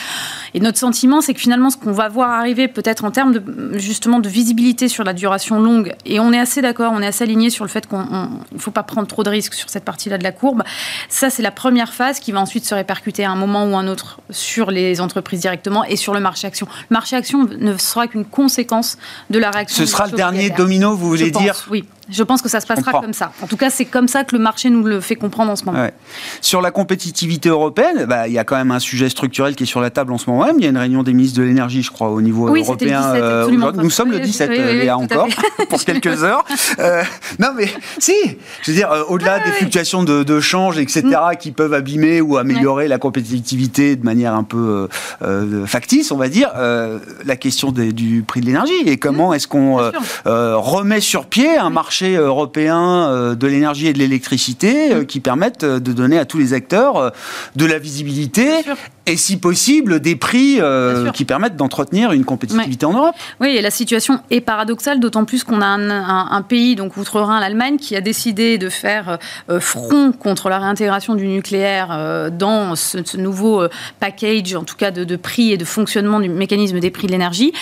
Et 0.53 0.59
notre 0.59 0.77
sentiment, 0.77 1.21
c'est 1.21 1.33
que 1.33 1.39
finalement, 1.39 1.69
ce 1.69 1.77
qu'on 1.77 1.91
va 1.91 2.09
voir 2.09 2.29
arriver, 2.29 2.67
peut-être 2.67 3.05
en 3.05 3.11
termes 3.11 3.33
de, 3.33 3.77
justement 3.77 4.19
de 4.19 4.29
visibilité 4.29 4.87
sur 4.87 5.03
la 5.03 5.13
duration 5.13 5.59
longue, 5.59 5.93
et 6.05 6.19
on 6.19 6.31
est 6.31 6.39
assez 6.39 6.61
d'accord, 6.61 6.93
on 6.95 7.01
est 7.01 7.07
assez 7.07 7.23
aligné 7.23 7.49
sur 7.49 7.65
le 7.65 7.69
fait 7.69 7.87
qu'on 7.87 8.12
ne 8.13 8.59
faut 8.59 8.71
pas 8.71 8.83
prendre 8.83 9.07
trop 9.07 9.23
de 9.23 9.29
risques 9.29 9.53
sur 9.53 9.69
cette 9.69 9.83
partie-là 9.85 10.17
de 10.17 10.23
la 10.23 10.31
courbe. 10.31 10.63
Ça, 11.09 11.29
c'est 11.29 11.41
la 11.41 11.51
première 11.51 11.93
phase 11.93 12.19
qui 12.19 12.31
va 12.31 12.39
ensuite 12.39 12.65
se 12.65 12.75
répercuter 12.75 13.25
à 13.25 13.31
un 13.31 13.35
moment 13.35 13.65
ou 13.65 13.75
un 13.75 13.87
autre 13.87 14.19
sur 14.29 14.71
les 14.71 15.01
entreprises 15.01 15.41
directement 15.41 15.83
et 15.83 15.95
sur 15.95 16.13
le 16.13 16.19
marché 16.19 16.47
action. 16.47 16.67
Le 16.89 16.93
marché 16.93 17.15
action 17.15 17.47
ne 17.59 17.77
sera 17.77 18.07
qu'une 18.07 18.25
conséquence 18.25 18.97
de 19.29 19.39
la 19.39 19.51
réaction. 19.51 19.85
Ce 19.85 19.91
sera 19.91 20.07
le 20.07 20.13
dernier 20.13 20.49
domino, 20.49 20.95
vous 20.95 21.07
voulez 21.07 21.31
dire? 21.31 21.65
Oui. 21.69 21.85
Je 22.09 22.23
pense 22.23 22.41
que 22.41 22.49
ça 22.49 22.59
se 22.59 22.67
passera 22.67 22.91
comme 22.91 23.13
ça. 23.13 23.31
En 23.41 23.47
tout 23.47 23.57
cas, 23.57 23.69
c'est 23.69 23.85
comme 23.85 24.07
ça 24.07 24.23
que 24.23 24.35
le 24.35 24.41
marché 24.41 24.69
nous 24.69 24.83
le 24.83 24.99
fait 24.99 25.15
comprendre 25.15 25.51
en 25.51 25.55
ce 25.55 25.63
moment. 25.65 25.87
Sur 26.41 26.61
la 26.61 26.71
compétitivité 26.71 27.49
européenne, 27.49 28.05
bah, 28.05 28.27
il 28.27 28.33
y 28.33 28.39
a 28.39 28.43
quand 28.43 28.57
même 28.57 28.71
un 28.71 28.79
sujet 28.79 29.09
structurel 29.09 29.55
qui 29.55 29.63
est 29.63 29.67
sur 29.67 29.79
la 29.79 29.89
table 29.89 30.11
en 30.11 30.17
ce 30.17 30.29
moment 30.29 30.45
même. 30.45 30.55
Il 30.57 30.63
y 30.63 30.67
a 30.67 30.69
une 30.69 30.77
réunion 30.77 31.03
des 31.03 31.13
ministres 31.13 31.39
de 31.39 31.43
l'énergie, 31.43 31.81
je 31.81 31.91
crois, 31.91 32.09
au 32.09 32.21
niveau 32.21 32.49
oui, 32.49 32.61
européen. 32.61 33.13
Le 33.13 33.47
17, 33.49 33.75
nous 33.77 33.89
sommes 33.89 34.11
le 34.11 34.19
17, 34.19 34.49
Léa, 34.49 34.97
encore, 34.97 35.27
pour 35.69 35.83
quelques 35.83 36.23
heures. 36.23 36.43
Euh, 36.79 37.03
non, 37.39 37.49
mais 37.55 37.71
si, 37.99 38.13
je 38.63 38.71
veux 38.71 38.77
dire, 38.77 38.91
euh, 38.91 39.03
au-delà 39.07 39.39
des 39.39 39.51
fluctuations 39.51 40.03
de, 40.03 40.23
de, 40.23 40.39
change, 40.39 40.77
etc., 40.79 41.03
mm. 41.03 41.37
qui 41.37 41.51
peuvent 41.51 41.73
abîmer 41.73 42.19
ou 42.21 42.37
améliorer 42.37 42.87
la 42.87 42.97
compétitivité 42.97 43.95
de 43.95 44.03
manière 44.03 44.33
un 44.33 44.43
peu 44.43 44.89
euh, 45.21 45.65
factice, 45.65 46.11
on 46.11 46.17
va 46.17 46.27
dire, 46.27 46.51
la 47.25 47.35
question 47.35 47.71
du 47.71 48.23
prix 48.27 48.41
de 48.41 48.45
l'énergie 48.45 48.73
et 48.85 48.97
comment 48.97 49.31
mm. 49.31 49.35
est-ce 49.35 49.47
qu'on 49.47 49.77
remet 50.25 50.99
sur 50.99 51.25
pied 51.25 51.57
un 51.57 51.69
marché 51.69 51.92
européen 52.01 53.07
euh, 53.09 53.35
de 53.35 53.47
l'énergie 53.47 53.87
et 53.87 53.93
de 53.93 53.99
l'électricité 53.99 54.93
euh, 54.93 55.05
qui 55.05 55.19
permettent 55.19 55.63
euh, 55.63 55.79
de 55.79 55.93
donner 55.93 56.17
à 56.17 56.25
tous 56.25 56.37
les 56.37 56.53
acteurs 56.53 57.11
de 57.55 57.65
la 57.65 57.79
visibilité 57.79 58.47
et 59.05 59.17
si 59.17 59.37
possible 59.37 59.99
des 59.99 60.15
prix 60.15 60.59
qui 61.13 61.25
permettent 61.25 61.55
d'entretenir 61.55 62.13
une 62.13 62.25
compétitivité 62.25 62.85
en 62.85 62.93
Europe. 62.93 63.15
Oui, 63.41 63.49
et 63.49 63.61
la 63.61 63.69
situation 63.69 64.19
est 64.29 64.41
paradoxale, 64.41 64.99
d'autant 64.99 65.25
plus 65.25 65.43
qu'on 65.43 65.61
a 65.61 65.65
un, 65.65 66.41
pays, 66.41 66.75
donc 66.75 66.95
outre-Rhin, 66.97 67.39
l'Allemagne, 67.39 67.77
qui 67.77 67.95
a 67.95 68.01
décidé 68.01 68.57
de 68.57 68.69
faire 68.69 69.19
front 69.59 70.13
contre 70.13 70.49
la 70.49 70.59
réintégration 70.59 71.15
du 71.15 71.27
nucléaire 71.27 72.31
dans 72.31 72.75
ce, 72.75 73.17
nouveau 73.17 73.63
package, 73.99 74.55
en 74.55 74.63
tout 74.63 74.77
cas 74.77 74.91
de, 74.91 75.03
de, 75.03 75.15
prix 75.15 75.51
et 75.51 75.57
de 75.57 75.65
fonctionnement 75.65 76.19
du 76.19 76.29
mécanisme 76.29 76.79
des 76.79 76.91
prix 76.91 77.07
de 77.07 77.11
l'énergie 77.11 77.53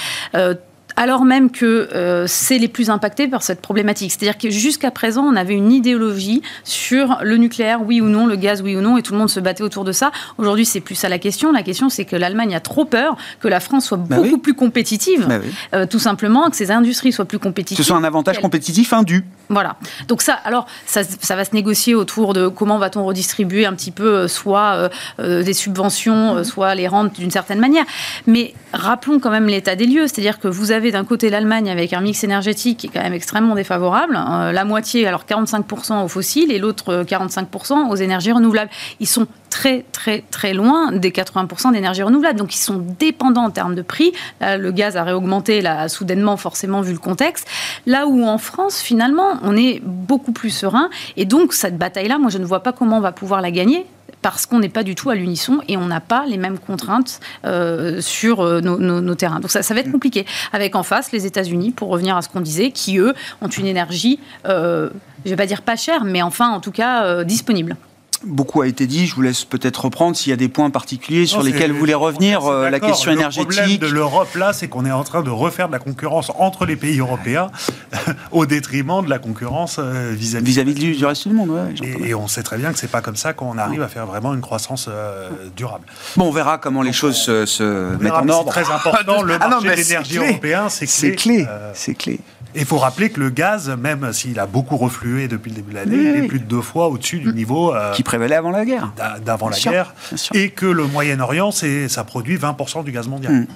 alors 0.95 1.25
même 1.25 1.51
que 1.51 1.89
euh, 1.93 2.25
c'est 2.27 2.57
les 2.57 2.67
plus 2.67 2.89
impactés 2.89 3.27
par 3.27 3.43
cette 3.43 3.61
problématique. 3.61 4.11
C'est-à-dire 4.11 4.37
que 4.37 4.49
jusqu'à 4.49 4.91
présent, 4.91 5.23
on 5.23 5.35
avait 5.35 5.53
une 5.53 5.71
idéologie 5.71 6.41
sur 6.63 7.19
le 7.23 7.37
nucléaire, 7.37 7.81
oui 7.85 8.01
ou 8.01 8.05
non, 8.05 8.27
le 8.27 8.35
gaz, 8.35 8.61
oui 8.61 8.75
ou 8.75 8.81
non, 8.81 8.97
et 8.97 9.01
tout 9.01 9.13
le 9.13 9.19
monde 9.19 9.29
se 9.29 9.39
battait 9.39 9.63
autour 9.63 9.83
de 9.83 9.91
ça. 9.91 10.11
Aujourd'hui, 10.37 10.65
c'est 10.65 10.81
plus 10.81 10.95
ça 10.95 11.09
la 11.09 11.19
question. 11.19 11.51
La 11.51 11.63
question, 11.63 11.89
c'est 11.89 12.05
que 12.05 12.15
l'Allemagne 12.15 12.55
a 12.55 12.59
trop 12.59 12.85
peur 12.85 13.17
que 13.39 13.47
la 13.47 13.59
France 13.59 13.85
soit 13.85 13.97
bah 13.97 14.17
beaucoup 14.17 14.37
plus 14.37 14.53
compétitive, 14.53 15.27
bah 15.27 15.39
euh, 15.73 15.85
tout 15.85 15.99
simplement, 15.99 16.49
que 16.49 16.55
ses 16.55 16.71
industries 16.71 17.11
soient 17.11 17.25
plus 17.25 17.39
compétitives. 17.39 17.77
Que 17.77 17.83
ce 17.83 17.87
soit 17.87 17.97
un 17.97 18.03
avantage 18.03 18.39
compétitif 18.39 18.93
indu. 18.93 19.23
Voilà. 19.49 19.75
Donc 20.07 20.21
ça, 20.21 20.33
alors, 20.33 20.65
ça, 20.85 21.03
va 21.35 21.45
se 21.45 21.53
négocier 21.53 21.93
autour 21.95 22.33
de 22.33 22.47
comment 22.47 22.77
va-t-on 22.77 23.03
redistribuer 23.03 23.65
un 23.65 23.73
petit 23.73 23.91
peu, 23.91 24.07
euh, 24.07 24.27
soit 24.27 24.89
des 25.19 25.53
subventions, 25.53 26.43
soit 26.43 26.75
les 26.75 26.87
rentes 26.87 27.13
d'une 27.19 27.31
certaine 27.31 27.59
manière. 27.59 27.85
Mais 28.27 28.53
rappelons 28.73 29.19
quand 29.19 29.29
même 29.29 29.47
l'état 29.47 29.75
des 29.75 29.85
lieux, 29.85 30.07
c'est-à-dire 30.07 30.39
que 30.39 30.47
vous 30.47 30.71
avez 30.71 30.80
d'un 30.89 31.05
côté 31.05 31.29
l'Allemagne 31.29 31.69
avec 31.69 31.93
un 31.93 32.01
mix 32.01 32.23
énergétique 32.23 32.79
qui 32.79 32.87
est 32.87 32.89
quand 32.89 33.03
même 33.03 33.13
extrêmement 33.13 33.53
défavorable, 33.53 34.17
euh, 34.17 34.51
la 34.51 34.65
moitié, 34.65 35.05
alors 35.05 35.25
45% 35.29 36.03
aux 36.03 36.07
fossiles 36.07 36.51
et 36.51 36.57
l'autre 36.57 37.03
45% 37.03 37.73
euh, 37.73 37.91
aux 37.91 37.95
énergies 37.95 38.31
renouvelables. 38.31 38.71
Ils 38.99 39.07
sont 39.07 39.27
très 39.51 39.83
très 39.91 40.23
très 40.31 40.53
loin 40.53 40.91
des 40.91 41.11
80% 41.11 41.73
d'énergie 41.73 42.01
renouvelable. 42.01 42.39
Donc 42.39 42.55
ils 42.55 42.59
sont 42.59 42.83
dépendants 42.97 43.43
en 43.43 43.51
termes 43.51 43.75
de 43.75 43.83
prix. 43.83 44.13
le 44.39 44.71
gaz 44.71 44.97
a 44.97 45.03
réaugmenté 45.03 45.61
là, 45.61 45.89
soudainement, 45.89 46.37
forcément, 46.37 46.81
vu 46.81 46.93
le 46.93 46.99
contexte. 46.99 47.47
Là 47.85 48.07
où 48.07 48.25
en 48.25 48.37
France, 48.37 48.79
finalement, 48.79 49.33
on 49.43 49.55
est 49.55 49.81
beaucoup 49.83 50.31
plus 50.31 50.49
serein. 50.49 50.89
Et 51.17 51.25
donc 51.25 51.53
cette 51.53 51.77
bataille-là, 51.77 52.17
moi, 52.17 52.31
je 52.31 52.37
ne 52.37 52.45
vois 52.45 52.63
pas 52.63 52.71
comment 52.71 52.97
on 52.97 53.01
va 53.01 53.11
pouvoir 53.11 53.41
la 53.41 53.51
gagner 53.51 53.85
parce 54.21 54.45
qu'on 54.45 54.59
n'est 54.59 54.69
pas 54.69 54.83
du 54.83 54.95
tout 54.95 55.09
à 55.09 55.15
l'unisson 55.15 55.61
et 55.67 55.77
on 55.77 55.85
n'a 55.85 55.99
pas 55.99 56.25
les 56.27 56.37
mêmes 56.37 56.59
contraintes 56.59 57.19
euh, 57.45 58.01
sur 58.01 58.41
euh, 58.41 58.61
nos, 58.61 59.15
terrains. 59.15 59.39
Donc 59.39 59.51
ça, 59.51 59.73
va 59.73 59.79
être 59.79 59.91
compliqué. 59.91 60.25
Avec 60.53 60.75
en 60.75 60.83
face 60.83 61.11
les 61.11 61.25
États-Unis, 61.25 61.71
pour 61.71 61.89
revenir 61.89 62.15
à 62.17 62.21
ce 62.21 62.29
qu'on 62.29 62.41
disait, 62.41 62.71
qui 62.71 62.97
eux 62.97 63.13
ont 63.41 63.47
une 63.47 63.67
énergie, 63.67 64.19
euh, 64.47 64.89
je 65.25 65.29
ne 65.29 65.33
vais 65.35 65.37
pas 65.37 65.45
dire 65.45 65.61
pas 65.61 65.75
chère, 65.75 66.03
mais 66.03 66.21
enfin 66.21 66.49
en 66.49 66.59
tout 66.59 66.71
cas 66.71 67.23
disponible. 67.23 67.75
Beaucoup 68.23 68.61
a 68.61 68.67
été 68.67 68.85
dit, 68.85 69.07
je 69.07 69.15
vous 69.15 69.23
laisse 69.23 69.45
peut-être 69.45 69.85
reprendre 69.85 70.15
s'il 70.15 70.29
y 70.29 70.33
a 70.33 70.35
des 70.37 70.47
points 70.47 70.69
particuliers 70.69 71.25
sur 71.25 71.41
lesquels 71.41 71.71
vous 71.71 71.79
voulez 71.79 71.95
revenir, 71.95 72.45
euh, 72.45 72.69
la 72.69 72.79
question 72.79 73.11
énergétique. 73.11 73.49
Le 73.49 73.55
problème 73.55 73.77
de 73.77 73.87
l'Europe, 73.87 74.35
là, 74.35 74.53
c'est 74.53 74.67
qu'on 74.67 74.85
est 74.85 74.91
en 74.91 75.03
train 75.03 75.23
de 75.23 75.31
refaire 75.31 75.67
de 75.67 75.73
la 75.73 75.79
concurrence 75.79 76.31
entre 76.37 76.65
les 76.65 76.75
pays 76.75 76.99
européens 76.99 77.47
au 78.31 78.45
détriment 78.45 79.03
de 79.03 79.09
la 79.09 79.17
concurrence 79.17 79.77
euh, 79.79 80.13
vis-à-vis 80.15 80.73
du, 80.73 81.05
reste 81.05 81.27
du 81.27 81.33
monde. 81.33 81.51
et, 81.81 82.13
on 82.13 82.27
sait 82.27 82.43
très 82.43 82.57
bien 82.57 82.71
que 82.71 82.77
c'est 82.77 82.91
pas 82.91 83.01
comme 83.01 83.15
ça 83.15 83.33
qu'on 83.33 83.57
arrive 83.57 83.81
à 83.81 83.87
faire 83.87 84.05
vraiment 84.05 84.33
une 84.33 84.41
croissance 84.41 84.87
euh, 84.87 85.29
durable. 85.55 85.85
Bon, 86.15 86.25
on 86.25 86.31
verra 86.31 86.59
comment 86.59 86.83
les 86.83 86.93
choses 86.93 87.15
se, 87.15 87.97
mettent 87.97 88.11
en 88.11 88.29
ordre. 88.29 88.53
C'est 88.53 88.61
très 88.61 88.73
important, 88.73 89.21
le 89.23 89.37
ah 89.39 89.47
marché 89.47 89.67
de 89.67 89.73
l'énergie 89.73 90.17
européen, 90.17 90.69
c'est 90.69 90.85
clé. 90.85 90.95
C'est 90.95 91.15
clé, 91.15 91.47
c'est 91.73 91.95
clé. 91.95 92.19
Il 92.55 92.65
faut 92.65 92.77
rappeler 92.77 93.09
que 93.09 93.19
le 93.19 93.29
gaz, 93.29 93.69
même 93.69 94.11
s'il 94.13 94.39
a 94.39 94.45
beaucoup 94.45 94.77
reflué 94.77 95.27
depuis 95.27 95.49
le 95.49 95.55
début 95.57 95.71
de 95.71 95.75
l'année, 95.75 95.97
il 95.97 96.23
est 96.23 96.27
plus 96.27 96.39
de 96.39 96.45
deux 96.45 96.61
fois 96.61 96.87
au-dessus 96.89 97.19
du 97.19 97.33
niveau 97.33 97.73
euh, 97.73 97.91
qui 97.93 98.03
prévalait 98.03 98.35
avant 98.35 98.51
la 98.51 98.65
guerre. 98.65 98.93
D'avant 99.23 99.49
la 99.49 99.57
guerre, 99.57 99.93
et 100.33 100.49
que 100.49 100.65
le 100.65 100.85
Moyen-Orient, 100.85 101.51
ça 101.51 102.03
produit 102.03 102.37
20% 102.37 102.83
du 102.83 102.91
gaz 102.91 103.07
mondial. 103.07 103.33
Hmm. 103.33 103.47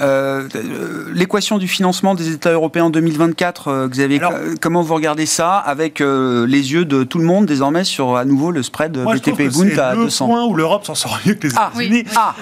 Euh, 0.00 0.48
l'équation 1.12 1.58
du 1.58 1.68
financement 1.68 2.14
des 2.14 2.32
États 2.32 2.52
européens 2.52 2.84
en 2.84 2.90
2024, 2.90 3.68
euh, 3.68 3.88
Xavier, 3.88 4.20
comment 4.60 4.82
vous 4.82 4.94
regardez 4.94 5.26
ça 5.26 5.56
avec 5.56 6.00
les 6.00 6.72
yeux 6.72 6.84
de 6.84 7.04
tout 7.04 7.18
le 7.18 7.24
monde 7.24 7.46
désormais 7.46 7.84
sur 7.84 8.16
à 8.16 8.24
nouveau 8.24 8.50
le 8.50 8.62
spread 8.62 8.92
BTP 8.92 9.48
Bund 9.52 9.78
à 9.78 9.94
200 9.94 10.10
C'est 10.10 10.24
le 10.24 10.28
point 10.28 10.44
où 10.46 10.54
l'Europe 10.54 10.84
s'en 10.84 10.94
sort 10.94 11.18
mieux 11.26 11.34
que 11.34 11.46
les 11.46 11.54
ah, 11.56 11.70
États-Unis. 11.74 12.04
Ah, 12.14 12.34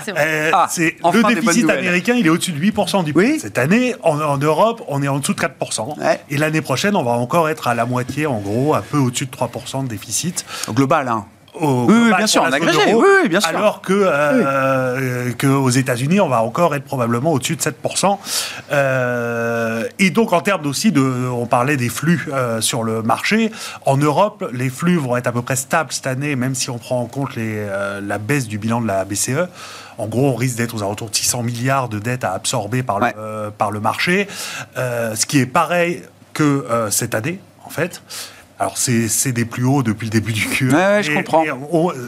ah, 0.55 0.69
le 1.13 1.35
déficit 1.35 1.71
américain, 1.71 2.15
il 2.15 2.27
est 2.27 2.31
au-dessus 2.31 2.53
de 2.53 2.61
8% 2.61 3.05
du 3.05 3.13
PIB. 3.13 3.39
Cette 3.39 3.59
année, 3.59 3.95
en, 4.03 4.37
Europe, 4.39 4.83
on 4.89 5.03
est 5.03 5.09
en 5.09 5.19
dessous 5.19 5.35
de 5.35 5.41
4%. 5.41 5.97
Et 6.31 6.37
l'année 6.37 6.61
prochaine, 6.61 6.97
on 6.97 7.03
va 7.03 7.13
encore 7.13 7.49
être 7.49 7.69
à 7.69 7.75
la 7.75 7.87
moitié, 7.87 8.27
en 8.27 8.39
gros, 8.39 8.75
un 8.75 8.83
peu 8.83 8.99
au-dessus 8.99 9.27
de 9.27 9.31
3% 9.31 9.85
de 9.85 9.89
déficit. 9.89 10.45
Au 10.69 10.73
global, 10.73 11.09
hein 11.09 11.27
oui, 11.61 12.13
bien 12.17 12.27
sûr, 12.27 12.43
en 12.43 12.53
agrégé, 12.53 12.95
oui, 12.95 13.29
bien 13.29 13.41
sûr. 13.41 13.49
Alors 13.49 13.81
que, 13.81 13.93
euh, 13.93 15.33
que 15.33 15.47
aux 15.47 15.71
États-Unis, 15.71 16.21
on 16.21 16.29
va 16.29 16.43
encore 16.43 16.75
être 16.75 16.85
probablement 16.85 17.33
au-dessus 17.33 17.57
de 17.57 17.61
7%. 17.61 18.19
Euh, 18.73 19.85
et 19.99 20.11
donc, 20.11 20.33
en 20.33 20.41
termes 20.41 20.67
aussi 20.67 20.91
de, 20.91 21.01
on 21.01 21.47
parlait 21.47 21.77
des 21.77 21.89
flux 21.89 22.29
euh, 22.33 22.61
sur 22.61 22.83
le 22.83 23.03
marché. 23.03 23.53
En 23.87 23.97
Europe, 23.97 24.49
les 24.53 24.69
flux 24.69 24.97
vont 24.97 25.17
être 25.17 25.27
à 25.27 25.33
peu 25.33 25.43
près 25.43 25.57
stables 25.57 25.93
cette 25.93 26.07
année, 26.07 26.35
même 26.37 26.55
si 26.55 26.71
on 26.71 26.79
prend 26.79 27.01
en 27.01 27.07
compte 27.07 27.37
les, 27.37 27.67
la 28.03 28.19
baisse 28.19 28.49
du 28.49 28.59
bilan 28.59 28.81
de 28.81 28.87
la 28.87 29.05
BCE. 29.05 29.49
En 29.97 30.07
gros, 30.07 30.31
on 30.31 30.35
risque 30.35 30.57
d'être 30.57 30.75
aux 30.75 30.83
alentours 30.83 31.11
de 31.11 31.15
600 31.15 31.45
milliards 31.45 31.89
de 31.89 32.01
dettes 32.01 32.25
à 32.25 32.33
absorber 32.33 32.83
par 32.83 32.99
le, 32.99 33.51
par 33.57 33.71
le 33.71 33.81
marché, 33.81 34.27
ce 34.77 35.27
qui 35.27 35.39
est 35.39 35.47
pareil 35.47 36.03
que 36.33 36.67
cette 36.91 37.15
année, 37.15 37.39
en 37.65 37.71
fait. 37.71 38.03
Alors, 38.59 38.79
c'est 38.79 39.33
des 39.33 39.45
plus 39.45 39.65
hauts 39.65 39.83
depuis 39.83 40.07
le 40.07 40.11
début 40.11 40.33
du 40.33 40.47
QE. 40.47 40.73
Ouais, 40.73 41.03
je 41.03 41.13
comprends. 41.13 41.45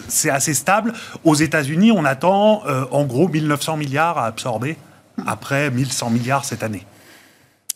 C'est 0.08 0.30
assez 0.30 0.54
stable. 0.54 0.92
Aux 1.24 1.34
États-Unis, 1.34 1.92
on 1.92 2.04
attend 2.04 2.62
euh, 2.66 2.84
en 2.90 3.04
gros 3.04 3.28
1900 3.28 3.76
milliards 3.76 4.18
à 4.18 4.26
absorber 4.26 4.76
après 5.26 5.70
1100 5.70 6.10
milliards 6.10 6.44
cette 6.44 6.62
année. 6.62 6.86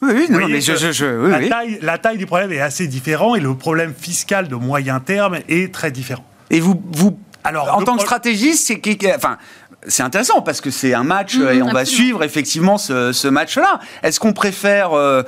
Oui, 0.03 0.29
non, 0.31 0.49
mais 0.49 0.61
je, 0.63 0.75
je, 0.77 1.05
la, 1.05 1.47
Taille, 1.47 1.79
la, 1.83 1.99
taille, 1.99 2.17
du 2.17 2.25
problème 2.25 2.53
est 2.53 2.61
assez 2.61 2.87
différent 2.87 3.35
et 3.35 3.41
le 3.41 3.55
problème 3.55 3.93
fiscal 3.93 4.49
de 4.49 4.55
moyen 4.55 4.99
terme 4.99 5.41
est 5.49 5.75
très 5.75 5.91
différent. 5.91 6.25
Et 6.49 6.59
vous, 6.59 6.83
vous 6.93 7.19
alors, 7.45 7.75
en 7.75 7.83
tant 7.83 7.97
que 7.97 8.03
stratégiste, 8.03 8.67
c'est 8.67 9.15
enfin, 9.15 9.39
c'est 9.87 10.03
intéressant 10.03 10.43
parce 10.43 10.61
que 10.61 10.71
c'est 10.71 10.95
un 10.95 11.05
match 11.05 11.37
mmh, 11.37 11.49
et 11.53 11.63
on 11.63 11.73
va 11.73 11.85
suivre 11.85 12.23
effectivement 12.23 12.79
ce, 12.79 13.13
ce 13.13 13.29
match-là. 13.29 13.81
Est-ce 14.03 14.21
qu'on 14.21 14.33
préfère 14.33 14.93
euh, 14.93 15.23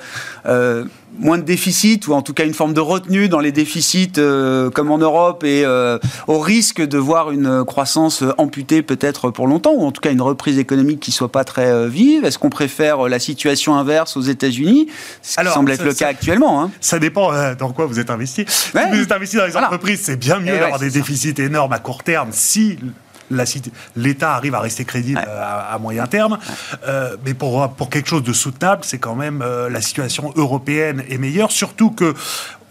euh, 0.46 0.84
moins 1.18 1.38
de 1.38 1.42
déficit 1.42 2.06
ou 2.06 2.14
en 2.14 2.22
tout 2.22 2.34
cas 2.34 2.44
une 2.44 2.54
forme 2.54 2.74
de 2.74 2.80
retenue 2.80 3.28
dans 3.28 3.40
les 3.40 3.52
déficits 3.52 4.12
euh, 4.18 4.70
comme 4.70 4.90
en 4.90 4.98
Europe 4.98 5.44
et 5.44 5.64
euh, 5.64 5.98
au 6.26 6.38
risque 6.38 6.80
de 6.80 6.98
voir 6.98 7.30
une 7.30 7.64
croissance 7.64 8.22
amputée 8.38 8.82
peut-être 8.82 9.30
pour 9.30 9.46
longtemps 9.46 9.72
ou 9.72 9.84
en 9.84 9.92
tout 9.92 10.00
cas 10.00 10.10
une 10.10 10.22
reprise 10.22 10.58
économique 10.58 11.00
qui 11.00 11.12
soit 11.12 11.32
pas 11.32 11.44
très 11.44 11.66
euh, 11.66 11.88
vive? 11.88 12.24
Est-ce 12.24 12.38
qu'on 12.38 12.50
préfère 12.50 13.08
la 13.08 13.18
situation 13.18 13.74
inverse 13.76 14.16
aux 14.16 14.22
États-Unis? 14.22 14.88
Ce 15.22 15.40
qui 15.40 15.46
semble 15.48 15.70
être 15.72 15.84
le 15.84 15.94
cas 15.94 16.08
actuellement. 16.08 16.62
Hein. 16.62 16.70
Ça 16.80 16.98
dépend 16.98 17.30
dans 17.54 17.72
quoi 17.72 17.86
vous 17.86 17.98
êtes 17.98 18.10
investi. 18.10 18.44
Si 18.48 18.70
vous 18.72 19.00
êtes 19.00 19.12
investi 19.12 19.36
dans 19.36 19.46
les 19.46 19.56
entreprises, 19.56 20.00
c'est 20.02 20.16
bien 20.16 20.38
mieux 20.38 20.58
d'avoir 20.58 20.78
des 20.78 20.90
déficits 20.90 21.34
énormes 21.38 21.72
à 21.72 21.78
court 21.78 22.02
terme 22.02 22.28
si 22.32 22.78
l'État 23.96 24.34
arrive 24.34 24.54
à 24.54 24.60
rester 24.60 24.84
crédible 24.84 25.20
à, 25.20 25.78
moyen 25.78 26.06
terme. 26.06 26.38
Euh, 26.86 27.16
mais 27.24 27.34
pour, 27.34 27.68
pour 27.70 27.90
quelque 27.90 28.08
chose 28.08 28.22
de 28.22 28.32
soutenable, 28.32 28.82
c'est 28.84 28.98
quand 28.98 29.14
même 29.14 29.42
euh, 29.42 29.68
la 29.68 29.80
situation 29.80 30.32
européenne 30.36 31.02
est 31.08 31.18
meilleure, 31.18 31.50
surtout 31.50 31.90
que 31.90 32.14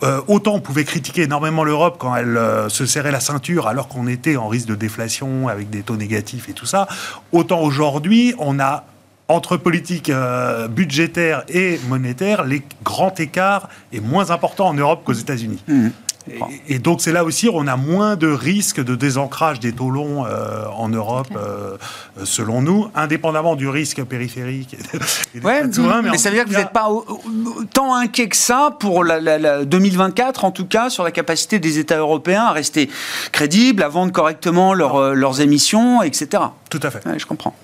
euh, 0.03 0.20
autant 0.28 0.55
on 0.55 0.59
pouvait 0.62 0.84
critiquer 0.84 1.24
énormément 1.24 1.64
l'Europe 1.64 1.97
quand 1.99 2.16
elle 2.16 2.39
se 2.70 2.88
serrait 2.88 3.12
la 3.12 3.20
ceinture 3.20 3.68
alors 3.68 3.88
qu'on 3.88 4.07
était 4.07 4.36
en 4.36 4.47
risque 4.47 4.68
de 4.68 4.76
déflation 4.76 5.47
avec 5.47 5.70
des 5.70 5.84
taux 5.84 5.95
négatifs 5.95 6.49
et 6.49 6.53
tout 6.53 6.66
ça, 6.66 6.88
autant 7.32 7.62
aujourd'hui 7.62 8.34
on 8.39 8.59
a 8.59 8.86
entre 9.28 9.57
politique 9.57 10.12
budgétaire 10.72 11.43
et 11.47 11.80
monétaire, 11.88 12.43
les 12.43 12.64
grands 12.84 13.14
écarts 13.18 13.70
est 13.93 14.01
moins 14.01 14.32
important 14.32 14.68
en 14.68 14.74
Europe 14.74 15.03
qu'aux 15.05 15.14
États-Unis. 15.14 15.64
Mmh. 15.68 15.89
Et, 16.67 16.80
donc 16.80 17.01
c'est 17.01 17.11
là 17.11 17.24
aussi 17.24 17.47
où 17.47 17.53
on 17.55 17.67
a 17.67 17.78
moins 17.78 18.15
de 18.15 18.28
risques 18.28 18.84
de 18.84 18.95
désancrage 18.95 19.59
des 19.59 19.72
taux 19.72 19.89
longs 19.89 20.26
euh, 20.26 20.65
en 20.76 20.89
Europe, 20.89 21.28
euh, 21.36 21.78
selon 22.24 22.61
nous, 22.61 22.89
indépendamment 22.95 23.55
du 23.55 23.67
risque 23.67 24.03
périphérique. 24.03 24.76
Et 25.36 25.39
ouais, 25.39 25.63
mais, 26.03 26.17
ça 26.17 26.30
veut 26.30 26.36
dire 26.36 26.45
que 26.45 26.49
vous 26.49 26.57
n'êtes 26.57 26.72
pas 26.72 26.89
tant 27.74 27.95
inquiet 27.95 28.30
que 28.30 28.38
ça 28.38 28.76
pour 28.80 29.03
la, 29.03 29.65
2024, 29.65 30.45
en 30.45 30.51
tout 30.51 30.65
cas, 30.65 30.89
sur 30.89 31.03
la 31.03 31.11
capacité 31.11 31.59
des 31.59 31.80
États 31.80 31.97
européens 31.97 32.45
à 32.45 32.51
rester 32.51 32.89
crédibles, 33.32 33.84
à 33.84 33.89
vendre 33.89 34.11
correctement 34.11 34.74
leurs 34.74 35.41
émissions, 35.41 36.01
etc. 36.01 36.43
Tout 36.69 36.80
à 36.84 36.91
fait. 36.91 37.01
je 37.17 37.26
comprends. 37.26 37.55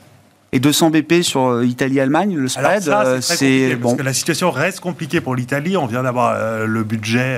Et 0.54 0.60
200 0.62 0.92
BP 0.92 1.24
sur 1.24 1.48
euh, 1.48 1.66
Italie-Allemagne, 1.66 2.34
le 2.34 2.48
spread, 2.48 2.88
euh, 2.88 3.20
c'est 3.20 3.76
bon. 3.76 3.90
Parce 3.90 3.98
que 3.98 4.04
la 4.04 4.14
situation 4.14 4.50
reste 4.50 4.80
compliquée 4.80 5.20
pour 5.20 5.36
l'Italie. 5.36 5.76
On 5.76 5.88
vient 5.88 6.04
d'avoir 6.04 6.36
euh, 6.38 6.66
le 6.66 6.84
budget 6.86 7.38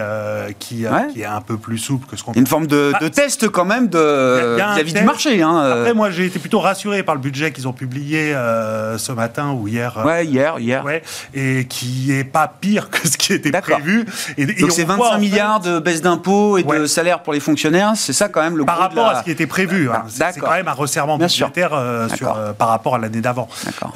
qui, 0.60 0.86
qui, 1.14 1.22
est 1.22 1.26
un 1.26 1.42
peu 1.42 1.58
plus 1.58 1.80
souple 1.80 2.06
que 2.08 2.16
ce 2.16 2.24
qu'on. 2.24 2.34
Une 2.34 2.46
forme 2.46 2.68
de, 2.68 2.94
de, 3.02 3.08
test 3.08 3.50
quand 3.50 3.66
même 3.66 3.88
de 3.88 4.58
vis-à-vis 4.58 4.94
du 4.94 5.04
marché. 5.04 5.42
Hein, 5.42 5.58
Après, 5.58 5.96
moi, 5.96 6.12
j'ai 6.12 6.28
été 6.28 6.38
plutôt 6.38 6.60
rassuré 6.60 7.02
par 7.02 7.16
le 7.16 7.22
budget 7.22 7.52
qu'ils 7.52 7.68
ont 7.68 7.74
publié 7.74 8.32
ce 8.98 9.12
matin 9.12 9.54
ou 9.54 9.68
hier. 9.68 10.04
Ouais, 10.06 10.26
hier, 10.26 10.60
hier. 10.60 10.86
Ouais, 10.86 11.02
et 11.34 11.66
qui 11.66 12.12
est 12.12 12.24
pas 12.24 12.48
pire 12.48 12.92
que 12.92 13.08
ce 13.08 13.18
qui 13.18 13.34
était 13.34 13.52
prévu. 13.52 14.06
Et, 14.38 14.46
Donc 14.46 14.72
c'est 14.72 14.84
25 14.84 15.18
milliards 15.18 15.60
de 15.62 15.80
baisse 15.80 16.04
d'impôts 16.04 16.60
et 16.60 16.64
de 16.64 16.86
salaires 16.86 17.24
pour 17.24 17.34
les 17.34 17.40
fonctionnaires. 17.40 17.94
C'est 17.96 18.14
ça 18.14 18.30
quand 18.30 18.44
même 18.44 18.58
le. 18.58 18.66
Par 18.66 18.78
rapport 18.78 19.08
à 19.08 19.20
ce 19.20 19.24
qui 19.24 19.32
était 19.32 19.48
prévu. 19.48 19.90
Hein. 19.90 20.04
C'est 20.08 20.40
quand 20.40 20.52
même 20.52 20.68
un 20.68 20.74
resserrement 20.74 21.18
budgétaire 21.18 21.72
sur, 22.16 22.36
par 22.54 22.68
rapport 22.68 22.96
à 22.96 22.99
l'année 23.00 23.22
d'avant. 23.22 23.48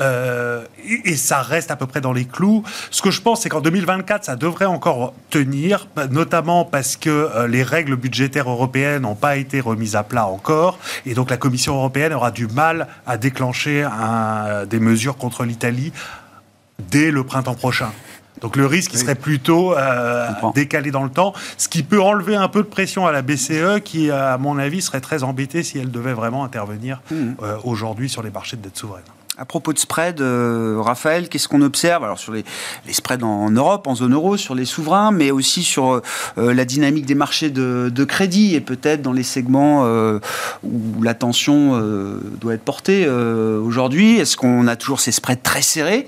Euh, 0.02 0.66
et, 1.06 1.16
ça 1.16 1.42
reste 1.42 1.72
à 1.72 1.76
peu 1.76 1.86
près 1.86 2.02
dans 2.02 2.14
les 2.14 2.26
clous. 2.26 2.64
Ce 2.92 3.02
que 3.02 3.12
je 3.12 3.22
pense, 3.22 3.42
c'est 3.42 3.50
qu'en 3.50 3.62
2024, 3.62 4.26
ça 4.26 4.36
devrait 4.36 4.66
encore 4.66 5.14
tenir, 5.30 5.88
notamment 6.10 6.66
parce 6.66 6.98
que 6.98 7.10
euh, 7.10 7.48
les 7.48 7.64
règles 7.64 7.96
budgétaires 7.96 8.50
européennes 8.50 9.04
n'ont 9.04 9.16
pas 9.16 9.38
été 9.38 9.60
remises 9.60 9.96
à 9.96 10.04
plat 10.04 10.28
encore. 10.28 10.80
Et 11.06 11.14
donc 11.14 11.30
la 11.30 11.38
Commission 11.38 11.76
européenne 11.76 12.14
aura 12.14 12.32
du 12.32 12.48
mal 12.48 12.88
à 13.06 13.18
déclencher 13.18 13.88
des 14.70 14.80
mesures 14.80 15.18
contre 15.18 15.44
l'Italie 15.44 15.92
dès 16.90 17.12
le 17.12 17.24
printemps 17.24 17.56
prochain. 17.56 17.92
Donc 18.44 18.56
le 18.56 18.68
risque, 18.68 18.94
il 18.94 19.00
serait 19.00 19.16
plutôt 19.16 19.76
euh, 19.76 20.28
décalé 20.54 20.92
dans 20.92 21.04
le 21.04 21.10
temps, 21.10 21.34
ce 21.58 21.68
qui 21.68 21.82
peut 21.82 22.02
enlever 22.02 22.36
un 22.36 22.50
peu 22.50 22.62
de 22.62 22.68
pression 22.68 23.08
à 23.08 23.12
la 23.12 23.24
BCE, 23.24 23.80
qui, 23.84 24.12
à 24.12 24.38
mon 24.38 24.60
avis, 24.60 24.82
serait 24.82 25.02
très 25.02 25.24
embêtée 25.24 25.64
si 25.64 25.80
elle 25.80 25.90
devait 25.90 26.14
vraiment 26.14 26.44
intervenir 26.44 27.02
mmh. 27.10 27.32
aujourd'hui 27.64 28.10
sur 28.10 28.22
les 28.22 28.30
marchés 28.30 28.58
de 28.58 28.62
dette 28.62 28.78
souveraine. 28.78 29.04
À 29.36 29.46
propos 29.46 29.74
de 29.74 29.80
spread, 29.80 30.22
euh, 30.22 30.78
Raphaël, 30.80 31.28
qu'est-ce 31.28 31.48
qu'on 31.48 31.64
observe? 31.64 32.04
Alors 32.04 32.20
sur 32.20 32.34
les, 32.34 32.44
spreads 32.92 33.24
en, 33.24 33.50
Europe, 33.50 33.88
en 33.88 33.96
zone 33.96 34.14
euro, 34.14 34.38
sur 34.38 34.54
les 34.54 34.66
souverains, 34.66 35.12
mais 35.12 35.32
aussi 35.32 35.64
sur 35.64 36.02
euh, 36.38 36.54
la 36.54 36.66
dynamique 36.66 37.08
des 37.08 37.16
marchés 37.16 37.50
de, 37.50 38.04
crédit 38.04 38.54
et 38.54 38.62
peut-être 38.62 39.02
dans 39.02 39.12
les 39.12 39.24
segments 39.24 39.86
euh, 39.86 40.20
où 40.62 41.02
la 41.02 41.16
tension 41.16 41.82
doit 42.40 42.54
être 42.54 42.64
portée 42.64 43.10
aujourd'hui. 43.10 44.20
Est-ce 44.20 44.38
qu'on 44.38 44.68
a 44.68 44.76
toujours 44.76 45.00
ces 45.00 45.12
spreads 45.12 45.42
très 45.42 45.64
serrés? 45.64 46.06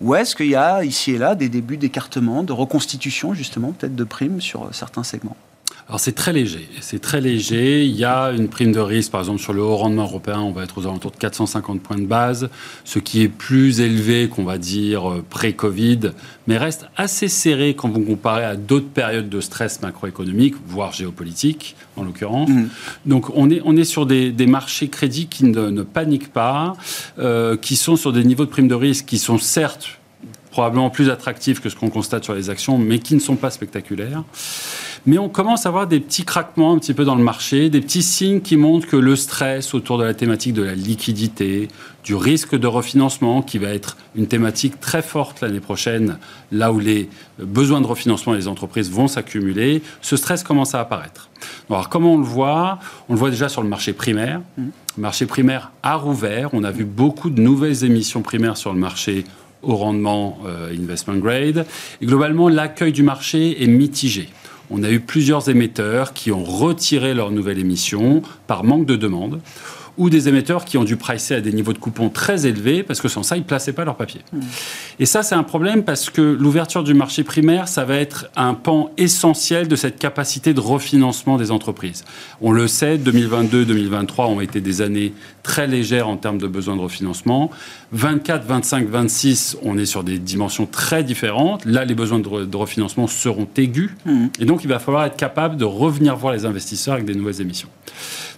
Ou 0.00 0.14
est-ce 0.14 0.34
qu'il 0.34 0.46
y 0.46 0.56
a 0.56 0.82
ici 0.84 1.12
et 1.12 1.18
là 1.18 1.34
des 1.34 1.48
débuts 1.48 1.76
d'écartement, 1.76 2.42
de 2.42 2.52
reconstitution 2.52 3.34
justement, 3.34 3.72
peut-être 3.72 3.96
de 3.96 4.04
primes 4.04 4.40
sur 4.40 4.74
certains 4.74 5.04
segments? 5.04 5.36
Alors 5.90 5.98
c'est 5.98 6.12
très 6.12 6.32
léger, 6.32 6.68
c'est 6.80 7.00
très 7.00 7.20
léger. 7.20 7.84
Il 7.84 7.96
y 7.96 8.04
a 8.04 8.30
une 8.30 8.46
prime 8.46 8.70
de 8.70 8.78
risque, 8.78 9.10
par 9.10 9.22
exemple 9.22 9.40
sur 9.40 9.52
le 9.52 9.60
haut 9.60 9.74
rendement 9.74 10.04
européen, 10.04 10.38
on 10.38 10.52
va 10.52 10.62
être 10.62 10.78
aux 10.78 10.86
alentours 10.86 11.10
de 11.10 11.16
450 11.16 11.82
points 11.82 11.98
de 11.98 12.06
base, 12.06 12.48
ce 12.84 13.00
qui 13.00 13.22
est 13.22 13.28
plus 13.28 13.80
élevé 13.80 14.28
qu'on 14.28 14.44
va 14.44 14.56
dire 14.56 15.10
euh, 15.10 15.24
pré-Covid, 15.28 16.12
mais 16.46 16.58
reste 16.58 16.86
assez 16.96 17.26
serré 17.26 17.74
quand 17.74 17.88
vous 17.88 18.02
comparez 18.02 18.44
à 18.44 18.54
d'autres 18.54 18.86
périodes 18.86 19.28
de 19.28 19.40
stress 19.40 19.82
macroéconomique, 19.82 20.54
voire 20.64 20.92
géopolitique 20.92 21.74
en 21.96 22.04
l'occurrence. 22.04 22.50
Mmh. 22.50 22.68
Donc 23.06 23.28
on 23.34 23.50
est, 23.50 23.60
on 23.64 23.76
est 23.76 23.82
sur 23.82 24.06
des, 24.06 24.32
marchés 24.46 24.86
crédits 24.86 25.26
qui 25.26 25.44
ne, 25.44 25.82
paniquent 25.82 26.32
pas, 26.32 26.74
euh, 27.18 27.56
qui 27.56 27.74
sont 27.74 27.96
sur 27.96 28.12
des 28.12 28.22
niveaux 28.22 28.44
de 28.44 28.50
prime 28.50 28.68
de 28.68 28.76
risque 28.76 29.06
qui 29.06 29.18
sont 29.18 29.38
certes 29.38 29.98
probablement 30.50 30.90
plus 30.90 31.10
attractifs 31.10 31.60
que 31.60 31.68
ce 31.68 31.76
qu'on 31.76 31.90
constate 31.90 32.24
sur 32.24 32.34
les 32.34 32.50
actions, 32.50 32.76
mais 32.76 32.98
qui 32.98 33.14
ne 33.14 33.20
sont 33.20 33.36
pas 33.36 33.50
spectaculaires. 33.50 34.24
Mais 35.06 35.16
on 35.16 35.30
commence 35.30 35.64
à 35.64 35.70
voir 35.70 35.86
des 35.86 35.98
petits 35.98 36.24
craquements 36.24 36.74
un 36.74 36.78
petit 36.78 36.92
peu 36.92 37.04
dans 37.04 37.14
le 37.14 37.24
marché, 37.24 37.70
des 37.70 37.80
petits 37.80 38.02
signes 38.02 38.42
qui 38.42 38.56
montrent 38.56 38.86
que 38.86 38.96
le 38.96 39.16
stress 39.16 39.72
autour 39.72 39.96
de 39.96 40.04
la 40.04 40.12
thématique 40.12 40.52
de 40.52 40.62
la 40.62 40.74
liquidité, 40.74 41.68
du 42.04 42.14
risque 42.14 42.54
de 42.54 42.66
refinancement, 42.66 43.40
qui 43.40 43.56
va 43.56 43.68
être 43.68 43.96
une 44.14 44.26
thématique 44.26 44.78
très 44.78 45.00
forte 45.00 45.40
l'année 45.40 45.60
prochaine, 45.60 46.18
là 46.52 46.70
où 46.70 46.78
les 46.78 47.08
besoins 47.38 47.80
de 47.80 47.86
refinancement 47.86 48.34
des 48.34 48.46
entreprises 48.46 48.90
vont 48.90 49.08
s'accumuler, 49.08 49.82
ce 50.02 50.16
stress 50.16 50.42
commence 50.42 50.74
à 50.74 50.80
apparaître. 50.80 51.30
Alors 51.70 51.88
comment 51.88 52.14
on 52.14 52.18
le 52.18 52.24
voit? 52.24 52.78
On 53.08 53.14
le 53.14 53.18
voit 53.18 53.30
déjà 53.30 53.48
sur 53.48 53.62
le 53.62 53.68
marché 53.68 53.94
primaire. 53.94 54.42
Mmh. 54.58 54.64
Le 54.96 55.02
marché 55.02 55.24
primaire 55.24 55.72
a 55.82 55.94
rouvert. 55.94 56.50
On 56.52 56.62
a 56.62 56.70
vu 56.70 56.84
beaucoup 56.84 57.30
de 57.30 57.40
nouvelles 57.40 57.84
émissions 57.84 58.20
primaires 58.20 58.58
sur 58.58 58.72
le 58.72 58.78
marché 58.78 59.24
au 59.62 59.76
rendement 59.76 60.38
euh, 60.46 60.74
investment 60.74 61.16
grade. 61.16 61.66
Et 62.00 62.06
globalement, 62.06 62.48
l'accueil 62.48 62.92
du 62.92 63.02
marché 63.02 63.62
est 63.62 63.66
mitigé 63.66 64.28
on 64.70 64.82
a 64.82 64.90
eu 64.90 65.00
plusieurs 65.00 65.48
émetteurs 65.48 66.12
qui 66.12 66.32
ont 66.32 66.44
retiré 66.44 67.14
leur 67.14 67.30
nouvelle 67.30 67.58
émission 67.58 68.22
par 68.46 68.64
manque 68.64 68.86
de 68.86 68.96
demande 68.96 69.40
ou 69.98 70.10
des 70.10 70.28
émetteurs 70.28 70.64
qui 70.64 70.78
ont 70.78 70.84
dû 70.84 70.96
pricer 70.96 71.34
à 71.34 71.40
des 71.40 71.52
niveaux 71.52 71.72
de 71.72 71.78
coupons 71.78 72.08
très 72.08 72.46
élevés 72.46 72.82
parce 72.82 73.00
que 73.00 73.08
sans 73.08 73.22
ça, 73.22 73.36
ils 73.36 73.40
ne 73.40 73.44
plaçaient 73.44 73.72
pas 73.72 73.84
leur 73.84 73.96
papier. 73.96 74.20
Hmm. 74.32 74.40
Et 74.98 75.06
ça, 75.06 75.22
c'est 75.22 75.34
un 75.34 75.42
problème 75.42 75.82
parce 75.82 76.10
que 76.10 76.20
l'ouverture 76.20 76.84
du 76.84 76.94
marché 76.94 77.24
primaire, 77.24 77.68
ça 77.68 77.84
va 77.84 77.96
être 77.96 78.30
un 78.36 78.54
pan 78.54 78.90
essentiel 78.96 79.68
de 79.68 79.76
cette 79.76 79.98
capacité 79.98 80.54
de 80.54 80.60
refinancement 80.60 81.36
des 81.36 81.50
entreprises. 81.50 82.04
On 82.40 82.52
le 82.52 82.68
sait, 82.68 82.98
2022, 82.98 83.64
2023 83.64 84.26
ont 84.26 84.40
été 84.40 84.60
des 84.60 84.82
années 84.82 85.12
très 85.42 85.66
légères 85.66 86.08
en 86.08 86.16
termes 86.16 86.38
de 86.38 86.46
besoins 86.46 86.76
de 86.76 86.82
refinancement. 86.82 87.50
24, 87.92 88.46
25, 88.46 88.88
26, 88.88 89.56
on 89.62 89.78
est 89.78 89.86
sur 89.86 90.04
des 90.04 90.18
dimensions 90.18 90.66
très 90.66 91.02
différentes. 91.02 91.64
Là, 91.64 91.84
les 91.84 91.94
besoins 91.94 92.20
de, 92.20 92.56
refinancement 92.56 93.06
seront 93.06 93.48
aigus. 93.56 93.90
Hmm. 94.04 94.26
Et 94.38 94.44
donc, 94.44 94.64
il 94.64 94.68
va 94.68 94.78
falloir 94.78 95.04
être 95.04 95.16
capable 95.16 95.56
de 95.56 95.64
revenir 95.64 96.16
voir 96.16 96.32
les 96.32 96.46
investisseurs 96.46 96.94
avec 96.94 97.06
des 97.06 97.14
nouvelles 97.14 97.40
émissions. 97.40 97.68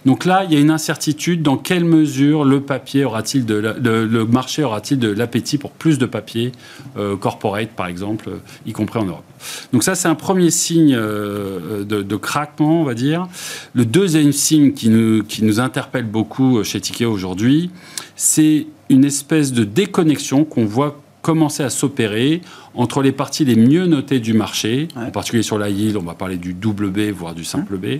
Donc 0.05 0.25
là, 0.25 0.43
il 0.43 0.53
y 0.53 0.57
a 0.57 0.59
une 0.59 0.71
incertitude. 0.71 1.42
Dans 1.43 1.57
quelle 1.57 1.83
mesure 1.83 2.45
le 2.45 2.61
papier 2.61 3.03
aura-t-il 3.03 3.45
de 3.45 3.55
le 3.55 4.25
marché 4.25 4.63
aura-t-il 4.63 4.97
de 4.97 5.09
l'appétit 5.09 5.57
pour 5.57 5.71
plus 5.71 5.97
de 5.97 6.05
papier 6.05 6.53
euh, 6.97 7.17
corporate, 7.17 7.71
par 7.71 7.87
exemple, 7.87 8.29
euh, 8.29 8.37
y 8.65 8.71
compris 8.71 8.99
en 8.99 9.03
Europe? 9.03 9.25
Donc 9.73 9.83
ça, 9.83 9.93
c'est 9.93 10.07
un 10.07 10.15
premier 10.15 10.51
signe 10.51 10.95
euh, 10.95 11.83
de, 11.83 12.15
craquement, 12.15 12.79
on 12.79 12.85
va 12.85 12.93
dire. 12.93 13.27
Le 13.73 13.83
deuxième 13.83 14.31
signe 14.31 14.71
qui 14.71 14.87
nous, 14.87 15.21
qui 15.23 15.43
nous 15.43 15.59
interpelle 15.59 16.05
beaucoup 16.05 16.63
chez 16.63 16.79
Tikeo 16.79 17.11
aujourd'hui, 17.11 17.71
c'est 18.15 18.67
une 18.89 19.03
espèce 19.03 19.51
de 19.51 19.65
déconnexion 19.65 20.45
qu'on 20.45 20.63
voit 20.63 21.01
commencer 21.21 21.63
à 21.63 21.69
s'opérer 21.69 22.41
entre 22.75 23.01
les 23.01 23.11
parties 23.11 23.43
les 23.43 23.55
mieux 23.55 23.85
notées 23.85 24.19
du 24.19 24.33
marché, 24.33 24.87
en 24.95 25.09
particulier 25.11 25.43
sur 25.43 25.57
la 25.57 25.69
yield, 25.69 25.97
on 25.97 26.03
va 26.03 26.13
parler 26.13 26.37
du 26.37 26.53
double 26.53 26.89
B, 26.89 27.11
voire 27.15 27.33
du 27.33 27.45
simple 27.45 27.77
B, 27.77 27.99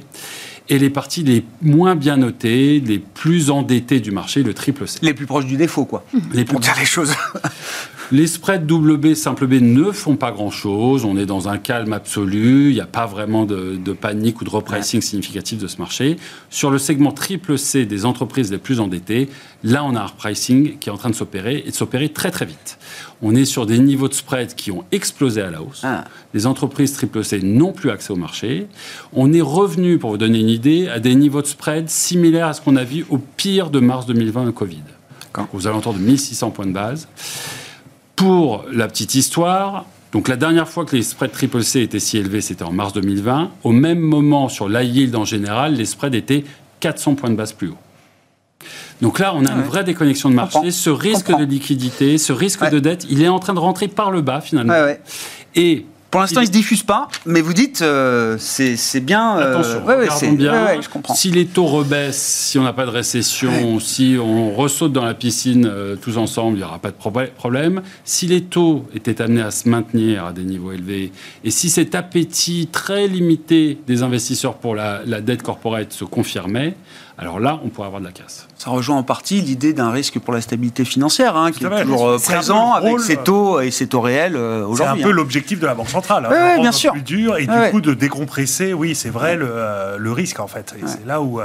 et 0.70 0.80
les 0.80 0.90
parties 0.90 1.24
les 1.24 1.44
moins 1.62 1.96
bien 1.96 2.18
notées, 2.18 2.80
les 2.80 3.00
plus 3.00 3.50
endettées 3.50 4.00
du 4.00 4.12
marché, 4.12 4.44
le 4.44 4.54
triple 4.54 4.88
C. 4.88 5.00
Les 5.02 5.14
plus 5.14 5.26
proches 5.26 5.46
du 5.46 5.58
défaut, 5.58 5.86
quoi. 5.86 6.06
Les 6.34 6.46
plus... 6.46 6.54
Pour 6.54 6.60
dire 6.60 6.76
les 6.80 6.86
choses. 6.86 7.14
Les 8.12 8.28
spreads 8.28 8.66
double 8.66 8.98
B, 8.98 9.14
simple 9.14 9.48
B 9.48 9.54
ne 9.62 9.92
font 9.92 10.18
pas 10.18 10.32
grand-chose. 10.32 11.06
On 11.06 11.18
est 11.18 11.26
dans 11.26 11.48
un 11.48 11.58
calme 11.58 11.94
absolu. 11.94 12.70
Il 12.70 12.74
n'y 12.74 12.82
a 12.82 12.86
pas 12.86 13.06
vraiment 13.06 13.46
de, 13.46 13.78
panique 13.94 14.42
ou 14.42 14.44
de 14.44 14.50
repricing 14.50 15.02
significatif 15.02 15.60
de 15.60 15.68
ce 15.68 15.78
marché. 15.78 16.18
Sur 16.50 16.70
le 16.70 16.78
segment 16.78 17.12
triple 17.12 17.58
C 17.58 17.86
des 17.86 18.06
entreprises 18.06 18.52
les 18.52 18.58
plus 18.58 18.80
endettées, 18.80 19.30
là, 19.64 19.84
on 19.86 19.96
a 19.96 20.02
un 20.02 20.06
repricing 20.06 20.78
qui 20.78 20.90
est 20.90 20.92
en 20.92 20.98
train 20.98 21.10
de 21.10 21.16
s'opérer 21.16 21.64
et 21.66 21.72
de 21.72 21.76
s'opérer 21.76 22.10
très 22.10 22.30
très 22.30 22.46
vite. 22.46 22.78
On 23.22 23.36
est 23.36 23.46
sur 23.46 23.66
des 23.66 23.80
niveaux 23.80 24.10
de 24.10 24.14
spread 24.14 24.54
qui 24.54 24.70
ont 24.72 24.84
explosé 24.92 25.42
à 25.42 25.50
la 25.50 25.62
hausse. 25.62 25.82
Ah. 25.84 26.04
Les 26.34 26.46
entreprises 26.46 26.94
triple 26.94 27.24
C 27.24 27.40
n'ont 27.42 27.72
plus 27.72 27.90
accès 27.90 28.12
au 28.12 28.18
marché. 28.18 28.68
On 29.14 29.32
est 29.32 29.42
revenu, 29.42 29.98
pour 29.98 30.12
vous 30.12 30.18
donner 30.18 30.40
une 30.40 30.50
idée, 30.50 30.90
à 30.90 31.00
des 31.00 31.16
niveaux 31.16 31.42
de 31.42 31.48
spread 31.48 31.90
similaires 31.90 32.48
à 32.48 32.54
ce 32.54 32.62
qu'on 32.62 32.76
a 32.76 32.84
vu 32.84 33.06
au 33.10 33.18
pire 33.18 33.70
de 33.70 33.80
mars 33.80 34.06
2020 34.06 34.52
Covid. 34.52 34.82
Aux 35.54 35.68
alentours 35.68 35.94
de 35.94 36.00
1600 36.00 36.52
points 36.52 36.68
de 36.68 36.74
base. 36.74 37.08
Pour 38.16 38.66
la 38.72 38.88
petite 38.88 39.16
histoire, 39.16 39.86
donc 40.12 40.28
la 40.28 40.36
dernière 40.36 40.70
fois 40.70 40.86
que 40.86 40.96
les 40.96 41.02
spreads 41.02 41.32
triple 41.32 41.64
C 41.64 41.82
étaient 41.82 42.00
si 42.00 42.18
élevés, 42.18 42.42
c'était 42.42 42.64
en 42.64 42.72
mars 42.72 42.94
2020. 42.94 43.50
Au 43.64 43.72
même 43.72 44.00
moment, 44.00 44.50
sur 44.50 44.70
la 44.70 44.84
yield 44.84 45.16
en 45.16 45.26
général, 45.26 45.74
les 45.74 45.86
spreads 45.86 46.16
étaient 46.16 46.44
400 46.80 47.16
points 47.16 47.32
de 47.32 47.36
base 47.36 47.54
plus 47.54 47.70
haut. 47.70 47.78
Donc 49.02 49.20
là, 49.20 49.34
on 49.36 49.46
a 49.46 49.52
une 49.52 49.64
vraie 49.64 49.84
déconnexion 49.84 50.30
de 50.30 50.36
marché. 50.36 50.72
Ce 50.72 50.90
risque 50.90 51.36
de 51.36 51.44
liquidité, 51.44 52.18
ce 52.18 52.32
risque 52.32 52.70
de 52.70 52.80
dette, 52.80 53.06
il 53.10 53.22
est 53.22 53.28
en 53.28 53.40
train 53.40 53.54
de 53.54 53.60
rentrer 53.60 53.88
par 53.88 54.12
le 54.12 54.22
bas 54.22 54.40
finalement. 54.40 54.74
Et 55.56 55.86
Pour 56.14 56.22
l'instant, 56.22 56.42
il 56.42 56.44
ne 56.44 56.48
se 56.48 56.52
diffuse 56.52 56.84
pas, 56.84 57.08
mais 57.26 57.42
vous 57.42 57.54
dites 57.54 57.82
euh, 57.82 58.38
c'est 58.38 59.00
bien. 59.00 59.36
Euh, 59.40 59.60
Attention, 59.60 59.84
ouais, 59.84 60.36
bien. 60.36 60.80
je 60.80 60.88
comprends. 60.88 61.16
Si 61.16 61.32
les 61.32 61.48
taux 61.48 61.66
rebaissent, 61.66 62.22
si 62.22 62.60
on 62.60 62.64
n'a 62.64 62.72
pas 62.72 62.86
de 62.86 62.92
récession, 62.92 63.80
si 63.80 64.16
on 64.24 64.54
ressaute 64.54 64.94
dans 64.94 65.06
la 65.06 65.16
piscine 65.16 65.66
euh, 65.66 65.96
tous 65.96 66.20
ensemble, 66.20 66.58
il 66.58 66.60
n'y 66.60 66.66
aura 66.66 66.78
pas 66.78 66.92
de 66.92 67.32
problème. 67.36 67.82
Si 68.06 68.28
les 68.28 68.44
taux 68.44 68.86
étaient 68.94 69.24
amenés 69.24 69.42
à 69.42 69.50
se 69.50 69.68
maintenir 69.68 70.26
à 70.26 70.34
des 70.34 70.44
niveaux 70.44 70.72
élevés, 70.72 71.12
et 71.44 71.50
si 71.50 71.72
cet 71.72 71.96
appétit 71.96 72.70
très 72.72 73.08
limité 73.08 73.80
des 73.88 74.04
investisseurs 74.04 74.54
pour 74.54 74.76
la, 74.76 75.02
la 75.08 75.20
dette 75.20 75.42
corporate 75.42 75.94
se 75.94 76.04
confirmait, 76.04 76.76
alors 77.18 77.40
là, 77.40 77.60
on 77.64 77.70
pourrait 77.70 77.88
avoir 77.88 78.02
de 78.02 78.08
la 78.08 78.12
casse. 78.12 78.48
Ça 78.58 78.72
rejoint 78.72 78.98
en 78.98 79.04
partie 79.04 79.40
l'idée 79.40 79.74
d'un 79.74 79.92
risque 79.92 80.18
pour 80.20 80.34
la 80.34 80.42
stabilité 80.42 80.84
financière, 80.84 81.38
hein, 81.38 81.52
qui 81.52 81.64
est 81.64 81.82
toujours 81.84 82.08
euh, 82.08 82.18
présent 82.18 82.74
avec 82.74 83.00
ses 83.00 83.18
taux 83.18 83.62
et 83.62 83.70
ses 83.70 83.88
taux 83.88 84.02
réels 84.02 84.36
euh, 84.36 84.66
aujourd'hui. 84.66 85.02
C'est 85.02 85.02
un 85.02 85.04
peu 85.04 85.12
hein. 85.12 85.16
l'objectif 85.16 85.60
de 85.60 85.68
la 85.68 85.76
Banque 85.76 85.90
centrale. 85.90 86.26
Hein, 86.26 86.60
bien 86.60 86.72
sûr. 86.72 86.92
Plus 86.92 87.02
dur 87.04 87.38
et 87.38 87.46
du 87.46 87.72
coup 87.72 87.82
de 87.82 87.94
décompresser, 87.94 88.74
oui, 88.74 88.96
c'est 88.96 89.12
vrai, 89.12 89.36
le, 89.36 89.48
euh, 89.48 89.98
risque 90.14 90.40
en 90.40 90.48
fait. 90.48 90.74
C'est 90.86 91.06
là 91.06 91.22
où... 91.22 91.40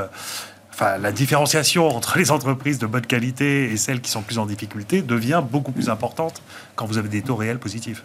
Enfin, 0.72 0.96
la 0.96 1.10
différenciation 1.10 1.88
entre 1.88 2.18
les 2.18 2.30
entreprises 2.30 2.78
de 2.78 2.86
bonne 2.86 3.04
qualité 3.04 3.72
et 3.72 3.76
celles 3.76 4.00
qui 4.00 4.12
sont 4.12 4.22
plus 4.22 4.38
en 4.38 4.46
difficulté 4.46 5.02
devient 5.02 5.42
beaucoup 5.50 5.72
plus 5.72 5.88
importante 5.88 6.40
quand 6.76 6.86
vous 6.86 6.98
avez 6.98 7.08
des 7.08 7.20
taux 7.20 7.34
réels 7.34 7.58
positifs. 7.58 8.04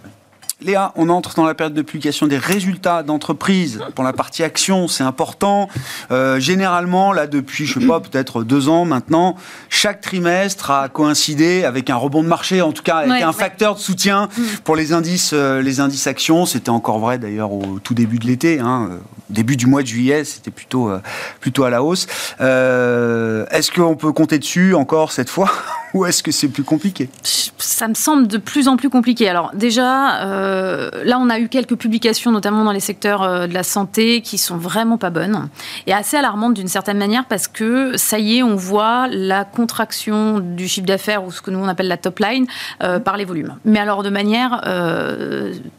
Léa, 0.62 0.94
on 0.96 1.10
entre 1.10 1.36
dans 1.36 1.46
la 1.46 1.56
période 1.56 1.74
de 1.74 1.82
publication 1.82 2.28
des 2.28 2.38
résultats 2.38 3.04
d'entreprise. 3.04 3.82
Pour 3.96 4.04
la 4.04 4.14
partie 4.14 4.44
action, 4.44 4.88
c'est 4.88 5.04
important. 5.04 5.68
Euh, 6.12 6.40
généralement, 6.40 7.12
là, 7.12 7.28
depuis, 7.28 7.66
je 7.66 7.80
sais 7.80 7.86
pas, 7.86 8.00
peut-être 8.00 8.44
deux 8.44 8.70
ans 8.70 8.86
maintenant, 8.86 9.36
chaque 9.70 10.00
trimestre 10.00 10.72
a 10.72 10.90
coïncidé 10.90 11.64
avec 11.66 11.90
un 11.90 11.96
rebond 11.96 12.24
de 12.24 12.28
marché, 12.28 12.62
en 12.62 12.72
tout 12.72 12.84
cas 12.84 12.98
avec 12.98 13.24
un 13.24 13.34
facteur 13.34 13.76
de 13.76 13.80
soutien 13.80 14.30
mm. 14.38 14.42
pour 14.64 14.76
les 14.76 14.94
indices, 14.94 15.32
euh, 15.34 15.62
les 15.62 15.80
indices 15.80 16.08
actions. 16.08 16.46
C'était 16.46 16.70
encore 16.70 17.00
vrai 17.00 17.18
d'ailleurs 17.18 17.52
au 17.52 17.80
tout 17.84 17.94
début 17.94 18.20
de 18.20 18.28
l'été. 18.28 18.60
Hein. 18.60 18.90
Début 19.30 19.58
du 19.58 19.66
mois 19.66 19.82
de 19.82 19.88
juillet, 19.88 20.24
c'était 20.24 20.52
plutôt, 20.52 20.90
euh, 20.90 21.00
plutôt 21.40 21.64
à 21.64 21.70
la 21.70 21.84
hausse. 21.84 22.08
est-ce 22.40 23.72
qu'on 23.72 23.96
peut 23.96 24.14
compter 24.14 24.40
dessus 24.40 24.76
encore 24.76 25.12
cette 25.12 25.30
fois? 25.30 25.52
Ou 25.94 26.06
est-ce 26.06 26.24
que 26.24 26.32
c'est 26.32 26.48
plus 26.48 26.64
compliqué 26.64 27.10
Ça 27.58 27.88
me 27.88 27.94
semble 27.94 28.28
de 28.28 28.38
plus 28.38 28.68
en 28.68 28.78
plus 28.78 28.90
compliqué. 28.90 29.30
Alors 29.30 29.52
déjà, 29.54 30.24
euh, 30.26 30.90
là, 31.06 31.20
on 31.20 31.30
a 31.30 31.40
eu 31.40 31.50
quelques 31.50 31.76
publications, 31.76 32.32
notamment 32.32 32.64
dans 32.64 32.72
les 32.72 32.80
secteurs 32.80 33.22
euh, 33.22 33.48
de 33.48 33.54
la 33.54 33.64
santé, 33.64 34.22
qui 34.22 34.38
sont 34.38 34.58
vraiment 34.58 34.98
pas 34.98 35.12
bonnes 35.12 35.50
et 35.86 35.94
assez 35.94 36.18
alarmantes 36.18 36.56
d'une 36.56 36.68
certaine 36.68 36.98
manière 36.98 37.26
parce 37.26 37.48
que 37.48 37.96
ça 37.98 38.18
y 38.20 38.38
est, 38.38 38.44
on 38.44 38.56
voit 38.56 39.08
la 39.10 39.46
contraction 39.46 40.40
du 40.40 40.68
chiffre 40.68 40.88
d'affaires 40.88 41.24
ou 41.24 41.32
ce 41.32 41.42
que 41.42 41.52
nous 41.52 41.60
on 41.60 41.68
appelle 41.68 41.88
la 41.88 41.98
top 41.98 42.20
line 42.20 42.48
euh, 42.82 43.00
par 43.00 43.18
les 43.18 43.26
volumes. 43.26 43.56
Mais 43.66 43.80
alors 43.80 44.04
de 44.04 44.10
manière 44.10 44.62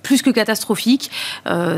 plus 0.03 0.23
que 0.23 0.31
catastrophique, 0.31 1.11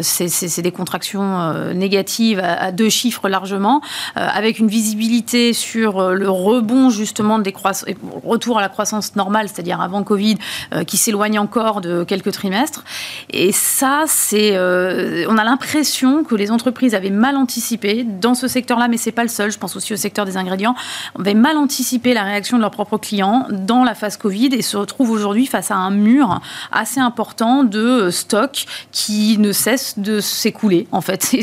c'est 0.03 0.63
des 0.63 0.73
contractions 0.73 1.73
négatives 1.75 2.41
à, 2.41 2.55
à, 2.55 2.73
deux 2.73 2.89
chiffres 2.89 3.29
largement, 3.29 3.81
avec 4.15 4.59
une 4.59 4.69
visibilité 4.69 5.53
sur 5.53 6.11
le 6.11 6.29
rebond 6.29 6.91
justement 6.91 7.39
des 7.39 7.53
croissances 7.53 7.87
retour 8.27 8.59
à 8.59 8.61
la 8.61 8.69
croissance 8.69 9.17
normale, 9.17 9.49
c'est-à-dire 9.49 9.81
avant 9.81 10.03
Covid, 10.03 10.37
euh, 10.75 10.85
qui 10.85 10.97
s'éloigne 10.97 11.39
encore 11.39 11.81
de 11.81 12.05
quelques 12.05 12.33
trimestres. 12.33 12.85
Et 13.31 13.53
ça, 13.53 14.05
c'est, 14.07 14.57
euh, 14.57 15.27
on 15.29 15.39
a 15.39 15.45
l'impression 15.45 16.25
que 16.25 16.35
les 16.35 16.51
entreprises 16.51 16.95
avaient 16.95 17.11
mal 17.11 17.37
anticipé 17.37 18.05
dans 18.05 18.35
ce 18.35 18.49
secteur-là, 18.49 18.89
mais 18.89 18.97
c'est 18.97 19.13
pas 19.13 19.23
le 19.23 19.29
seul. 19.29 19.51
Je 19.51 19.59
pense 19.59 19.77
aussi 19.77 19.93
au 19.93 19.97
secteur 19.97 20.25
des 20.25 20.37
ingrédients. 20.37 20.75
On 21.15 21.21
avait 21.21 21.35
mal 21.35 21.57
anticipé 21.57 22.15
la 22.15 22.23
réaction 22.23 22.57
de 22.57 22.63
leurs 22.63 22.71
propres 22.71 22.99
clients 22.99 23.47
dans 23.51 23.85
la 23.85 23.95
phase 23.95 24.17
Covid 24.17 24.51
et 24.53 24.63
se 24.63 24.77
retrouvent 24.77 25.11
aujourd'hui 25.11 25.47
face 25.47 25.71
à 25.71 25.77
un 25.77 25.91
mur 25.91 26.41
assez 26.73 27.01
important 27.01 27.65
de 27.65 28.11
stock 28.11 28.67
qui 28.93 29.39
ne 29.39 29.53
cesse 29.53 29.99
de 29.99 30.21
s'écouler, 30.21 30.87
en 30.93 31.01
fait, 31.01 31.35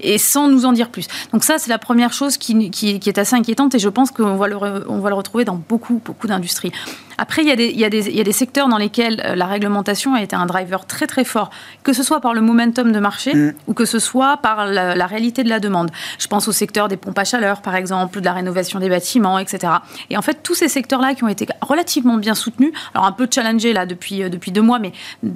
et, 0.00 0.18
sans 0.18 0.48
nous 0.48 0.64
en 0.64 0.72
dire 0.72 0.90
plus. 0.90 1.06
Donc 1.32 1.44
ça, 1.44 1.58
c'est 1.58 1.70
la 1.70 1.78
première 1.78 2.12
chose 2.12 2.36
qui, 2.36 2.70
est 3.06 3.18
assez 3.18 3.36
inquiétante 3.36 3.74
et 3.74 3.78
je 3.78 3.88
pense 3.88 4.10
qu'on 4.10 4.36
va 4.36 4.48
le 4.48 5.14
retrouver 5.14 5.44
dans 5.44 5.60
beaucoup 5.68 5.97
beaucoup, 5.98 6.26
d'industries. 6.26 6.72
Après, 7.20 7.42
il 7.42 7.48
y, 7.48 7.50
a 7.50 7.56
des, 7.56 7.66
il, 7.66 7.78
y 7.78 7.84
a 7.84 7.90
des, 7.90 8.08
il 8.08 8.16
y, 8.16 8.20
a 8.20 8.24
des, 8.24 8.32
secteurs 8.32 8.68
dans 8.68 8.78
lesquels 8.78 9.20
euh, 9.24 9.34
la 9.34 9.46
réglementation 9.46 10.14
a 10.14 10.22
été 10.22 10.36
un 10.36 10.46
driver 10.46 10.86
très 10.86 11.08
très 11.08 11.24
fort, 11.24 11.50
que 11.82 11.92
ce 11.92 12.04
soit 12.04 12.20
par 12.20 12.32
le 12.32 12.40
momentum 12.40 12.92
de 12.92 13.00
marché 13.00 13.34
mm. 13.34 13.54
ou 13.66 13.74
que 13.74 13.84
ce 13.84 13.98
soit 13.98 14.36
par 14.36 14.66
la, 14.66 15.06
réalité 15.06 15.42
de 15.42 15.48
la 15.48 15.58
demande. 15.58 15.90
Je 16.18 16.28
pense 16.28 16.46
au 16.46 16.52
secteur 16.52 16.86
des 16.86 16.96
pompes 16.96 17.18
à 17.18 17.24
chaleur, 17.24 17.60
par 17.60 17.74
exemple, 17.74 18.20
de 18.20 18.24
la 18.24 18.32
rénovation 18.32 18.78
des 18.78 18.88
bâtiments, 18.88 19.38
etc. 19.40 19.72
Et 20.10 20.16
en 20.16 20.22
fait, 20.22 20.42
tous 20.42 20.54
ces 20.54 20.68
secteurs-là 20.68 21.14
qui 21.14 21.24
ont 21.24 21.28
été 21.28 21.46
relativement 21.60 22.18
bien 22.18 22.34
soutenus, 22.34 22.72
alors 22.94 23.06
un 23.06 23.12
peu 23.12 23.26
challengés 23.28 23.72
là 23.72 23.84
depuis, 23.84 24.22
euh, 24.22 24.28
depuis 24.28 24.52
deux 24.52 24.62
mois, 24.62 24.78
mais 24.78 24.92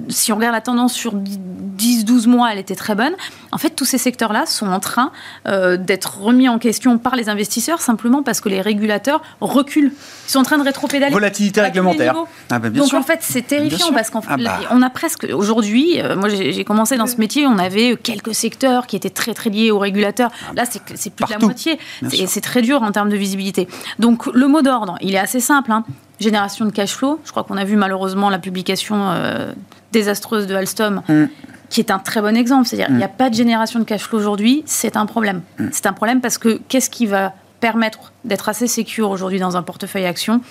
si 0.07 0.31
on 0.31 0.37
regarde 0.37 0.55
la 0.55 0.61
tendance 0.61 0.93
sur 0.93 1.13
10-12 1.15 2.27
mois, 2.27 2.53
elle 2.53 2.59
était 2.59 2.75
très 2.75 2.95
bonne. 2.95 3.13
En 3.51 3.57
fait, 3.57 3.71
tous 3.71 3.85
ces 3.85 3.97
secteurs-là 3.97 4.45
sont 4.45 4.67
en 4.67 4.79
train 4.79 5.11
euh, 5.47 5.75
d'être 5.75 6.21
remis 6.21 6.47
en 6.47 6.59
question 6.59 6.97
par 6.97 7.17
les 7.17 7.27
investisseurs 7.27 7.81
simplement 7.81 8.23
parce 8.23 8.39
que 8.39 8.47
les 8.47 8.61
régulateurs 8.61 9.21
reculent. 9.41 9.91
Ils 10.27 10.31
sont 10.31 10.39
en 10.39 10.43
train 10.43 10.57
de 10.57 10.63
rétropédaler. 10.63 11.11
Volatilité 11.11 11.61
réglementaire. 11.73 12.15
Ah 12.49 12.59
bah, 12.59 12.69
Donc 12.69 12.93
en 12.93 13.03
fait, 13.03 13.19
c'est 13.21 13.41
terrifiant 13.41 13.91
parce 13.93 14.09
qu'en 14.09 14.21
ah 14.27 14.37
bah. 14.37 14.59
on 14.71 14.81
a 14.81 14.89
presque 14.89 15.27
aujourd'hui, 15.31 16.01
euh, 16.01 16.15
moi 16.15 16.29
j'ai 16.29 16.63
commencé 16.63 16.97
dans 16.97 17.07
ce 17.07 17.17
métier, 17.17 17.45
on 17.47 17.57
avait 17.57 17.95
quelques 17.95 18.35
secteurs 18.35 18.87
qui 18.87 18.95
étaient 18.95 19.09
très 19.09 19.33
très 19.33 19.49
liés 19.49 19.71
aux 19.71 19.79
régulateurs. 19.79 20.31
Ah 20.33 20.53
bah. 20.53 20.63
Là, 20.63 20.69
c'est 20.95 21.09
plus 21.13 21.25
de 21.25 21.31
la 21.31 21.39
moitié. 21.39 21.79
C'est 22.09 22.41
très 22.41 22.61
dur 22.61 22.83
en 22.83 22.91
termes 22.91 23.09
de 23.09 23.17
visibilité. 23.17 23.67
Donc 23.99 24.27
le 24.27 24.47
mot 24.47 24.61
d'ordre, 24.61 24.95
il 25.01 25.15
est 25.15 25.19
assez 25.19 25.39
simple. 25.39 25.71
Hein. 25.71 25.83
Génération 26.19 26.65
de 26.65 26.71
cash 26.71 26.93
flow. 26.93 27.19
Je 27.25 27.31
crois 27.31 27.43
qu'on 27.43 27.57
a 27.57 27.65
vu 27.65 27.75
malheureusement 27.75 28.29
la 28.29 28.39
publication 28.39 29.09
euh, 29.11 29.51
désastreuse 29.91 30.47
de 30.47 30.55
Alstom. 30.55 31.01
Mm. 31.07 31.25
qui 31.69 31.79
est 31.79 31.91
un 31.91 31.99
très 31.99 32.21
bon 32.21 32.37
exemple. 32.37 32.67
C'est-à-dire, 32.67 32.87
il 32.89 32.97
n'y 32.97 33.03
a 33.03 33.07
mm. 33.07 33.17
pas 33.17 33.29
de 33.29 33.35
génération 33.35 33.79
de 33.79 33.83
cash 33.83 34.03
flow 34.03 34.19
aujourd'hui, 34.19 34.63
c'est 34.65 34.95
un 34.95 35.05
problème. 35.05 35.41
Mm. 35.57 35.67
C'est 35.71 35.85
un 35.87 35.93
problème 35.93 36.21
parce 36.21 36.37
que 36.37 36.61
qu'est-ce 36.67 36.89
qui 36.89 37.07
va 37.07 37.33
permettre 37.59 38.11
d'être 38.25 38.49
assez 38.49 38.67
sécure 38.67 39.09
aujourd'hui 39.09 39.39
dans 39.39 39.55
un 39.55 39.63
portefeuille 39.63 40.05
action? 40.05 40.41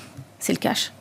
C'est 0.42 0.52
le 0.52 0.58
cash. 0.58 0.92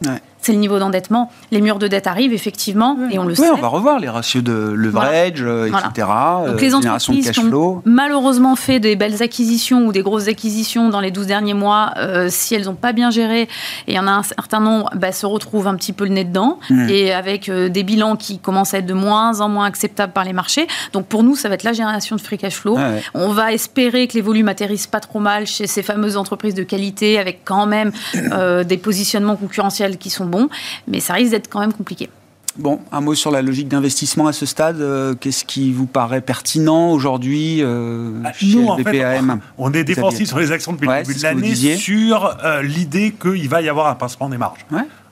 C'est 0.41 0.53
le 0.53 0.57
niveau 0.57 0.79
d'endettement. 0.79 1.31
Les 1.51 1.61
murs 1.61 1.77
de 1.77 1.87
dette 1.87 2.07
arrivent 2.07 2.33
effectivement, 2.33 2.97
et 3.11 3.19
on 3.19 3.25
le 3.25 3.35
sait. 3.35 3.51
on 3.51 3.57
va 3.57 3.67
revoir 3.67 3.99
les 3.99 4.09
ratios 4.09 4.43
de 4.43 4.73
leverage, 4.75 5.43
euh, 5.43 5.67
etc. 5.67 6.07
Donc 6.47 6.59
les 6.59 6.73
euh, 6.73 6.77
entreprises 6.77 7.31
ont 7.37 7.81
malheureusement 7.85 8.55
fait 8.55 8.79
des 8.79 8.95
belles 8.95 9.21
acquisitions 9.21 9.85
ou 9.85 9.91
des 9.91 10.01
grosses 10.01 10.27
acquisitions 10.27 10.89
dans 10.89 10.99
les 10.99 11.11
12 11.11 11.27
derniers 11.27 11.53
mois. 11.53 11.91
Euh, 11.97 12.27
si 12.31 12.55
elles 12.55 12.65
n'ont 12.65 12.73
pas 12.73 12.91
bien 12.91 13.11
géré, 13.11 13.41
et 13.41 13.47
il 13.89 13.93
y 13.93 13.99
en 13.99 14.07
a 14.07 14.11
un 14.11 14.23
certain 14.23 14.59
nombre, 14.59 14.89
bah, 14.95 15.11
se 15.11 15.27
retrouvent 15.27 15.67
un 15.67 15.75
petit 15.75 15.93
peu 15.93 16.05
le 16.05 16.11
nez 16.11 16.23
dedans, 16.23 16.57
mmh. 16.71 16.89
et 16.89 17.13
avec 17.13 17.51
des 17.51 17.83
bilans 17.83 18.15
qui 18.15 18.39
commencent 18.39 18.73
à 18.73 18.79
être 18.79 18.87
de 18.87 18.95
moins 18.95 19.41
en 19.41 19.49
moins 19.49 19.65
acceptables 19.65 20.13
par 20.13 20.23
les 20.23 20.33
marchés. 20.33 20.65
Donc 20.93 21.05
pour 21.05 21.21
nous, 21.21 21.35
ça 21.35 21.49
va 21.49 21.55
être 21.55 21.63
la 21.63 21.73
génération 21.73 22.15
de 22.15 22.21
free 22.21 22.39
cash 22.39 22.55
flow. 22.55 22.79
On 23.13 23.29
va 23.29 23.53
espérer 23.53 24.07
que 24.07 24.13
les 24.13 24.21
volumes 24.21 24.47
atterrissent 24.47 24.87
pas 24.87 25.01
trop 25.01 25.19
mal 25.19 25.45
chez 25.45 25.67
ces 25.67 25.83
fameuses 25.83 26.17
entreprises 26.17 26.55
de 26.55 26.63
qualité, 26.63 27.19
avec 27.19 27.41
quand 27.45 27.67
même 27.67 27.91
des 28.15 28.77
positionnements 28.77 29.35
concurrentiels 29.35 29.97
qui 29.97 30.09
sont 30.09 30.30
bons, 30.31 30.49
mais 30.87 30.99
ça 30.99 31.13
risque 31.13 31.31
d'être 31.31 31.49
quand 31.49 31.59
même 31.59 31.73
compliqué. 31.73 32.09
Bon, 32.57 32.81
un 32.91 32.99
mot 32.99 33.15
sur 33.15 33.31
la 33.31 33.41
logique 33.41 33.69
d'investissement 33.69 34.27
à 34.27 34.33
ce 34.33 34.45
stade. 34.45 34.81
Euh, 34.81 35.15
qu'est-ce 35.15 35.45
qui 35.45 35.71
vous 35.71 35.85
paraît 35.85 36.19
pertinent 36.19 36.91
aujourd'hui 36.91 37.59
euh, 37.61 38.11
ah, 38.25 38.33
chez 38.33 38.55
Nous, 38.55 38.75
BPAM 38.75 39.39
On 39.57 39.71
est 39.71 39.85
défensif 39.85 40.27
sur 40.27 40.39
les 40.39 40.51
actions 40.51 40.73
depuis 40.73 40.87
le 40.87 41.03
début 41.03 41.15
de 41.17 41.23
l'année 41.23 41.55
sur 41.55 42.37
euh, 42.43 42.61
l'idée 42.61 43.13
qu'il 43.19 43.47
va 43.47 43.61
y 43.61 43.69
avoir 43.69 43.87
un 43.87 43.95
pincement 43.95 44.27
des 44.27 44.37
marges 44.37 44.65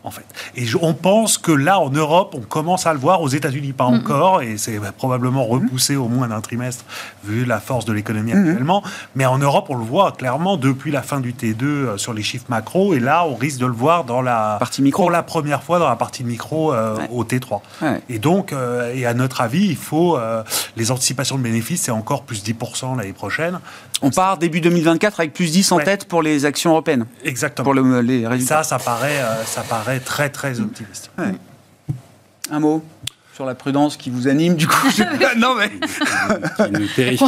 en 0.09 0.11
fait. 0.11 0.25
Et 0.55 0.65
on 0.81 0.95
pense 0.95 1.37
que 1.37 1.51
là, 1.51 1.79
en 1.79 1.91
Europe, 1.91 2.33
on 2.35 2.41
commence 2.41 2.87
à 2.87 2.93
le 2.93 2.99
voir, 2.99 3.21
aux 3.21 3.29
États-Unis 3.29 3.73
pas 3.73 3.85
encore, 3.85 4.41
et 4.41 4.57
c'est 4.57 4.79
probablement 4.97 5.45
repoussé 5.45 5.95
au 5.95 6.07
moins 6.07 6.27
d'un 6.27 6.41
trimestre 6.41 6.83
vu 7.23 7.45
la 7.45 7.59
force 7.59 7.85
de 7.85 7.93
l'économie 7.93 8.33
actuellement. 8.33 8.83
Mais 9.15 9.25
en 9.25 9.37
Europe, 9.37 9.67
on 9.69 9.75
le 9.75 9.83
voit 9.83 10.11
clairement 10.11 10.57
depuis 10.57 10.91
la 10.91 11.03
fin 11.03 11.19
du 11.19 11.33
T2 11.33 11.63
euh, 11.63 11.97
sur 11.97 12.13
les 12.13 12.23
chiffres 12.23 12.45
macro, 12.49 12.93
et 12.95 12.99
là, 12.99 13.25
on 13.25 13.35
risque 13.35 13.59
de 13.59 13.67
le 13.67 13.71
voir 13.71 14.03
dans 14.03 14.21
la 14.21 14.57
partie 14.59 14.81
micro 14.81 15.03
pour 15.03 15.11
la 15.11 15.23
première 15.23 15.61
fois 15.61 15.77
dans 15.79 15.87
la 15.87 15.95
partie 15.95 16.23
micro 16.23 16.73
euh, 16.73 16.97
au 17.11 17.23
T3. 17.23 17.61
Et 18.09 18.17
donc, 18.17 18.51
euh, 18.51 18.93
et 18.95 19.05
à 19.05 19.13
notre 19.13 19.41
avis, 19.41 19.67
il 19.67 19.77
faut 19.77 20.17
les 20.75 20.91
anticipations 20.91 21.37
de 21.37 21.43
bénéfices, 21.43 21.83
c'est 21.83 21.91
encore 21.91 22.23
plus 22.23 22.43
10% 22.43 22.97
l'année 22.97 23.13
prochaine. 23.13 23.59
On 24.01 24.11
part 24.11 24.37
début 24.37 24.61
2024 24.61 25.19
avec 25.19 25.33
plus 25.33 25.51
10 25.51 25.71
en 25.73 25.79
tête 25.79 26.05
pour 26.05 26.21
les 26.21 26.45
actions 26.45 26.71
européennes. 26.71 27.05
Exactement. 27.23 27.65
Pour 27.65 27.73
les 27.73 28.27
résultats. 28.27 28.63
Ça, 28.63 28.77
ça 28.77 28.83
paraît, 28.83 29.19
ça 29.45 29.61
paraît 29.61 29.99
très 29.99 30.29
très 30.29 30.59
optimiste. 30.59 31.11
Un 32.51 32.59
mot 32.59 32.83
sur 33.39 33.45
la 33.45 33.55
prudence 33.55 33.95
qui 33.95 34.09
vous 34.09 34.27
anime, 34.27 34.55
du 34.55 34.67
coup. 34.67 34.87
non, 35.37 35.55
mais. 35.55 35.69
qui 35.69 36.71
nous 36.73 36.87
terrifie. 36.95 37.23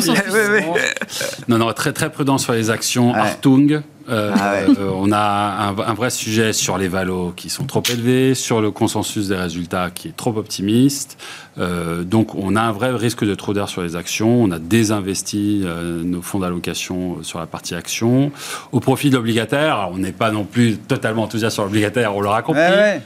non, 1.48 1.58
non, 1.58 1.72
très, 1.72 1.94
très 1.94 2.12
prudent 2.12 2.38
sur 2.38 2.52
les 2.52 2.70
actions. 2.70 3.14
Artung, 3.14 3.82
ah 4.12 4.56
on 4.94 5.12
a 5.12 5.74
un, 5.88 5.94
vrai 5.94 6.10
sujet 6.10 6.54
sur 6.54 6.78
les 6.78 6.88
valos 6.88 7.34
qui 7.36 7.50
sont 7.50 7.66
trop 7.66 7.84
élevés, 7.90 8.36
sur 8.36 8.62
le 8.62 8.72
consensus 8.72 9.30
des 9.30 9.36
résultats 9.36 9.90
qui 9.90 10.10
est 10.10 10.16
trop 10.16 10.36
optimiste. 10.38 11.18
donc 11.58 12.36
on 12.36 12.56
a 12.56 12.62
un 12.62 12.72
vrai 12.72 12.92
risque 12.92 13.24
de 13.24 13.36
trop 13.36 13.54
d'air 13.54 13.70
sur 13.70 13.82
les 13.82 13.96
actions. 13.96 14.44
On 14.44 14.52
a 14.52 14.60
désinvesti 14.60 15.66
nos 16.04 16.22
fonds 16.22 16.40
d'allocation 16.40 17.24
sur 17.24 17.40
la 17.40 17.46
partie 17.46 17.76
actions. 17.76 18.32
Au 18.72 18.80
profit 18.80 19.10
de 19.10 19.16
l'obligataire, 19.16 19.90
on 19.92 19.98
n'est 19.98 20.12
pas 20.12 20.32
non 20.32 20.44
plus 20.44 20.78
totalement 20.78 21.24
enthousiaste 21.24 21.56
sur 21.56 21.64
l'obligataire, 21.64 22.16
on 22.16 22.22
l'aura 22.22 22.42
compris. 22.42 22.62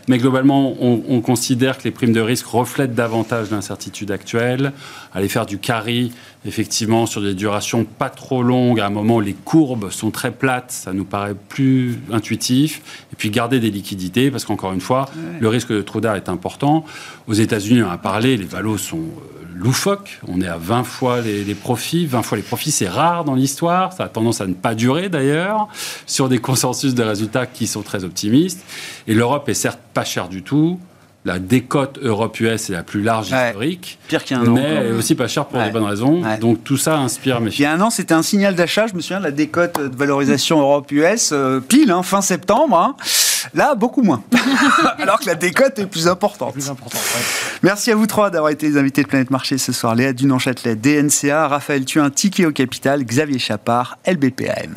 Mais 0.08 0.18
globalement, 0.18 0.76
on, 0.80 1.04
on 1.08 1.22
considère 1.22 1.78
que 1.78 1.84
les 1.84 1.92
primes 1.92 2.14
de 2.14 2.22
risque 2.22 2.48
reflètent 2.48 2.96
davantage 2.96 3.52
l'incertitude 3.52 4.12
actuelle. 4.12 4.74
Aller 5.14 5.30
faire 5.30 5.46
du 5.46 5.58
carry 5.58 6.12
effectivement, 6.46 7.06
sur 7.06 7.22
des 7.22 7.34
durations 7.34 7.86
pas 7.86 8.10
trop 8.10 8.44
longues, 8.44 8.80
à 8.80 8.86
un 8.86 8.92
moment 8.92 9.18
où 9.18 9.22
les 9.22 9.34
courbes 9.34 9.90
sont 9.90 10.12
très 10.12 10.32
plates, 10.32 10.72
ça 10.72 10.94
nous 10.94 11.06
paraît 11.06 11.36
plus 11.36 12.00
intuitif. 12.12 13.06
Et 13.12 13.16
puis 13.16 13.30
garder 13.32 13.60
des 13.60 13.72
liquidités, 13.72 14.30
parce 14.30 14.46
qu'encore 14.46 14.72
une 14.72 14.82
fois, 14.82 15.10
le 15.40 15.48
risque 15.48 15.72
de 15.72 15.82
trop 15.82 16.00
d'air 16.00 16.16
est 16.16 16.30
important. 16.30 16.86
Aux 17.28 17.34
États-Unis, 17.34 17.82
on 17.82 17.90
a 17.90 17.98
parlé, 17.98 18.38
les 18.38 18.46
valos 18.46 18.78
sont 18.78 18.98
euh, 18.98 19.46
loufoques. 19.56 20.20
On 20.28 20.40
est 20.40 20.48
à 20.48 20.58
20 20.58 20.84
fois 20.84 21.22
les, 21.22 21.44
les 21.44 21.56
profits. 21.56 22.06
20 22.06 22.22
fois 22.22 22.38
les 22.38 22.44
profits, 22.44 22.72
c'est 22.72 22.88
rare 22.88 23.26
dans 23.26 23.36
l'histoire. 23.36 23.94
Ça 23.94 24.04
a 24.04 24.10
tendance 24.10 24.40
à 24.42 24.48
ne 24.48 24.54
pas 24.54 24.76
durer 24.76 25.10
d'ailleurs, 25.10 25.68
sur 26.06 26.30
des 26.30 26.38
consensus 26.38 26.94
de 26.94 27.04
résultats 27.04 27.48
qui 27.48 27.66
sont 27.66 27.82
très 27.82 28.04
optimistes. 28.04 28.64
Et 29.08 29.16
l'Europe 29.16 29.50
est 29.50 29.56
certes 29.56 29.80
pas 29.94 30.06
chère 30.06 30.30
du 30.30 30.44
tout 30.44 30.80
la 31.26 31.40
décote 31.40 31.98
Europe-US 32.02 32.70
est 32.70 32.74
la 32.74 32.84
plus 32.84 33.02
large 33.02 33.32
historique. 33.32 33.98
Pire 34.08 34.24
qu'il 34.24 34.38
y 34.38 34.40
a 34.40 34.44
un 34.44 34.48
an. 34.48 34.54
Mais 34.54 34.92
aussi 34.92 35.16
pas 35.16 35.28
cher 35.28 35.46
pour 35.48 35.62
des 35.62 35.72
bonnes 35.72 35.84
raisons. 35.84 36.22
Donc 36.40 36.64
tout 36.64 36.78
ça 36.78 36.98
inspire 36.98 37.42
mes 37.42 37.50
Il 37.52 37.62
y 37.62 37.66
a 37.66 37.74
un 37.74 37.82
an, 37.82 37.90
c'était 37.90 38.14
un 38.14 38.22
signal 38.22 38.54
d'achat. 38.56 38.86
Je 38.86 38.94
me 38.94 39.02
souviens 39.02 39.20
de 39.20 39.26
la 39.26 39.32
décote 39.32 39.80
de 39.80 39.98
valorisation 39.98 40.62
Europe-US, 40.62 41.32
euh, 41.34 41.60
pile, 41.60 41.90
hein, 41.90 42.04
fin 42.04 42.22
septembre. 42.22 42.78
Hein. 42.78 42.96
Là, 43.56 43.74
beaucoup 43.74 44.04
moins. 44.04 44.24
Alors 45.00 45.20
que 45.20 45.26
la 45.26 45.36
décote 45.36 45.80
est 45.80 45.88
plus 45.88 46.08
importante. 46.08 46.54
Plus 46.54 46.72
Merci 47.64 47.92
à 47.92 47.96
vous 47.96 48.06
trois 48.06 48.30
d'avoir 48.30 48.52
été 48.52 48.68
les 48.68 48.78
invités 48.78 49.02
de 49.02 49.08
Planète 49.08 49.32
Marché 49.32 49.58
ce 49.58 49.72
soir. 49.72 49.96
Léa 49.96 50.14
Dunan-Châtelet, 50.14 50.76
DNCA, 50.76 51.48
Raphaël 51.48 51.86
Thuin, 51.86 52.12
Ticket 52.12 52.46
au 52.46 52.52
Capital, 52.52 53.04
Xavier 53.04 53.40
Chapard, 53.40 53.98
LBPAM. 54.06 54.76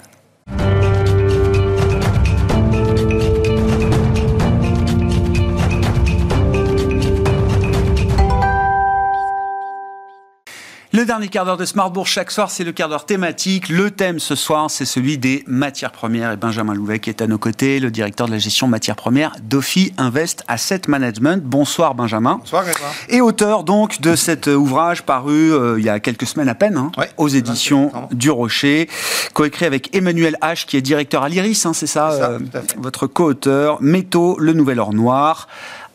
Le 10.99 11.05
dernier 11.05 11.28
quart 11.28 11.44
d'heure 11.44 11.57
de 11.57 11.64
Smartbourg 11.64 12.09
chaque 12.09 12.32
soir, 12.32 12.51
c'est 12.51 12.64
le 12.64 12.72
quart 12.72 12.88
d'heure 12.88 13.07
thématique. 13.07 13.68
Le 13.68 13.92
thème 13.92 14.18
ce 14.18 14.34
soir, 14.34 14.68
c'est 14.68 14.84
celui 14.84 15.16
des 15.16 15.44
matières 15.46 15.92
premières. 15.92 16.32
Et 16.32 16.36
Benjamin 16.36 16.74
Louvet 16.74 16.99
qui 16.99 17.09
est 17.09 17.22
à 17.22 17.28
nos 17.28 17.38
côtés, 17.38 17.78
le 17.78 17.92
directeur 17.92 18.26
de 18.26 18.32
la 18.32 18.38
gestion 18.38 18.66
matières 18.66 18.96
premières 18.96 19.36
d'Ophi 19.40 19.92
Invest 19.96 20.42
Asset 20.49 20.80
Management. 20.88 21.40
Bonsoir 21.44 21.94
Benjamin. 21.94 22.38
Bonsoir 22.40 22.64
Et 23.09 23.20
auteur 23.20 23.62
donc 23.62 24.01
de 24.01 24.16
cet 24.16 24.49
ouvrage 24.49 25.05
paru 25.05 25.53
euh, 25.53 25.78
il 25.78 25.84
y 25.84 25.88
a 25.88 26.01
quelques 26.01 26.26
semaines 26.26 26.49
à 26.49 26.57
peine 26.57 26.76
hein, 26.76 26.90
aux 27.16 27.28
éditions 27.28 27.92
du 28.11 28.32
Rocher, 28.32 28.88
coécrit 29.34 29.66
avec 29.66 29.94
Emmanuel 29.94 30.36
H 30.42 30.66
qui 30.66 30.76
est 30.76 30.82
directeur 30.82 31.22
à 31.22 31.28
l'Iris, 31.28 31.64
hein, 31.64 31.74
c'est 31.74 31.86
ça, 31.86 32.11
euh, 32.11 32.40
votre 32.76 33.07
co-auteur. 33.07 33.80
Métaux, 33.80 34.36
le 34.40 34.53
nouvel 34.53 34.80
or 34.80 34.92
noir 34.92 35.46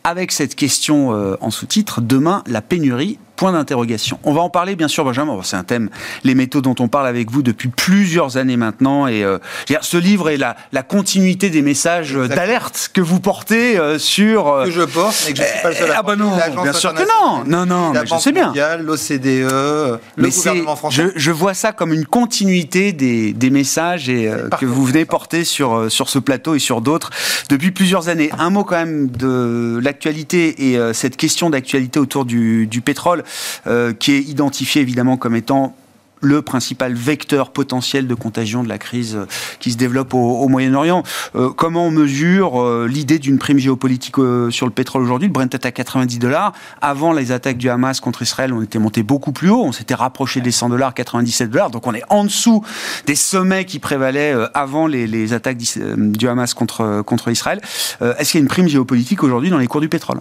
avec 0.04 0.32
cette 0.32 0.54
question 0.54 1.14
euh, 1.14 1.36
en 1.40 1.50
sous-titre, 1.50 2.00
demain, 2.02 2.42
la 2.46 2.60
pénurie 2.60 3.18
Point 3.44 3.52
d'interrogation. 3.52 4.18
On 4.24 4.32
va 4.32 4.40
en 4.40 4.48
parler, 4.48 4.74
bien 4.74 4.88
sûr, 4.88 5.04
Benjamin. 5.04 5.38
C'est 5.42 5.56
un 5.56 5.64
thème, 5.64 5.90
les 6.22 6.34
métaux 6.34 6.62
dont 6.62 6.74
on 6.80 6.88
parle 6.88 7.06
avec 7.06 7.30
vous 7.30 7.42
depuis 7.42 7.68
plusieurs 7.68 8.38
années 8.38 8.56
maintenant. 8.56 9.06
Et 9.06 9.22
euh, 9.22 9.36
ce 9.82 9.98
livre 9.98 10.30
est 10.30 10.38
la, 10.38 10.56
la 10.72 10.82
continuité 10.82 11.50
des 11.50 11.60
messages 11.60 12.14
d'alerte 12.14 12.88
que 12.94 13.02
vous 13.02 13.20
portez 13.20 13.78
euh, 13.78 13.98
sur. 13.98 14.48
Euh, 14.48 14.64
que 14.64 14.70
je 14.70 14.80
porte, 14.80 15.24
mais 15.26 15.34
que 15.34 15.40
je 15.40 15.42
ne 15.42 15.46
suis 15.46 15.62
pas 15.62 15.68
le 15.68 15.74
seul 15.74 15.90
à 15.90 15.96
Ah, 15.98 16.02
bah 16.02 16.16
non, 16.16 16.30
bien 16.62 16.72
sûr 16.72 16.94
que 16.94 17.02
non. 17.02 17.44
Non, 17.44 17.66
non, 17.66 17.92
mais 17.92 18.06
je 18.06 18.16
sais 18.16 18.32
bien. 18.32 18.50
L'OCDE, 18.78 20.00
le 20.16 20.28
gouvernement 20.30 20.76
français. 20.76 21.10
Je, 21.14 21.20
je, 21.20 21.30
vois 21.30 21.52
ça 21.52 21.72
comme 21.72 21.92
une 21.92 22.06
continuité 22.06 22.94
des, 22.94 23.34
des 23.34 23.50
messages 23.50 24.08
et, 24.08 24.32
que 24.58 24.64
vous 24.64 24.86
venez 24.86 25.04
porter 25.04 25.44
sur, 25.44 25.92
sur 25.92 26.08
ce 26.08 26.18
plateau 26.18 26.54
et 26.54 26.60
sur 26.60 26.80
d'autres 26.80 27.10
depuis 27.50 27.72
plusieurs 27.72 28.08
années. 28.08 28.30
Un 28.38 28.48
mot 28.48 28.64
quand 28.64 28.76
même 28.76 29.10
de 29.10 29.78
l'actualité 29.82 30.70
et 30.70 30.94
cette 30.94 31.18
question 31.18 31.50
d'actualité 31.50 32.00
autour 32.00 32.24
du, 32.24 32.66
du 32.66 32.80
pétrole. 32.80 33.22
Euh, 33.66 33.92
qui 33.92 34.12
est 34.12 34.20
identifié 34.20 34.82
évidemment 34.82 35.16
comme 35.16 35.34
étant 35.34 35.74
le 36.20 36.40
principal 36.40 36.94
vecteur 36.94 37.50
potentiel 37.50 38.06
de 38.06 38.14
contagion 38.14 38.62
de 38.62 38.68
la 38.68 38.78
crise 38.78 39.14
euh, 39.14 39.26
qui 39.60 39.72
se 39.72 39.76
développe 39.76 40.14
au, 40.14 40.48
Moyen-Orient. 40.48 41.02
Euh, 41.34 41.50
comment 41.50 41.86
on 41.86 41.90
mesure 41.90 42.86
l'idée 42.86 43.18
d'une 43.18 43.38
prime 43.38 43.58
géopolitique 43.58 44.16
sur 44.50 44.66
le 44.66 44.72
pétrole 44.72 45.02
aujourd'hui? 45.02 45.28
Le 45.28 45.32
Brent 45.32 45.52
est 45.52 45.66
à 45.66 45.72
90 45.72 46.18
dollars. 46.18 46.52
Avant 46.80 47.12
les 47.12 47.32
attaques 47.32 47.58
du 47.58 47.68
Hamas 47.68 48.00
contre 48.00 48.22
Israël, 48.22 48.52
on 48.52 48.62
était 48.62 48.78
monté 48.78 49.02
beaucoup 49.02 49.32
plus 49.32 49.50
haut. 49.50 49.62
On 49.62 49.72
s'était 49.72 49.94
rapproché 49.94 50.40
des 50.40 50.50
100 50.50 50.70
dollars, 50.70 50.94
97 50.94 51.50
dollars. 51.50 51.70
Donc 51.70 51.86
on 51.86 51.94
est 51.94 52.04
en 52.08 52.24
dessous 52.24 52.64
des 53.06 53.16
sommets 53.16 53.64
qui 53.64 53.78
prévalaient 53.78 54.34
avant 54.54 54.86
les, 54.86 55.32
attaques 55.32 55.58
du 55.58 56.28
Hamas 56.28 56.54
contre, 56.54 57.02
contre 57.02 57.30
Israël. 57.30 57.60
Est-ce 58.00 58.30
qu'il 58.30 58.40
y 58.40 58.42
a 58.42 58.44
une 58.44 58.48
prime 58.48 58.68
géopolitique 58.68 59.22
aujourd'hui 59.22 59.50
dans 59.50 59.58
les 59.58 59.66
cours 59.66 59.80
du 59.80 59.88
pétrole? 59.88 60.20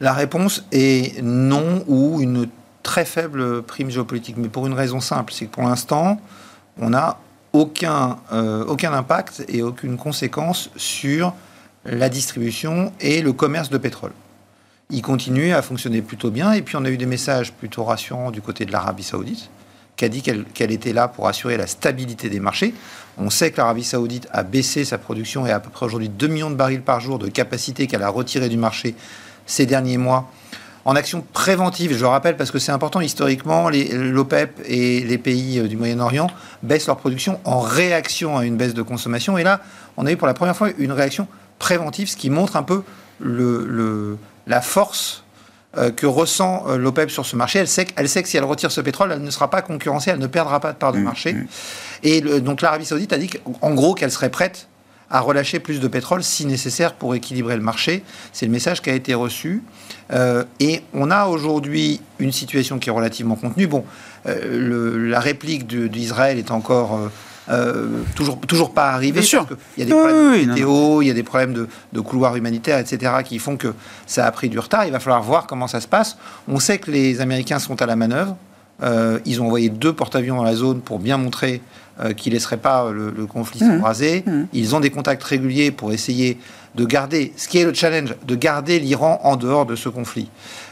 La 0.00 0.12
réponse 0.12 0.64
est 0.72 1.20
non 1.22 1.84
ou 1.86 2.20
une 2.20 2.48
très 2.82 3.04
faible 3.04 3.62
prime 3.62 3.90
géopolitique, 3.90 4.36
mais 4.38 4.48
pour 4.48 4.66
une 4.66 4.72
raison 4.72 5.00
simple, 5.00 5.32
c'est 5.32 5.46
que 5.46 5.50
pour 5.50 5.64
l'instant, 5.64 6.20
on 6.78 6.90
n'a 6.90 7.18
aucun, 7.52 8.18
euh, 8.32 8.64
aucun 8.64 8.92
impact 8.92 9.44
et 9.48 9.62
aucune 9.62 9.96
conséquence 9.96 10.70
sur 10.76 11.34
la 11.84 12.08
distribution 12.08 12.92
et 13.00 13.22
le 13.22 13.32
commerce 13.32 13.70
de 13.70 13.78
pétrole. 13.78 14.12
Il 14.90 15.02
continue 15.02 15.52
à 15.52 15.62
fonctionner 15.62 16.00
plutôt 16.00 16.30
bien, 16.30 16.52
et 16.52 16.62
puis 16.62 16.76
on 16.76 16.84
a 16.84 16.90
eu 16.90 16.96
des 16.96 17.06
messages 17.06 17.52
plutôt 17.52 17.84
rassurants 17.84 18.30
du 18.30 18.40
côté 18.40 18.64
de 18.64 18.72
l'Arabie 18.72 19.02
saoudite, 19.02 19.50
qui 19.96 20.04
a 20.04 20.08
dit 20.08 20.22
qu'elle 20.22 20.70
était 20.70 20.92
là 20.92 21.08
pour 21.08 21.26
assurer 21.26 21.56
la 21.56 21.66
stabilité 21.66 22.30
des 22.30 22.40
marchés. 22.40 22.72
On 23.18 23.30
sait 23.30 23.50
que 23.50 23.56
l'Arabie 23.56 23.84
saoudite 23.84 24.28
a 24.30 24.44
baissé 24.44 24.84
sa 24.84 24.96
production 24.96 25.44
et 25.44 25.50
à 25.50 25.58
peu 25.58 25.70
près 25.70 25.84
aujourd'hui 25.84 26.08
2 26.08 26.28
millions 26.28 26.50
de 26.50 26.54
barils 26.54 26.82
par 26.82 27.00
jour 27.00 27.18
de 27.18 27.28
capacité 27.28 27.88
qu'elle 27.88 28.04
a 28.04 28.08
retiré 28.08 28.48
du 28.48 28.56
marché 28.56 28.94
ces 29.48 29.66
derniers 29.66 29.98
mois 29.98 30.30
en 30.84 30.96
action 30.96 31.22
préventive. 31.32 31.92
Je 31.92 32.00
le 32.00 32.06
rappelle 32.06 32.36
parce 32.36 32.50
que 32.50 32.58
c'est 32.58 32.72
important 32.72 33.00
historiquement, 33.00 33.68
l'OPEP 33.68 34.60
et 34.64 35.00
les 35.00 35.18
pays 35.18 35.58
euh, 35.58 35.68
du 35.68 35.76
Moyen-Orient 35.76 36.28
baissent 36.62 36.86
leur 36.86 36.96
production 36.96 37.40
en 37.44 37.60
réaction 37.60 38.38
à 38.38 38.44
une 38.44 38.56
baisse 38.56 38.74
de 38.74 38.82
consommation. 38.82 39.36
Et 39.36 39.42
là, 39.42 39.60
on 39.96 40.06
a 40.06 40.12
eu 40.12 40.16
pour 40.16 40.26
la 40.26 40.34
première 40.34 40.56
fois 40.56 40.70
une 40.78 40.92
réaction 40.92 41.26
préventive, 41.58 42.08
ce 42.08 42.16
qui 42.16 42.30
montre 42.30 42.56
un 42.56 42.62
peu 42.62 42.84
le, 43.20 44.16
la 44.46 44.60
force 44.60 45.24
euh, 45.76 45.90
que 45.90 46.06
ressent 46.06 46.64
euh, 46.68 46.78
l'OPEP 46.78 47.10
sur 47.10 47.26
ce 47.26 47.36
marché. 47.36 47.58
Elle 47.58 47.68
sait, 47.68 47.86
elle 47.96 48.08
sait 48.08 48.22
que 48.22 48.28
si 48.28 48.36
elle 48.36 48.44
retire 48.44 48.70
ce 48.70 48.80
pétrole, 48.80 49.12
elle 49.12 49.22
ne 49.22 49.30
sera 49.30 49.50
pas 49.50 49.60
concurrencée, 49.60 50.10
elle 50.10 50.18
ne 50.20 50.26
perdra 50.26 50.60
pas 50.60 50.72
de 50.72 50.78
part 50.78 50.92
de 50.92 50.98
mmh, 50.98 51.02
marché. 51.02 51.32
Mmh. 51.32 51.46
Et 52.04 52.20
donc 52.20 52.62
l'Arabie 52.62 52.86
saoudite 52.86 53.12
a 53.12 53.18
dit 53.18 53.28
en 53.60 53.74
gros 53.74 53.94
qu'elle 53.94 54.12
serait 54.12 54.30
prête 54.30 54.67
à 55.10 55.20
relâcher 55.20 55.58
plus 55.58 55.80
de 55.80 55.88
pétrole 55.88 56.22
si 56.22 56.44
nécessaire 56.46 56.94
pour 56.94 57.14
équilibrer 57.14 57.56
le 57.56 57.62
marché. 57.62 58.02
C'est 58.32 58.46
le 58.46 58.52
message 58.52 58.82
qui 58.82 58.90
a 58.90 58.94
été 58.94 59.14
reçu. 59.14 59.62
Euh, 60.12 60.44
et 60.60 60.82
on 60.92 61.10
a 61.10 61.26
aujourd'hui 61.26 62.00
une 62.18 62.32
situation 62.32 62.78
qui 62.78 62.90
est 62.90 62.92
relativement 62.92 63.36
contenue. 63.36 63.66
Bon, 63.66 63.84
euh, 64.26 65.08
la 65.08 65.20
réplique 65.20 65.66
d'Israël 65.66 66.38
est 66.38 66.50
encore 66.50 67.10
euh, 67.48 68.02
toujours, 68.14 68.38
toujours 68.40 68.74
pas 68.74 68.90
arrivée. 68.90 69.20
Bien 69.20 69.28
sûr. 69.28 69.46
Il 69.76 69.80
y 69.80 69.82
a 69.84 69.86
des 69.86 69.92
problèmes 69.92 70.42
de 70.42 70.46
météo, 70.46 71.02
il 71.02 71.08
y 71.08 71.10
a 71.10 71.14
des 71.14 71.22
problèmes 71.22 71.54
de, 71.54 71.68
de, 71.92 72.00
couloirs 72.00 72.36
humanitaires, 72.36 72.78
etc., 72.78 73.12
qui 73.24 73.38
font 73.38 73.56
que 73.56 73.74
ça 74.06 74.26
a 74.26 74.30
pris 74.30 74.50
du 74.50 74.58
retard. 74.58 74.84
Il 74.84 74.92
va 74.92 75.00
falloir 75.00 75.22
voir 75.22 75.46
comment 75.46 75.68
ça 75.68 75.80
se 75.80 75.88
passe. 75.88 76.18
On 76.48 76.60
sait 76.60 76.78
que 76.78 76.90
les 76.90 77.22
Américains 77.22 77.58
sont 77.58 77.80
à 77.80 77.86
la 77.86 77.96
manœuvre. 77.96 78.36
ils 79.24 79.40
ont 79.40 79.46
envoyé 79.46 79.70
deux 79.70 79.94
porte-avions 79.94 80.36
dans 80.36 80.44
la 80.44 80.54
zone 80.54 80.82
pour 80.82 80.98
bien 80.98 81.16
montrer 81.16 81.62
euh, 82.00 82.12
qui 82.12 82.28
ne 82.28 82.34
laisseraient 82.34 82.58
pas 82.58 82.92
le, 82.92 83.26
conflit 83.26 83.60
mmh. 83.60 83.66
s'embraser. 83.66 84.22
Mmh. 84.24 84.42
Ils 84.52 84.76
ont 84.76 84.78
des 84.78 84.90
contacts 84.90 85.24
réguliers 85.24 85.72
pour 85.72 85.92
essayer 85.92 86.38
de 86.76 86.84
garder, 86.84 87.32
ce 87.36 87.48
qui 87.48 87.58
est 87.58 87.64
le 87.64 87.74
challenge, 87.74 88.14
de 88.24 88.36
garder 88.36 88.78
l'Iran 88.78 89.20
en 89.24 89.34
dehors 89.34 89.66
de 89.66 89.74
ce 89.74 89.88
conflit. 89.88 90.30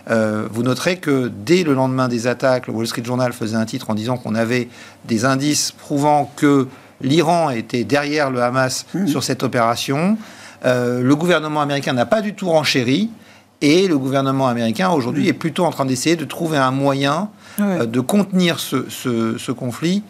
Euh, 0.09 0.47
vous 0.53 0.62
noterez 0.62 0.99
que 0.99 1.33
dès 1.45 1.64
le 1.64 1.74
lendemain 1.74 2.07
des 2.07 2.29
attaques, 2.29 2.68
le 2.68 2.74
Wall 2.74 2.87
Street 2.87 3.03
Journal 3.05 3.33
faisait 3.33 3.57
un 3.57 3.64
titre 3.64 3.91
en 3.91 3.97
disant 3.97 4.18
qu'on 4.18 4.37
avait 4.37 4.68
des 5.05 5.24
indices 5.24 5.72
prouvant 5.72 6.31
que 6.37 6.68
l'Iran 7.01 7.51
était 7.51 7.83
derrière 7.83 8.31
le 8.31 8.41
Hamas 8.41 8.87
mmh. 8.95 9.09
sur 9.09 9.24
cette 9.24 9.43
opération. 9.43 10.16
Euh, 10.64 11.03
le 11.03 11.16
gouvernement 11.16 11.61
américain 11.61 11.93
n'a 11.93 12.07
pas 12.07 12.20
du 12.20 12.35
tout 12.35 12.51
renchéri. 12.51 13.11
Et 13.62 13.89
le 13.89 13.99
gouvernement 13.99 14.47
américain 14.47 14.91
aujourd'hui 14.91 15.27
est 15.27 15.33
plutôt 15.33 15.64
en 15.64 15.70
train 15.70 15.87
d'essayer 15.87 16.14
de 16.14 16.27
trouver 16.27 16.59
un 16.59 16.70
moyen 16.70 17.31
de 17.59 18.01
contenir 18.01 18.61
ce, 18.61 18.85
ce, 18.91 19.39
ce 19.39 19.51
conflit 19.51 20.03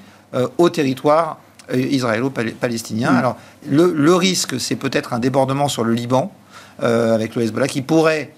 au 0.58 0.70
territoire 0.70 1.38
euh, 1.72 1.78
israélo-palestinien. 1.78 3.10
Mm. 3.10 3.16
Alors, 3.16 3.36
le, 3.68 4.14
risque, 4.14 4.60
c'est 4.60 4.76
peut-être 4.76 5.12
un 5.12 5.18
débordement 5.18 5.68
sur 5.68 5.82
le 5.82 5.92
Liban, 5.92 6.32
euh, 6.82 7.12
avec 7.12 7.34
le 7.34 7.42
Hezbollah, 7.42 7.66
qui 7.66 7.82
pourrait, 7.82 8.32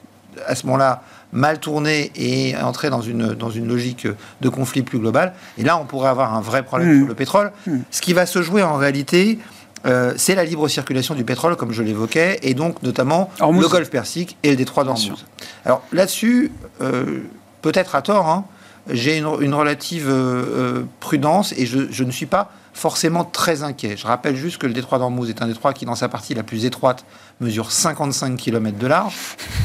à 0.46 0.55
ce 0.55 0.64
moment-là, 0.66 1.03
mal 1.32 1.61
tourner 1.61 2.11
et 2.16 2.57
entrer 2.57 2.88
dans 2.88 3.03
une, 3.03 3.34
dans 3.34 3.51
une 3.51 3.68
logique 3.68 4.07
de 4.40 4.49
conflit 4.49 4.80
plus 4.80 4.99
global. 4.99 5.34
Et 5.59 5.62
là, 5.62 5.76
on 5.76 5.84
pourrait 5.84 6.09
avoir 6.09 6.34
un 6.34 6.40
vrai 6.40 6.62
problème 6.62 6.90
mm. 6.90 6.99
sur 7.01 7.09
le 7.09 7.14
pétrole. 7.14 7.53
Mm. 7.66 7.76
Ce 7.90 8.01
qui 8.01 8.14
va 8.14 8.24
se 8.24 8.40
jouer 8.40 8.62
en 8.62 8.76
réalité, 8.76 9.38
euh, 9.84 10.14
c'est 10.16 10.34
la 10.34 10.44
libre 10.44 10.66
circulation 10.68 11.14
du 11.14 11.24
pétrole, 11.24 11.57
comme 11.57 11.72
je 11.72 11.82
l'évoquais, 11.82 12.38
et 12.42 12.55
donc 12.55 12.82
notamment 12.82 13.30
le 13.40 13.68
Golfe 13.68 13.90
Persique 13.90 14.38
et 14.42 14.51
le 14.51 14.57
détroit 14.57 14.84
d'Ormuz. 14.84 15.26
Alors 15.64 15.82
là-dessus, 15.92 16.51
euh, 16.80 17.20
peut-être 17.62 17.94
à 17.94 18.03
tort, 18.03 18.28
hein, 18.28 18.44
j'ai 18.91 19.18
une, 19.18 19.55
relative 19.55 20.07
euh, 20.09 20.84
prudence 21.01 21.53
et 21.57 21.66
je, 21.66 22.05
ne 22.05 22.11
suis 22.11 22.26
pas 22.26 22.51
forcément 22.72 23.24
très 23.24 23.62
inquiet. 23.62 23.97
Je 23.97 24.07
rappelle 24.07 24.36
juste 24.36 24.59
que 24.59 24.66
le 24.66 24.72
détroit 24.72 24.99
d'Ormuz 24.99 25.28
est 25.28 25.43
un 25.43 25.49
détroit 25.49 25.72
qui, 25.72 25.84
dans 25.84 25.95
sa 25.95 26.09
partie 26.09 26.34
la 26.34 26.43
plus 26.43 26.64
étroite, 26.64 27.05
mesure 27.41 27.70
55 27.70 28.36
km 28.36 28.78
de 28.78 28.86
large. 28.86 29.14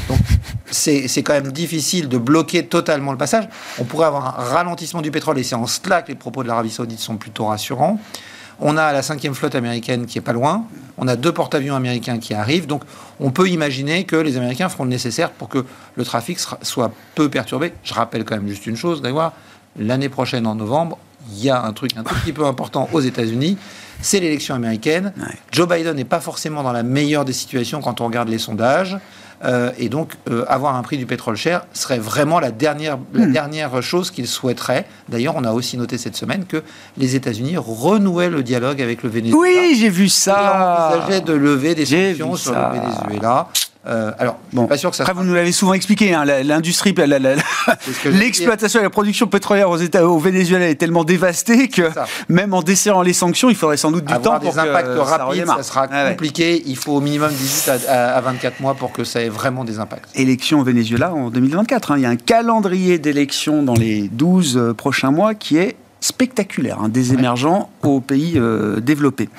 Donc 0.08 0.18
c'est 0.70 1.22
quand 1.22 1.34
même 1.34 1.52
difficile 1.52 2.08
de 2.08 2.18
bloquer 2.18 2.66
totalement 2.66 3.12
le 3.12 3.18
passage. 3.18 3.48
On 3.78 3.84
pourrait 3.84 4.06
avoir 4.06 4.40
un 4.40 4.44
ralentissement 4.44 5.02
du 5.02 5.10
pétrole 5.10 5.38
et 5.38 5.44
c'est 5.44 5.54
en 5.54 5.66
cela 5.66 6.02
que 6.02 6.08
les 6.08 6.16
propos 6.16 6.42
de 6.42 6.48
l'Arabie 6.48 6.70
saoudite 6.70 7.00
sont 7.00 7.16
plutôt 7.16 7.46
rassurants. 7.46 8.00
On 8.60 8.76
a 8.76 8.92
la 8.92 9.02
cinquième 9.02 9.34
flotte 9.34 9.54
américaine 9.54 10.06
qui 10.06 10.18
est 10.18 10.22
pas 10.22 10.32
loin. 10.32 10.64
On 10.96 11.08
a 11.08 11.16
deux 11.16 11.32
porte-avions 11.32 11.74
américains 11.74 12.18
qui 12.18 12.34
arrivent. 12.34 12.66
Donc, 12.66 12.82
on 13.20 13.30
peut 13.30 13.48
imaginer 13.48 14.04
que 14.04 14.16
les 14.16 14.36
Américains 14.36 14.68
feront 14.68 14.84
le 14.84 14.90
nécessaire 14.90 15.30
pour 15.30 15.48
que 15.48 15.64
le 15.96 16.04
trafic 16.04 16.38
soit 16.62 16.92
peu 17.14 17.28
perturbé. 17.28 17.72
Je 17.82 17.94
rappelle 17.94 18.24
quand 18.24 18.36
même 18.36 18.48
juste 18.48 18.66
une 18.66 18.76
chose, 18.76 19.02
d'ailleurs, 19.02 19.32
l'année 19.78 20.08
prochaine, 20.08 20.46
en 20.46 20.54
novembre, 20.54 20.98
il 21.32 21.42
y 21.42 21.50
a 21.50 21.62
un 21.62 21.72
truc 21.72 21.92
un 21.96 22.02
tout 22.02 22.14
petit 22.16 22.32
peu 22.32 22.44
important 22.44 22.88
aux 22.92 23.00
États-Unis, 23.00 23.56
c'est 24.00 24.20
l'élection 24.20 24.54
américaine. 24.54 25.12
Joe 25.50 25.68
Biden 25.68 25.96
n'est 25.96 26.04
pas 26.04 26.20
forcément 26.20 26.62
dans 26.62 26.72
la 26.72 26.82
meilleure 26.82 27.24
des 27.24 27.32
situations 27.32 27.80
quand 27.80 28.00
on 28.00 28.06
regarde 28.06 28.28
les 28.28 28.38
sondages. 28.38 28.98
Euh, 29.44 29.72
et 29.78 29.88
donc, 29.88 30.12
euh, 30.30 30.44
avoir 30.48 30.76
un 30.76 30.82
prix 30.82 30.96
du 30.96 31.06
pétrole 31.06 31.36
cher 31.36 31.66
serait 31.72 31.98
vraiment 31.98 32.40
la 32.40 32.50
dernière, 32.50 32.98
la 33.12 33.26
hmm. 33.26 33.32
dernière 33.32 33.82
chose 33.82 34.10
qu'il 34.10 34.26
souhaiterait. 34.26 34.86
D'ailleurs, 35.08 35.34
on 35.36 35.44
a 35.44 35.52
aussi 35.52 35.76
noté 35.76 35.98
cette 35.98 36.16
semaine 36.16 36.46
que 36.46 36.62
les 36.96 37.14
États-Unis 37.16 37.56
renouaient 37.56 38.30
le 38.30 38.42
dialogue 38.42 38.80
avec 38.80 39.02
le 39.02 39.10
Venezuela. 39.10 39.38
Oui, 39.38 39.76
j'ai 39.78 39.90
vu 39.90 40.08
ça. 40.08 40.90
Ils 40.90 40.96
envisageaient 40.96 41.20
de 41.20 41.32
lever 41.32 41.74
des 41.74 41.86
sanctions 41.86 42.36
sur 42.36 42.52
le 42.52 42.80
Venezuela. 42.80 43.48
Euh, 43.86 44.12
alors, 44.18 44.38
bon. 44.52 44.66
pas 44.66 44.78
sûr 44.78 44.90
que 44.90 44.96
ça. 44.96 45.02
Après, 45.02 45.14
vous 45.14 45.24
nous 45.24 45.34
l'avez 45.34 45.52
souvent 45.52 45.74
expliqué, 45.74 46.14
hein, 46.14 46.24
l'industrie, 46.24 46.94
l'exploitation 48.06 48.80
et 48.80 48.82
la 48.82 48.90
production 48.90 49.26
pétrolière 49.26 49.68
aux 49.68 49.76
États, 49.76 50.06
au 50.06 50.18
Venezuela 50.18 50.68
est 50.68 50.76
tellement 50.76 51.04
dévastée 51.04 51.68
que 51.68 51.90
même 52.28 52.54
en 52.54 52.62
desserrant 52.62 53.02
les 53.02 53.12
sanctions, 53.12 53.50
il 53.50 53.56
faudrait 53.56 53.76
sans 53.76 53.90
doute 53.90 54.04
du 54.04 54.14
temps 54.14 54.38
pour 54.40 54.52
des 54.52 54.58
impacts 54.58 54.88
rapides. 54.98 55.46
Ça, 55.46 55.62
sera 55.62 55.86
ah 55.90 56.10
compliqué. 56.10 56.62
Il 56.66 56.76
faut 56.76 56.92
au 56.92 57.00
minimum 57.00 57.30
18 57.30 57.88
à, 57.88 58.20
24 58.20 58.60
mois 58.60 58.74
pour 58.74 58.92
que 58.92 59.04
ça 59.04 59.20
ait 59.20 59.28
vraiment 59.28 59.64
des 59.64 59.78
impacts. 59.78 60.08
Élection 60.14 60.60
au 60.60 60.64
Venezuela 60.64 61.12
en 61.12 61.30
2024. 61.30 61.92
Hein. 61.92 61.94
Il 61.98 62.02
y 62.02 62.06
a 62.06 62.10
un 62.10 62.16
calendrier 62.16 62.98
d'élections 62.98 63.62
dans 63.62 63.74
les 63.74 64.08
12 64.08 64.56
euh, 64.56 64.74
prochains 64.74 65.10
mois 65.10 65.34
qui 65.34 65.58
est 65.58 65.76
spectaculaire 66.04 66.80
hein, 66.82 66.90
des 66.90 67.14
émergents 67.14 67.70
aux 67.82 68.00
pays 68.00 68.34
euh, 68.36 68.78
développés. 68.78 69.30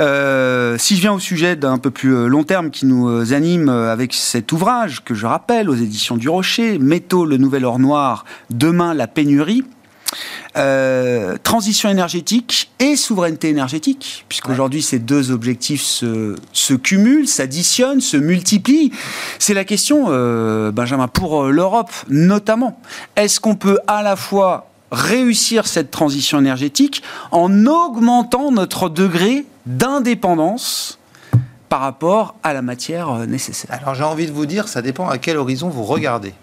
Euh, 0.00 0.76
si 0.76 0.96
je 0.96 1.00
viens 1.02 1.12
au 1.12 1.20
sujet 1.20 1.54
d'un 1.54 1.78
peu 1.78 1.92
plus 1.92 2.14
euh, 2.14 2.26
long 2.26 2.42
terme 2.42 2.70
qui 2.70 2.84
nous 2.84 3.32
anime 3.32 3.68
avec 3.68 4.12
cet 4.12 4.50
ouvrage 4.50 5.04
que 5.04 5.14
je 5.14 5.26
rappelle 5.26 5.70
aux 5.70 5.74
éditions 5.74 6.16
du 6.16 6.28
Rocher, 6.28 6.78
Métaux, 6.78 7.26
le 7.26 7.36
nouvel 7.36 7.64
or 7.64 7.78
noir, 7.78 8.24
demain 8.50 8.92
la 8.92 9.06
pénurie. 9.06 9.62
transition 11.44 11.88
énergétique 11.88 12.72
et 12.80 12.96
souveraineté 12.96 13.48
énergétique, 13.48 14.24
puisqu'aujourd'hui 14.28 14.82
ces 14.82 14.98
deux 14.98 15.30
objectifs 15.30 15.82
se, 15.82 16.34
se 16.52 16.74
cumulent, 16.74 17.28
s'additionnent, 17.28 18.00
se 18.00 18.16
multiplient. 18.16 18.90
C'est 19.38 19.54
la 19.54 19.64
question, 19.64 20.06
Benjamin, 20.72 21.06
pour 21.06 21.44
l'Europe 21.44 21.92
notamment. 22.08 22.80
Est-ce 23.14 23.38
qu'on 23.38 23.54
peut 23.54 23.78
à 23.86 24.02
la 24.02 24.16
fois 24.16 24.69
réussir 24.90 25.66
cette 25.66 25.90
transition 25.90 26.38
énergétique 26.38 27.02
en 27.30 27.66
augmentant 27.66 28.50
notre 28.50 28.88
degré 28.88 29.44
d'indépendance 29.66 30.98
par 31.68 31.80
rapport 31.80 32.34
à 32.42 32.52
la 32.52 32.62
matière 32.62 33.10
euh, 33.10 33.26
nécessaire 33.26 33.78
Alors 33.82 33.94
j'ai 33.94 34.04
envie 34.04 34.26
de 34.26 34.32
vous 34.32 34.46
dire, 34.46 34.68
ça 34.68 34.82
dépend 34.82 35.08
à 35.08 35.18
quel 35.18 35.36
horizon 35.36 35.68
vous 35.68 35.84
regardez. 35.84 36.34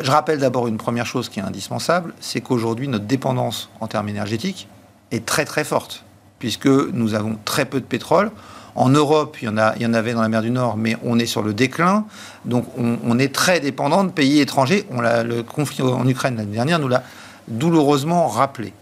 Je 0.00 0.10
rappelle 0.10 0.38
d'abord 0.38 0.68
une 0.68 0.76
première 0.76 1.06
chose 1.06 1.28
qui 1.28 1.40
est 1.40 1.42
indispensable, 1.42 2.14
c'est 2.20 2.40
qu'aujourd'hui 2.40 2.86
notre 2.86 3.06
dépendance 3.06 3.70
en 3.80 3.88
termes 3.88 4.08
énergétiques 4.08 4.68
est 5.10 5.26
très 5.26 5.44
très 5.44 5.64
forte, 5.64 6.04
puisque 6.38 6.66
nous 6.66 7.14
avons 7.14 7.38
très 7.44 7.64
peu 7.64 7.80
de 7.80 7.86
pétrole. 7.86 8.30
En 8.74 8.90
Europe, 8.90 9.38
il 9.40 9.46
y 9.46 9.48
en, 9.48 9.56
a, 9.56 9.72
avait 9.96 10.12
dans 10.12 10.20
la 10.20 10.28
mer 10.28 10.42
du 10.42 10.50
Nord, 10.50 10.76
mais 10.76 10.98
on 11.02 11.18
est 11.18 11.26
sur 11.26 11.42
le 11.42 11.54
déclin. 11.54 12.04
Donc 12.44 12.66
on, 12.76 13.18
est 13.18 13.34
très 13.34 13.58
dépendant 13.58 14.04
de 14.04 14.10
pays 14.10 14.40
étrangers. 14.40 14.84
On 14.90 15.00
le 15.00 15.42
conflit 15.42 15.82
en 15.82 16.06
Ukraine 16.06 16.36
l'année 16.36 16.52
dernière 16.52 16.78
nous 16.78 16.88
l'a 16.88 17.02
douloureusement 17.48 18.28
rappelé. 18.28 18.72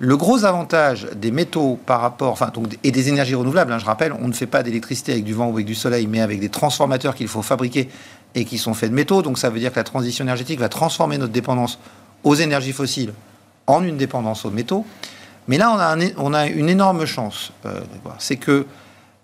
Le 0.00 0.16
gros 0.16 0.44
avantage 0.44 1.06
des 1.14 1.30
métaux 1.30 1.78
par 1.86 2.00
rapport, 2.00 2.32
enfin, 2.32 2.50
donc, 2.52 2.76
et 2.82 2.90
des 2.90 3.08
énergies 3.08 3.36
renouvelables, 3.36 3.72
hein, 3.72 3.78
je 3.78 3.84
rappelle, 3.84 4.12
on 4.20 4.26
ne 4.26 4.32
fait 4.32 4.46
pas 4.46 4.62
d'électricité 4.62 5.12
avec 5.12 5.24
du 5.24 5.34
vent 5.34 5.46
ou 5.46 5.54
avec 5.54 5.66
du 5.66 5.74
soleil, 5.74 6.06
mais 6.08 6.20
avec 6.20 6.40
des 6.40 6.48
transformateurs 6.48 7.14
qu'il 7.14 7.28
faut 7.28 7.42
fabriquer 7.42 7.88
et 8.34 8.44
qui 8.44 8.58
sont 8.58 8.74
faits 8.74 8.90
de 8.90 8.94
métaux. 8.94 9.22
Donc 9.22 9.38
ça 9.38 9.50
veut 9.50 9.60
dire 9.60 9.70
que 9.70 9.76
la 9.76 9.84
transition 9.84 10.24
énergétique 10.24 10.58
va 10.58 10.68
transformer 10.68 11.16
notre 11.16 11.32
dépendance 11.32 11.78
aux 12.24 12.34
énergies 12.34 12.72
fossiles 12.72 13.12
en 13.66 13.84
une 13.84 13.96
dépendance 13.96 14.44
aux 14.44 14.50
métaux. 14.50 14.84
Mais 15.46 15.58
là, 15.58 15.70
on 15.70 15.78
a, 15.78 15.96
on 16.16 16.34
a 16.34 16.46
une 16.46 16.68
énorme 16.68 17.06
chance. 17.06 17.52
Euh, 17.66 17.80
c'est 18.18 18.36
que 18.36 18.66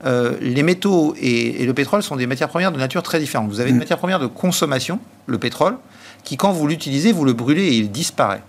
euh, 0.05 0.37
les 0.41 0.63
métaux 0.63 1.15
et, 1.21 1.63
et, 1.63 1.67
le 1.67 1.75
pétrole 1.75 2.03
sont 2.03 2.17
des 2.17 2.27
matières 2.27 2.49
premières 2.49 2.73
de 2.73 2.79
nature 2.79 3.03
très 3.03 3.19
différente. 3.19 3.51
Vous 3.51 3.61
avez 3.61 3.71
une 3.71 3.77
mmh. 3.77 3.81
matière 3.81 3.99
première 3.99 4.19
de 4.19 4.27
consommation, 4.27 4.99
le 5.27 5.39
pétrole, 5.39 5.77
qui 6.25 6.37
quand 6.37 6.53
vous 6.53 6.67
l'utilisez, 6.67 7.13
vous 7.13 7.25
le 7.25 7.33
brûlez 7.33 7.65
et 7.65 7.77
il 7.77 7.91
disparaît. 7.91 8.43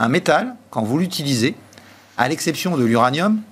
Un 0.00 0.08
métal, 0.08 0.56
quand 0.70 0.82
vous 0.82 0.98
l'utilisez, 0.98 1.54
à 2.16 2.26
l'exception 2.26 2.76
de 2.76 2.84
l'uranium, 2.84 3.42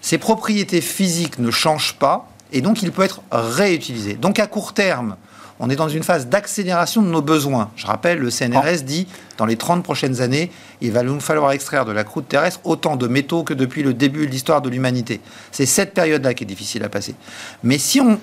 ses 0.00 0.18
propriétés 0.18 0.80
physiques 0.80 1.40
ne 1.40 1.50
changent 1.50 1.94
pas 1.94 2.28
et 2.52 2.60
donc 2.60 2.82
il 2.82 2.92
peut 2.92 3.02
être 3.02 3.22
réutilisé. 3.32 4.14
Donc 4.14 4.38
à 4.38 4.46
court 4.46 4.72
terme, 4.72 5.16
on 5.58 5.70
est 5.70 5.76
dans 5.76 5.88
une 5.88 6.02
phase 6.02 6.26
d'accélération 6.26 7.02
de 7.02 7.08
nos 7.08 7.22
besoins. 7.22 7.70
Je 7.76 7.86
rappelle, 7.86 8.18
le 8.18 8.30
CNRS 8.30 8.82
dit, 8.84 9.06
dans 9.38 9.46
les 9.46 9.56
30 9.56 9.82
prochaines 9.82 10.20
années, 10.20 10.50
il 10.80 10.92
va 10.92 11.02
nous 11.02 11.20
falloir 11.20 11.52
extraire 11.52 11.84
de 11.84 11.92
la 11.92 12.04
croûte 12.04 12.28
terrestre 12.28 12.60
autant 12.64 12.96
de 12.96 13.06
métaux 13.06 13.42
que 13.42 13.54
depuis 13.54 13.82
le 13.82 13.94
début 13.94 14.26
de 14.26 14.30
l'histoire 14.30 14.60
de 14.60 14.68
l'humanité. 14.68 15.20
C'est 15.52 15.66
cette 15.66 15.94
période-là 15.94 16.34
qui 16.34 16.44
est 16.44 16.46
difficile 16.46 16.84
à 16.84 16.88
passer. 16.88 17.14
Mais 17.62 17.78
si 17.78 18.00
on... 18.00 18.18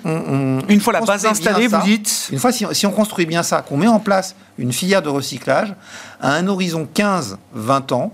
une 0.68 0.80
fois 0.80 0.92
la 0.92 1.00
base 1.00 1.26
installée, 1.26 1.66
vous 1.66 1.82
dites... 1.84 2.28
Une 2.32 2.38
fois, 2.38 2.52
si, 2.52 2.66
si 2.72 2.86
on 2.86 2.92
construit 2.92 3.26
bien 3.26 3.42
ça, 3.42 3.62
qu'on 3.62 3.76
met 3.76 3.88
en 3.88 4.00
place 4.00 4.34
une 4.58 4.72
filière 4.72 5.02
de 5.02 5.08
recyclage, 5.08 5.74
à 6.20 6.32
un 6.34 6.46
horizon 6.46 6.88
15-20 6.94 7.92
ans, 7.94 8.12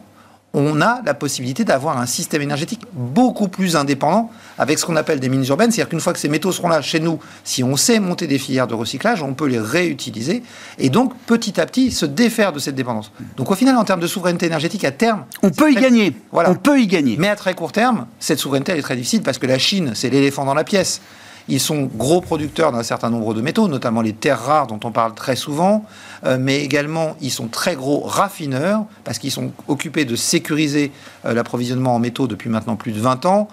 on 0.52 0.80
a 0.80 1.00
la 1.04 1.14
possibilité 1.14 1.64
d'avoir 1.64 1.98
un 1.98 2.06
système 2.06 2.42
énergétique 2.42 2.82
beaucoup 2.92 3.48
plus 3.48 3.76
indépendant 3.76 4.30
avec 4.58 4.78
ce 4.78 4.84
qu'on 4.84 4.96
appelle 4.96 5.20
des 5.20 5.28
mines 5.28 5.44
urbaines. 5.46 5.70
C'est-à-dire 5.70 5.90
qu'une 5.90 6.00
fois 6.00 6.12
que 6.12 6.18
ces 6.18 6.28
métaux 6.28 6.50
seront 6.50 6.68
là 6.68 6.82
chez 6.82 6.98
nous, 6.98 7.20
si 7.44 7.62
on 7.62 7.76
sait 7.76 8.00
monter 8.00 8.26
des 8.26 8.38
filières 8.38 8.66
de 8.66 8.74
recyclage, 8.74 9.22
on 9.22 9.34
peut 9.34 9.46
les 9.46 9.60
réutiliser 9.60 10.42
et 10.78 10.90
donc 10.90 11.16
petit 11.26 11.60
à 11.60 11.66
petit 11.66 11.92
se 11.92 12.06
défaire 12.06 12.52
de 12.52 12.58
cette 12.58 12.74
dépendance. 12.74 13.12
Donc 13.36 13.50
au 13.50 13.54
final, 13.54 13.76
en 13.76 13.84
termes 13.84 14.00
de 14.00 14.06
souveraineté 14.06 14.46
énergétique, 14.46 14.84
à 14.84 14.90
terme... 14.90 15.24
On 15.42 15.50
peut 15.50 15.70
y 15.70 15.76
gagner. 15.76 16.16
Voilà. 16.32 16.50
On 16.50 16.56
peut 16.56 16.80
y 16.80 16.86
gagner. 16.86 17.16
Mais 17.18 17.28
à 17.28 17.36
très 17.36 17.54
court 17.54 17.72
terme, 17.72 18.06
cette 18.18 18.38
souveraineté, 18.38 18.72
elle 18.72 18.78
est 18.78 18.82
très 18.82 18.96
difficile 18.96 19.22
parce 19.22 19.38
que 19.38 19.46
la 19.46 19.58
Chine, 19.58 19.92
c'est 19.94 20.10
l'éléphant 20.10 20.44
dans 20.44 20.54
la 20.54 20.64
pièce. 20.64 21.00
Ils 21.48 21.60
sont 21.60 21.82
gros 21.82 22.20
producteurs 22.20 22.72
d'un 22.72 22.82
certain 22.82 23.10
nombre 23.10 23.34
de 23.34 23.40
métaux, 23.40 23.68
notamment 23.68 24.02
les 24.02 24.12
terres 24.12 24.40
rares 24.40 24.66
dont 24.66 24.80
on 24.84 24.92
parle 24.92 25.14
très 25.14 25.36
souvent, 25.36 25.84
euh, 26.24 26.36
mais 26.40 26.62
également 26.62 27.16
ils 27.20 27.30
sont 27.30 27.48
très 27.48 27.74
gros 27.74 28.00
raffineurs 28.00 28.84
parce 29.04 29.18
qu'ils 29.18 29.30
sont 29.30 29.52
occupés 29.68 30.04
de 30.04 30.16
sécuriser 30.16 30.92
euh, 31.24 31.34
l'approvisionnement 31.34 31.94
en 31.94 31.98
métaux 31.98 32.26
depuis 32.26 32.50
maintenant 32.50 32.76
plus 32.76 32.92
de 32.92 33.00
20 33.00 33.26
ans. 33.26 33.48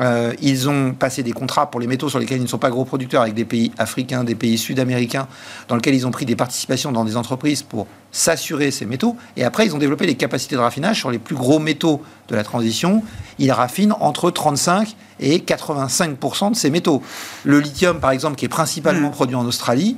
Euh, 0.00 0.32
ils 0.40 0.70
ont 0.70 0.94
passé 0.94 1.22
des 1.22 1.32
contrats 1.32 1.70
pour 1.70 1.78
les 1.80 1.86
métaux 1.86 2.08
sur 2.08 2.18
lesquels 2.18 2.38
ils 2.38 2.42
ne 2.42 2.48
sont 2.48 2.58
pas 2.58 2.70
gros 2.70 2.84
producteurs 2.84 3.22
avec 3.22 3.34
des 3.34 3.44
pays 3.44 3.72
africains, 3.76 4.24
des 4.24 4.34
pays 4.34 4.56
sud-américains, 4.56 5.28
dans 5.68 5.76
lesquels 5.76 5.94
ils 5.94 6.06
ont 6.06 6.10
pris 6.10 6.24
des 6.24 6.36
participations 6.36 6.92
dans 6.92 7.04
des 7.04 7.16
entreprises 7.16 7.62
pour 7.62 7.86
s'assurer 8.10 8.70
ces 8.70 8.86
métaux. 8.86 9.16
Et 9.36 9.44
après, 9.44 9.66
ils 9.66 9.74
ont 9.74 9.78
développé 9.78 10.06
des 10.06 10.14
capacités 10.14 10.54
de 10.54 10.60
raffinage 10.60 10.98
sur 10.98 11.10
les 11.10 11.18
plus 11.18 11.36
gros 11.36 11.58
métaux 11.58 12.02
de 12.28 12.34
la 12.34 12.42
transition. 12.42 13.02
Ils 13.38 13.52
raffinent 13.52 13.94
entre 14.00 14.30
35 14.30 14.96
et 15.22 15.38
85% 15.38 16.50
de 16.50 16.56
ces 16.56 16.70
métaux. 16.70 17.02
Le 17.44 17.60
lithium, 17.60 18.00
par 18.00 18.10
exemple, 18.10 18.36
qui 18.36 18.44
est 18.44 18.48
principalement 18.48 19.08
hmm. 19.08 19.12
produit 19.12 19.36
en 19.36 19.46
Australie, 19.46 19.96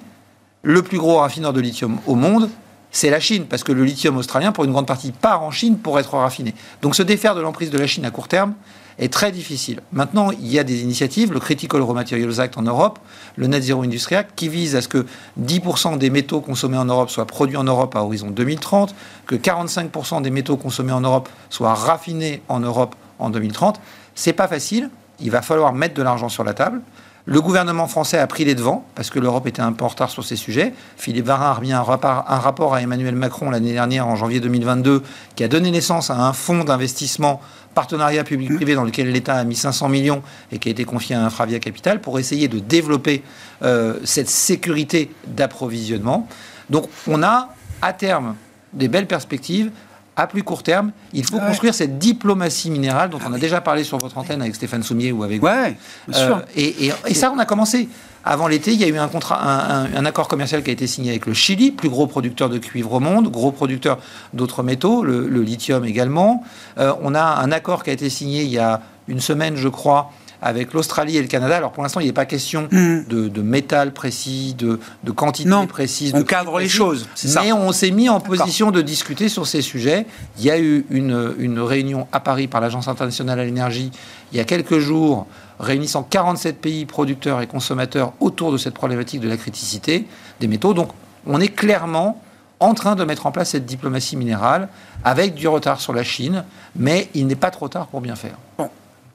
le 0.62 0.82
plus 0.82 0.98
gros 0.98 1.18
raffineur 1.18 1.52
de 1.52 1.60
lithium 1.60 1.98
au 2.06 2.14
monde, 2.14 2.48
c'est 2.90 3.10
la 3.10 3.18
Chine, 3.18 3.46
parce 3.48 3.64
que 3.64 3.72
le 3.72 3.84
lithium 3.84 4.16
australien, 4.16 4.52
pour 4.52 4.64
une 4.64 4.70
grande 4.70 4.86
partie, 4.86 5.10
part 5.10 5.42
en 5.42 5.50
Chine 5.50 5.78
pour 5.78 5.98
être 5.98 6.14
raffiné. 6.14 6.54
Donc 6.80 6.94
se 6.94 7.02
défaire 7.02 7.34
de 7.34 7.40
l'emprise 7.40 7.70
de 7.70 7.78
la 7.78 7.88
Chine 7.88 8.04
à 8.04 8.10
court 8.10 8.28
terme 8.28 8.54
est 8.98 9.12
très 9.12 9.32
difficile. 9.32 9.80
Maintenant, 9.92 10.30
il 10.30 10.46
y 10.46 10.60
a 10.60 10.64
des 10.64 10.82
initiatives, 10.82 11.32
le 11.32 11.40
Critical 11.40 11.82
Raw 11.82 11.92
Materials 11.92 12.40
Act 12.40 12.56
en 12.56 12.62
Europe, 12.62 13.00
le 13.34 13.48
Net 13.48 13.64
Zero 13.64 13.82
Industry 13.82 14.14
Act, 14.14 14.30
qui 14.36 14.48
vise 14.48 14.76
à 14.76 14.80
ce 14.82 14.86
que 14.86 15.06
10% 15.42 15.98
des 15.98 16.10
métaux 16.10 16.40
consommés 16.40 16.78
en 16.78 16.84
Europe 16.84 17.10
soient 17.10 17.26
produits 17.26 17.56
en 17.56 17.64
Europe 17.64 17.96
à 17.96 18.04
horizon 18.04 18.30
2030, 18.30 18.94
que 19.26 19.34
45% 19.34 20.22
des 20.22 20.30
métaux 20.30 20.56
consommés 20.56 20.92
en 20.92 21.00
Europe 21.00 21.28
soient 21.50 21.74
raffinés 21.74 22.42
en 22.48 22.60
Europe 22.60 22.94
en 23.18 23.30
2030. 23.30 23.80
C'est 24.14 24.32
pas 24.32 24.46
facile, 24.46 24.90
il 25.20 25.30
va 25.30 25.42
falloir 25.42 25.72
mettre 25.72 25.94
de 25.94 26.02
l'argent 26.02 26.28
sur 26.28 26.44
la 26.44 26.54
table. 26.54 26.80
Le 27.26 27.40
gouvernement 27.40 27.86
français 27.86 28.18
a 28.18 28.26
pris 28.26 28.44
les 28.44 28.54
devants 28.54 28.84
parce 28.94 29.08
que 29.08 29.18
l'Europe 29.18 29.46
était 29.46 29.62
un 29.62 29.72
peu 29.72 29.86
en 29.86 29.88
retard 29.88 30.10
sur 30.10 30.22
ces 30.22 30.36
sujets. 30.36 30.74
Philippe 30.98 31.24
Varin 31.24 31.46
a 31.46 31.54
remis 31.54 31.72
un 31.72 31.82
rapport, 31.82 32.74
à 32.74 32.82
Emmanuel 32.82 33.14
Macron 33.14 33.48
l'année 33.48 33.72
dernière, 33.72 34.06
en 34.06 34.14
janvier 34.14 34.40
2022, 34.40 35.02
qui 35.34 35.42
a 35.42 35.48
donné 35.48 35.70
naissance 35.70 36.10
à 36.10 36.18
un 36.18 36.34
fonds 36.34 36.64
d'investissement 36.64 37.40
partenariat 37.74 38.24
public-privé 38.24 38.74
dans 38.74 38.84
lequel 38.84 39.10
l'État 39.10 39.36
a 39.36 39.44
mis 39.44 39.56
500 39.56 39.88
millions 39.88 40.22
et 40.52 40.58
qui 40.58 40.68
a 40.68 40.72
été 40.72 40.84
confié 40.84 41.16
à 41.16 41.24
Infravia 41.24 41.58
Capital 41.60 42.02
pour 42.02 42.18
essayer 42.18 42.46
de 42.46 42.58
développer 42.58 43.22
euh, 43.62 43.98
cette 44.04 44.28
sécurité 44.28 45.10
d'approvisionnement. 45.26 46.28
Donc 46.68 46.88
on 47.08 47.22
a 47.22 47.48
à 47.80 47.94
terme 47.94 48.36
des 48.74 48.88
belles 48.88 49.06
perspectives 49.06 49.70
à 50.16 50.26
plus 50.26 50.42
court 50.42 50.62
terme, 50.62 50.92
il 51.12 51.24
faut 51.24 51.38
construire 51.38 51.74
cette 51.74 51.98
diplomatie 51.98 52.70
minérale 52.70 53.10
dont 53.10 53.18
on 53.26 53.32
a 53.32 53.38
déjà 53.38 53.60
parlé 53.60 53.82
sur 53.82 53.98
votre 53.98 54.16
antenne 54.16 54.40
avec 54.42 54.54
Stéphane 54.54 54.82
Soumier 54.82 55.12
ou 55.12 55.24
avec 55.24 55.42
ouais, 55.42 55.76
bien 56.06 56.18
sûr. 56.18 56.36
Euh, 56.36 56.92
et, 57.06 57.14
ça, 57.14 57.32
on 57.34 57.38
a 57.38 57.44
commencé. 57.44 57.88
Avant 58.26 58.48
l'été, 58.48 58.72
il 58.72 58.80
y 58.80 58.84
a 58.84 58.88
eu 58.88 58.96
un, 58.96 59.08
contrat, 59.08 59.38
un, 59.42 60.04
accord 60.06 60.28
commercial 60.28 60.62
qui 60.62 60.70
a 60.70 60.72
été 60.72 60.86
signé 60.86 61.10
avec 61.10 61.26
le 61.26 61.34
Chili, 61.34 61.72
plus 61.72 61.90
gros 61.90 62.06
producteur 62.06 62.48
de 62.48 62.56
cuivre 62.56 62.94
au 62.94 63.00
monde, 63.00 63.30
gros 63.30 63.52
producteur 63.52 63.98
d'autres 64.32 64.62
métaux, 64.62 65.02
le, 65.02 65.42
lithium 65.42 65.84
également. 65.84 66.42
Euh, 66.78 66.94
on 67.02 67.14
a 67.14 67.22
un 67.22 67.52
accord 67.52 67.82
qui 67.84 67.90
a 67.90 67.92
été 67.92 68.08
signé 68.08 68.42
il 68.42 68.50
y 68.50 68.58
a 68.58 68.80
une 69.08 69.20
semaine, 69.20 69.56
je 69.56 69.68
crois, 69.68 70.10
avec 70.44 70.74
l'Australie 70.74 71.16
et 71.16 71.22
le 71.22 71.26
Canada. 71.26 71.56
Alors 71.56 71.72
pour 71.72 71.82
l'instant, 71.82 72.00
il 72.00 72.06
n'est 72.06 72.12
pas 72.12 72.26
question 72.26 72.68
hmm. 72.70 73.04
de, 73.08 73.42
métal 73.42 73.92
précis, 73.92 74.54
de, 74.56 74.78
de 75.02 75.10
quantité 75.10 75.48
non, 75.48 75.66
précise. 75.66 76.12
On 76.14 76.22
cadre 76.22 76.60
les 76.60 76.68
choses. 76.68 77.08
Mais 77.42 77.50
on 77.52 77.72
s'est 77.72 77.90
mis 77.90 78.08
en 78.08 78.20
position 78.20 78.70
de 78.70 78.82
discuter 78.82 79.28
sur 79.28 79.46
ces 79.46 79.62
sujets. 79.62 80.06
Il 80.38 80.44
y 80.44 80.50
a 80.50 80.58
eu 80.58 80.84
une, 80.90 81.34
une 81.38 81.58
réunion 81.60 82.06
à 82.12 82.20
Paris 82.20 82.46
par 82.46 82.60
l'Agence 82.60 82.88
internationale 82.88 83.40
à 83.40 83.44
l'énergie 83.44 83.90
il 84.34 84.38
y 84.38 84.40
a 84.40 84.44
quelques 84.44 84.80
jours 84.80 85.26
réunissant 85.60 86.02
47 86.02 86.60
pays 86.60 86.86
producteurs 86.86 87.40
et 87.40 87.46
consommateurs 87.46 88.12
autour 88.18 88.50
de 88.50 88.58
cette 88.58 88.74
problématique 88.74 89.20
de 89.20 89.28
la 89.28 89.36
criticité 89.36 90.06
des 90.40 90.48
métaux. 90.48 90.74
Donc 90.74 90.90
on 91.26 91.40
est 91.40 91.48
clairement 91.48 92.20
en 92.58 92.74
train 92.74 92.96
de 92.96 93.04
mettre 93.04 93.26
en 93.26 93.32
place 93.32 93.50
cette 93.50 93.64
diplomatie 93.64 94.16
minérale 94.16 94.68
avec 95.04 95.34
du 95.34 95.46
retard 95.46 95.80
sur 95.80 95.92
la 95.92 96.02
Chine, 96.02 96.44
mais 96.74 97.08
il 97.14 97.28
n'est 97.28 97.36
pas 97.36 97.50
trop 97.50 97.68
tard 97.68 97.86
pour 97.86 98.00
bien 98.00 98.16
faire. 98.16 98.36
Bon. 98.58 98.68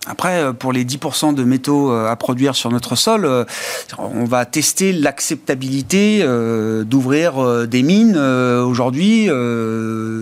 Après, 0.08 0.42
euh, 0.42 0.54
pour 0.54 0.72
les 0.72 0.86
10% 0.86 1.36
de 1.36 1.44
métaux 1.44 1.92
euh, 1.92 2.10
à 2.10 2.16
produire 2.16 2.56
sur 2.56 2.72
notre 2.72 2.96
sol, 2.96 3.26
euh, 3.26 3.44
on 3.98 4.24
va 4.24 4.46
tester 4.46 4.94
l'acceptabilité 4.94 6.26
d'ouvrir 6.86 7.68
des 7.68 7.84
mines 7.84 8.18
aujourd'hui 8.18 9.30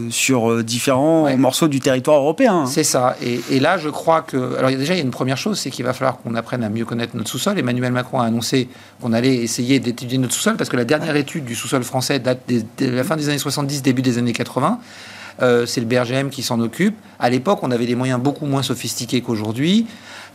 sur 0.09 0.63
différents 0.63 1.35
morceaux 1.37 1.67
du 1.67 1.79
territoire 1.79 2.17
européen. 2.17 2.65
C'est 2.65 2.83
ça. 2.83 3.15
Et, 3.21 3.59
là, 3.59 3.77
je 3.77 3.89
crois 3.89 4.21
que... 4.21 4.57
Alors 4.57 4.71
déjà, 4.71 4.93
il 4.93 4.97
y 4.97 5.01
a 5.01 5.03
une 5.03 5.11
première 5.11 5.37
chose, 5.37 5.59
c'est 5.59 5.69
qu'il 5.69 5.85
va 5.85 5.93
falloir 5.93 6.17
qu'on 6.17 6.35
apprenne 6.35 6.63
à 6.63 6.69
mieux 6.69 6.85
connaître 6.85 7.15
notre 7.15 7.29
sous-sol. 7.29 7.57
Emmanuel 7.57 7.91
Macron 7.91 8.19
a 8.19 8.25
annoncé 8.25 8.67
qu'on 9.01 9.13
allait 9.13 9.35
essayer 9.35 9.79
d'étudier 9.79 10.17
notre 10.17 10.33
sous-sol, 10.33 10.57
parce 10.57 10.69
que 10.69 10.77
la 10.77 10.85
dernière 10.85 11.15
étude 11.15 11.45
du 11.45 11.55
sous-sol 11.55 11.83
français 11.83 12.19
date 12.19 12.41
de 12.47 12.89
la 12.89 13.03
fin 13.03 13.15
des 13.15 13.29
années 13.29 13.37
70, 13.37 13.81
début 13.83 14.01
des 14.01 14.17
années 14.17 14.33
80. 14.33 14.79
Euh, 15.41 15.65
c'est 15.65 15.81
le 15.81 15.87
BRGM 15.87 16.29
qui 16.29 16.43
s'en 16.43 16.59
occupe. 16.59 16.95
À 17.19 17.29
l'époque, 17.29 17.59
on 17.61 17.71
avait 17.71 17.85
des 17.85 17.95
moyens 17.95 18.19
beaucoup 18.19 18.45
moins 18.45 18.63
sophistiqués 18.63 19.21
qu'aujourd'hui. 19.21 19.87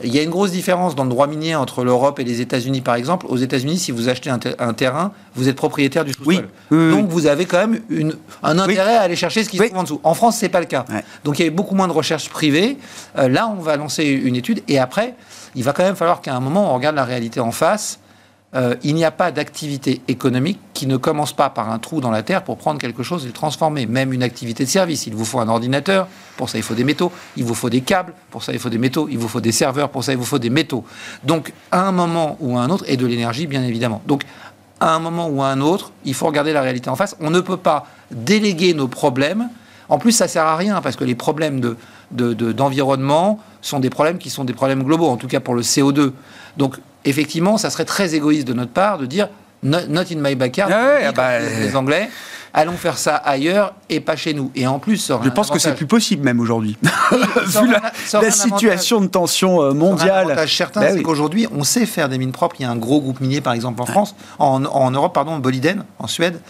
Il 0.03 0.13
y 0.15 0.19
a 0.19 0.23
une 0.23 0.31
grosse 0.31 0.51
différence 0.51 0.95
dans 0.95 1.05
le 1.05 1.11
droit 1.11 1.27
minier 1.27 1.55
entre 1.55 1.85
l'Europe 1.85 2.19
et 2.19 2.25
les 2.25 2.41
États-Unis, 2.41 2.81
par 2.81 2.95
exemple. 2.95 3.27
Aux 3.29 3.37
États-Unis, 3.37 3.79
si 3.79 3.93
vous 3.93 4.09
achetez 4.09 4.31
un, 4.31 4.73
terrain, 4.73 5.13
vous 5.35 5.49
êtes 5.49 5.57
propriétaire 5.57 6.05
du 6.05 6.13
sous-sol. 6.13 6.49
Donc, 6.71 7.09
vous 7.09 7.27
avez 7.27 7.47
quand 7.47 7.59
même 7.59 7.81
un 8.43 8.59
intérêt 8.59 8.97
à 8.97 9.03
aller 9.03 9.17
chercher 9.17 9.45
ce 9.45 9.49
qui 9.49 9.59
se 9.59 9.63
trouve 9.63 9.79
en 9.79 9.83
dessous. 9.83 10.01
En 10.03 10.15
France, 10.15 10.37
c'est 10.39 10.49
pas 10.49 10.61
le 10.61 10.67
cas. 10.67 10.85
Donc, 11.25 11.39
il 11.39 11.43
y 11.43 11.47
avait 11.47 11.55
beaucoup 11.55 11.75
moins 11.75 11.89
de 11.89 11.93
recherche 11.93 12.29
privée. 12.31 12.79
Euh, 13.19 13.29
là, 13.29 13.49
on 13.49 13.61
va 13.61 13.77
lancer 13.77 14.05
une 14.05 14.35
étude. 14.35 14.63
Et 14.67 14.79
après, 14.79 15.15
il 15.55 15.63
va 15.63 15.73
quand 15.73 15.85
même 15.85 15.97
falloir 15.97 16.21
qu'à 16.21 16.35
un 16.35 16.41
moment, 16.41 16.73
on 16.73 16.75
regarde 16.75 16.97
la 16.97 17.05
réalité 17.05 17.41
en 17.41 17.53
face 17.53 18.01
euh, 18.55 18.75
il 18.83 18.95
n'y 18.95 19.05
a 19.05 19.11
pas 19.11 19.33
d'activité 19.33 20.03
économique 20.09 20.59
qui 20.75 20.87
ne 20.87 20.99
commence 20.99 21.33
pas 21.33 21.49
par 21.49 21.71
un 21.71 21.79
trou 21.79 22.03
dans 22.03 22.11
la 22.11 22.23
terre 22.23 22.45
pour 22.45 22.59
prendre 22.59 22.79
quelque 22.79 23.03
chose 23.03 23.25
et 23.25 23.29
le 23.29 23.33
transformer. 23.33 23.87
Même 23.87 24.13
une 24.13 24.23
activité 24.23 24.65
de 24.65 24.69
service. 24.69 25.07
Il 25.07 25.15
vous 25.15 25.25
faut 25.25 25.41
un 25.41 25.49
ordinateur, 25.49 26.07
pour 26.37 26.51
ça 26.51 26.59
il 26.59 26.63
faut 26.63 26.75
des 26.75 26.85
métaux. 26.85 27.11
Il 27.37 27.45
vous 27.45 27.55
faut 27.55 27.71
des 27.71 27.81
câbles, 27.81 28.13
pour 28.31 28.43
ça 28.43 28.53
il 28.53 28.59
faut 28.59 28.69
des 28.69 28.79
métaux. 28.79 29.09
Il 29.11 29.19
vous 29.19 29.29
faut 29.29 29.41
des 29.41 29.53
serveurs, 29.53 29.89
pour 29.89 30.05
ça 30.05 30.13
il 30.13 30.19
vous 30.19 30.25
faut 30.25 30.39
des 30.39 30.51
métaux. 30.51 30.85
Donc, 31.25 31.53
à 31.71 31.81
un 31.81 31.93
moment 31.93 32.37
ou 32.41 32.59
à 32.59 32.61
un 32.61 32.69
autre, 32.69 32.85
et 32.89 32.99
de 32.99 33.07
l'énergie 33.07 33.47
bien 33.47 33.63
évidemment. 33.63 34.03
Donc, 34.07 34.25
à 34.81 34.95
un 34.95 34.99
moment 34.99 35.29
ou 35.29 35.43
à 35.43 35.47
un 35.47 35.61
autre, 35.61 35.93
il 36.05 36.13
faut 36.13 36.27
regarder 36.27 36.53
la 36.53 36.61
réalité 36.61 36.91
en 36.91 36.97
face. 36.97 37.17
On 37.21 37.31
ne 37.31 37.41
peut 37.41 37.57
pas 37.57 37.87
déléguer 38.11 38.75
nos 38.75 38.89
problèmes. 38.89 39.49
En 39.89 39.99
plus, 39.99 40.13
ça 40.13 40.29
sert 40.29 40.45
à 40.45 40.57
rien 40.57 40.81
parce 40.83 40.97
que 40.97 41.05
les 41.05 41.15
problèmes 41.15 41.61
de, 41.61 41.77
d'environnement 42.53 43.39
sont 43.63 43.79
des 43.79 43.91
problèmes 43.91 44.19
qui 44.19 44.29
sont 44.29 44.45
des 44.45 44.53
problèmes 44.53 44.83
globaux, 44.83 45.09
en 45.09 45.17
tout 45.17 45.29
cas 45.29 45.41
pour 45.41 45.55
le 45.55 45.63
CO2. 45.63 46.13
Donc, 46.57 46.77
effectivement, 47.05 47.59
ça 47.59 47.71
serait 47.71 47.85
très 47.85 48.15
égoïste 48.15 48.47
de 48.47 48.53
notre 48.53 48.73
part 48.73 48.99
de 48.99 49.07
dire 49.07 49.29
not 49.63 49.79
in 50.11 50.17
my 50.17 50.35
backyard, 50.35 50.71
ah 50.73 50.99
ah 51.07 51.13
bah, 51.13 51.39
les 51.39 51.77
Anglais. 51.77 52.09
Allons 52.55 52.77
faire 52.77 52.99
ça 52.99 53.17
ailleurs 53.17 53.75
et 53.89 54.01
pas 54.01 54.15
chez 54.15 54.35
nous. 54.35 54.51
Et 54.55 54.67
en 54.67 54.79
plus, 54.79 55.11
je 55.25 55.29
pense 55.31 55.51
que 55.51 55.59
c'est 55.59 55.75
plus 55.75 55.87
possible 55.87 56.23
même 56.23 56.39
aujourd'hui, 56.39 56.77
vu 56.83 57.73
la, 58.13 58.31
situation 58.31 59.01
de 59.01 59.07
tension 59.07 59.63
euh, 59.63 59.73
mondiale. 59.73 60.37
Certain, 60.47 60.83
bah 60.83 60.89
c'est 60.93 61.03
qu'aujourd'hui, 61.03 61.47
on 61.51 61.65
sait 61.65 61.87
faire 61.87 62.11
des 62.11 62.19
mines 62.19 62.33
propres. 62.33 62.57
Il 62.59 62.65
y 62.65 62.67
a 62.67 62.71
un 62.71 62.77
gros 62.77 63.01
groupe 63.01 63.21
minier, 63.21 63.41
par 63.41 63.55
exemple 63.55 63.81
en 63.81 63.87
France, 63.87 64.15
en, 64.39 64.67
en 64.67 64.91
Europe, 64.91 65.15
pardon, 65.15 65.39
Boliden, 65.39 65.85
en 65.99 66.07
Suède, 66.07 66.41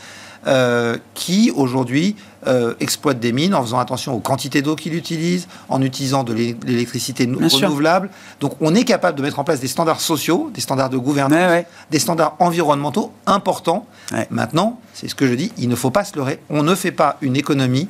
euh, 0.47 0.97
qui 1.15 1.53
aujourd'hui 1.55 2.17
euh, 2.47 2.75
exploite 2.81 3.21
des 3.21 3.33
mines 3.33 3.55
en 3.55 3.63
faisant 3.63 3.79
attention 3.79 4.15
aux 4.15 4.21
quantités 4.21 4.63
d'eau 4.63 4.75
qu'il 4.75 4.95
utilise, 4.95 5.47
en 5.69 5.81
utilisant 5.81 6.25
de 6.25 6.33
l'électricité 6.33 7.25
renouvelable. 7.25 8.11
Donc 8.41 8.55
on 8.61 8.75
est 8.75 8.85
capable 8.85 9.17
de 9.17 9.23
mettre 9.23 9.39
en 9.39 9.45
place 9.45 9.61
des 9.61 9.69
standards 9.69 10.01
sociaux, 10.01 10.51
des 10.53 10.61
standards 10.61 10.91
de 10.91 10.99
gouvernance, 10.99 11.65
des 11.91 11.99
standards 11.99 12.37
environnementaux 12.41 13.13
importants. 13.27 13.87
Maintenant, 14.31 14.81
c'est 14.95 15.09
ce 15.09 15.15
que 15.15 15.27
je 15.27 15.35
dis, 15.35 15.53
il 15.59 15.69
ne 15.69 15.77
faut 15.77 15.91
pas 15.91 16.05
se 16.05 16.17
leurrer. 16.17 16.41
On 16.51 16.63
ne 16.63 16.75
fait 16.75 16.93
pas 16.93 17.19
une 17.21 17.37
économie 17.37 17.89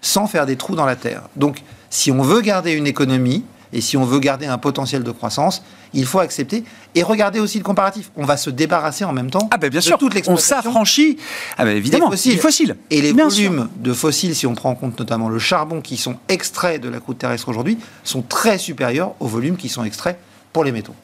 sans 0.00 0.26
faire 0.26 0.46
des 0.46 0.56
trous 0.56 0.74
dans 0.74 0.86
la 0.86 0.96
terre. 0.96 1.22
Donc 1.36 1.62
si 1.90 2.10
on 2.10 2.22
veut 2.22 2.40
garder 2.40 2.72
une 2.72 2.88
économie, 2.88 3.44
et 3.74 3.80
si 3.80 3.96
on 3.96 4.04
veut 4.04 4.20
garder 4.20 4.46
un 4.46 4.56
potentiel 4.56 5.02
de 5.02 5.10
croissance, 5.10 5.62
il 5.92 6.06
faut 6.06 6.20
accepter 6.20 6.64
et 6.94 7.02
regarder 7.02 7.40
aussi 7.40 7.58
le 7.58 7.64
comparatif. 7.64 8.10
On 8.16 8.24
va 8.24 8.36
se 8.36 8.48
débarrasser 8.48 9.04
en 9.04 9.12
même 9.12 9.30
temps 9.30 9.48
ah 9.50 9.58
ben 9.58 9.68
bien 9.68 9.80
sûr. 9.80 9.98
toute 9.98 10.14
On 10.28 10.36
s'affranchit 10.36 11.18
ah 11.58 11.64
ben 11.64 11.76
évidemment 11.76 12.08
des 12.08 12.36
fossiles. 12.36 12.76
Et 12.90 13.02
les 13.02 13.12
volumes 13.12 13.68
de 13.76 13.92
fossiles, 13.92 14.34
si 14.34 14.46
on 14.46 14.54
prend 14.54 14.70
en 14.70 14.74
compte 14.76 14.98
notamment 14.98 15.28
le 15.28 15.40
charbon 15.40 15.80
qui 15.80 15.96
sont 15.96 16.16
extraits 16.28 16.80
de 16.80 16.88
la 16.88 17.00
croûte 17.00 17.18
terrestre 17.18 17.48
aujourd'hui, 17.48 17.76
sont 18.04 18.22
très 18.22 18.58
supérieurs 18.58 19.14
aux 19.18 19.26
volumes 19.26 19.56
qui 19.56 19.68
sont 19.68 19.84
extraits 19.84 20.18
pour 20.52 20.62
les 20.62 20.70
métaux. 20.70 20.94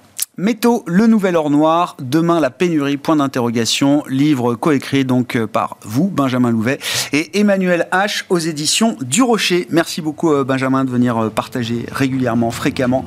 Métaux, 0.40 0.84
le 0.86 1.06
nouvel 1.06 1.36
or 1.36 1.50
noir, 1.50 1.98
demain 2.00 2.40
la 2.40 2.48
pénurie, 2.48 2.96
point 2.96 3.16
d'interrogation, 3.16 4.02
livre 4.08 4.54
coécrit 4.54 5.04
donc 5.04 5.36
euh, 5.36 5.46
par 5.46 5.76
vous, 5.82 6.08
Benjamin 6.08 6.50
Louvet, 6.50 6.78
et 7.12 7.38
Emmanuel 7.38 7.88
H 7.92 8.24
aux 8.30 8.38
éditions 8.38 8.96
du 9.02 9.20
Rocher. 9.20 9.66
Merci 9.68 10.00
beaucoup 10.00 10.32
euh, 10.32 10.42
Benjamin 10.42 10.86
de 10.86 10.90
venir 10.90 11.18
euh, 11.18 11.28
partager 11.28 11.84
régulièrement, 11.92 12.50
fréquemment, 12.50 13.04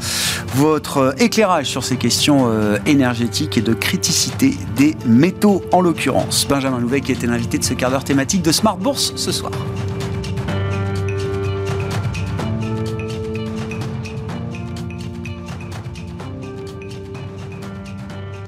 votre 0.53 1.15
éclairage 1.17 1.65
sur 1.65 1.83
ces 1.83 1.97
questions 1.97 2.51
énergétiques 2.85 3.57
et 3.57 3.61
de 3.61 3.73
criticité 3.73 4.53
des 4.75 4.95
métaux 5.07 5.63
en 5.71 5.81
l'occurrence. 5.81 6.45
Benjamin 6.47 6.79
Louvet 6.79 7.01
qui 7.01 7.13
était 7.13 7.25
l'invité 7.25 7.57
de 7.57 7.63
ce 7.63 7.73
quart 7.73 7.89
d'heure 7.89 8.03
thématique 8.03 8.43
de 8.43 8.51
Smart 8.51 8.77
Bourse 8.77 9.13
ce 9.15 9.31
soir. 9.31 9.53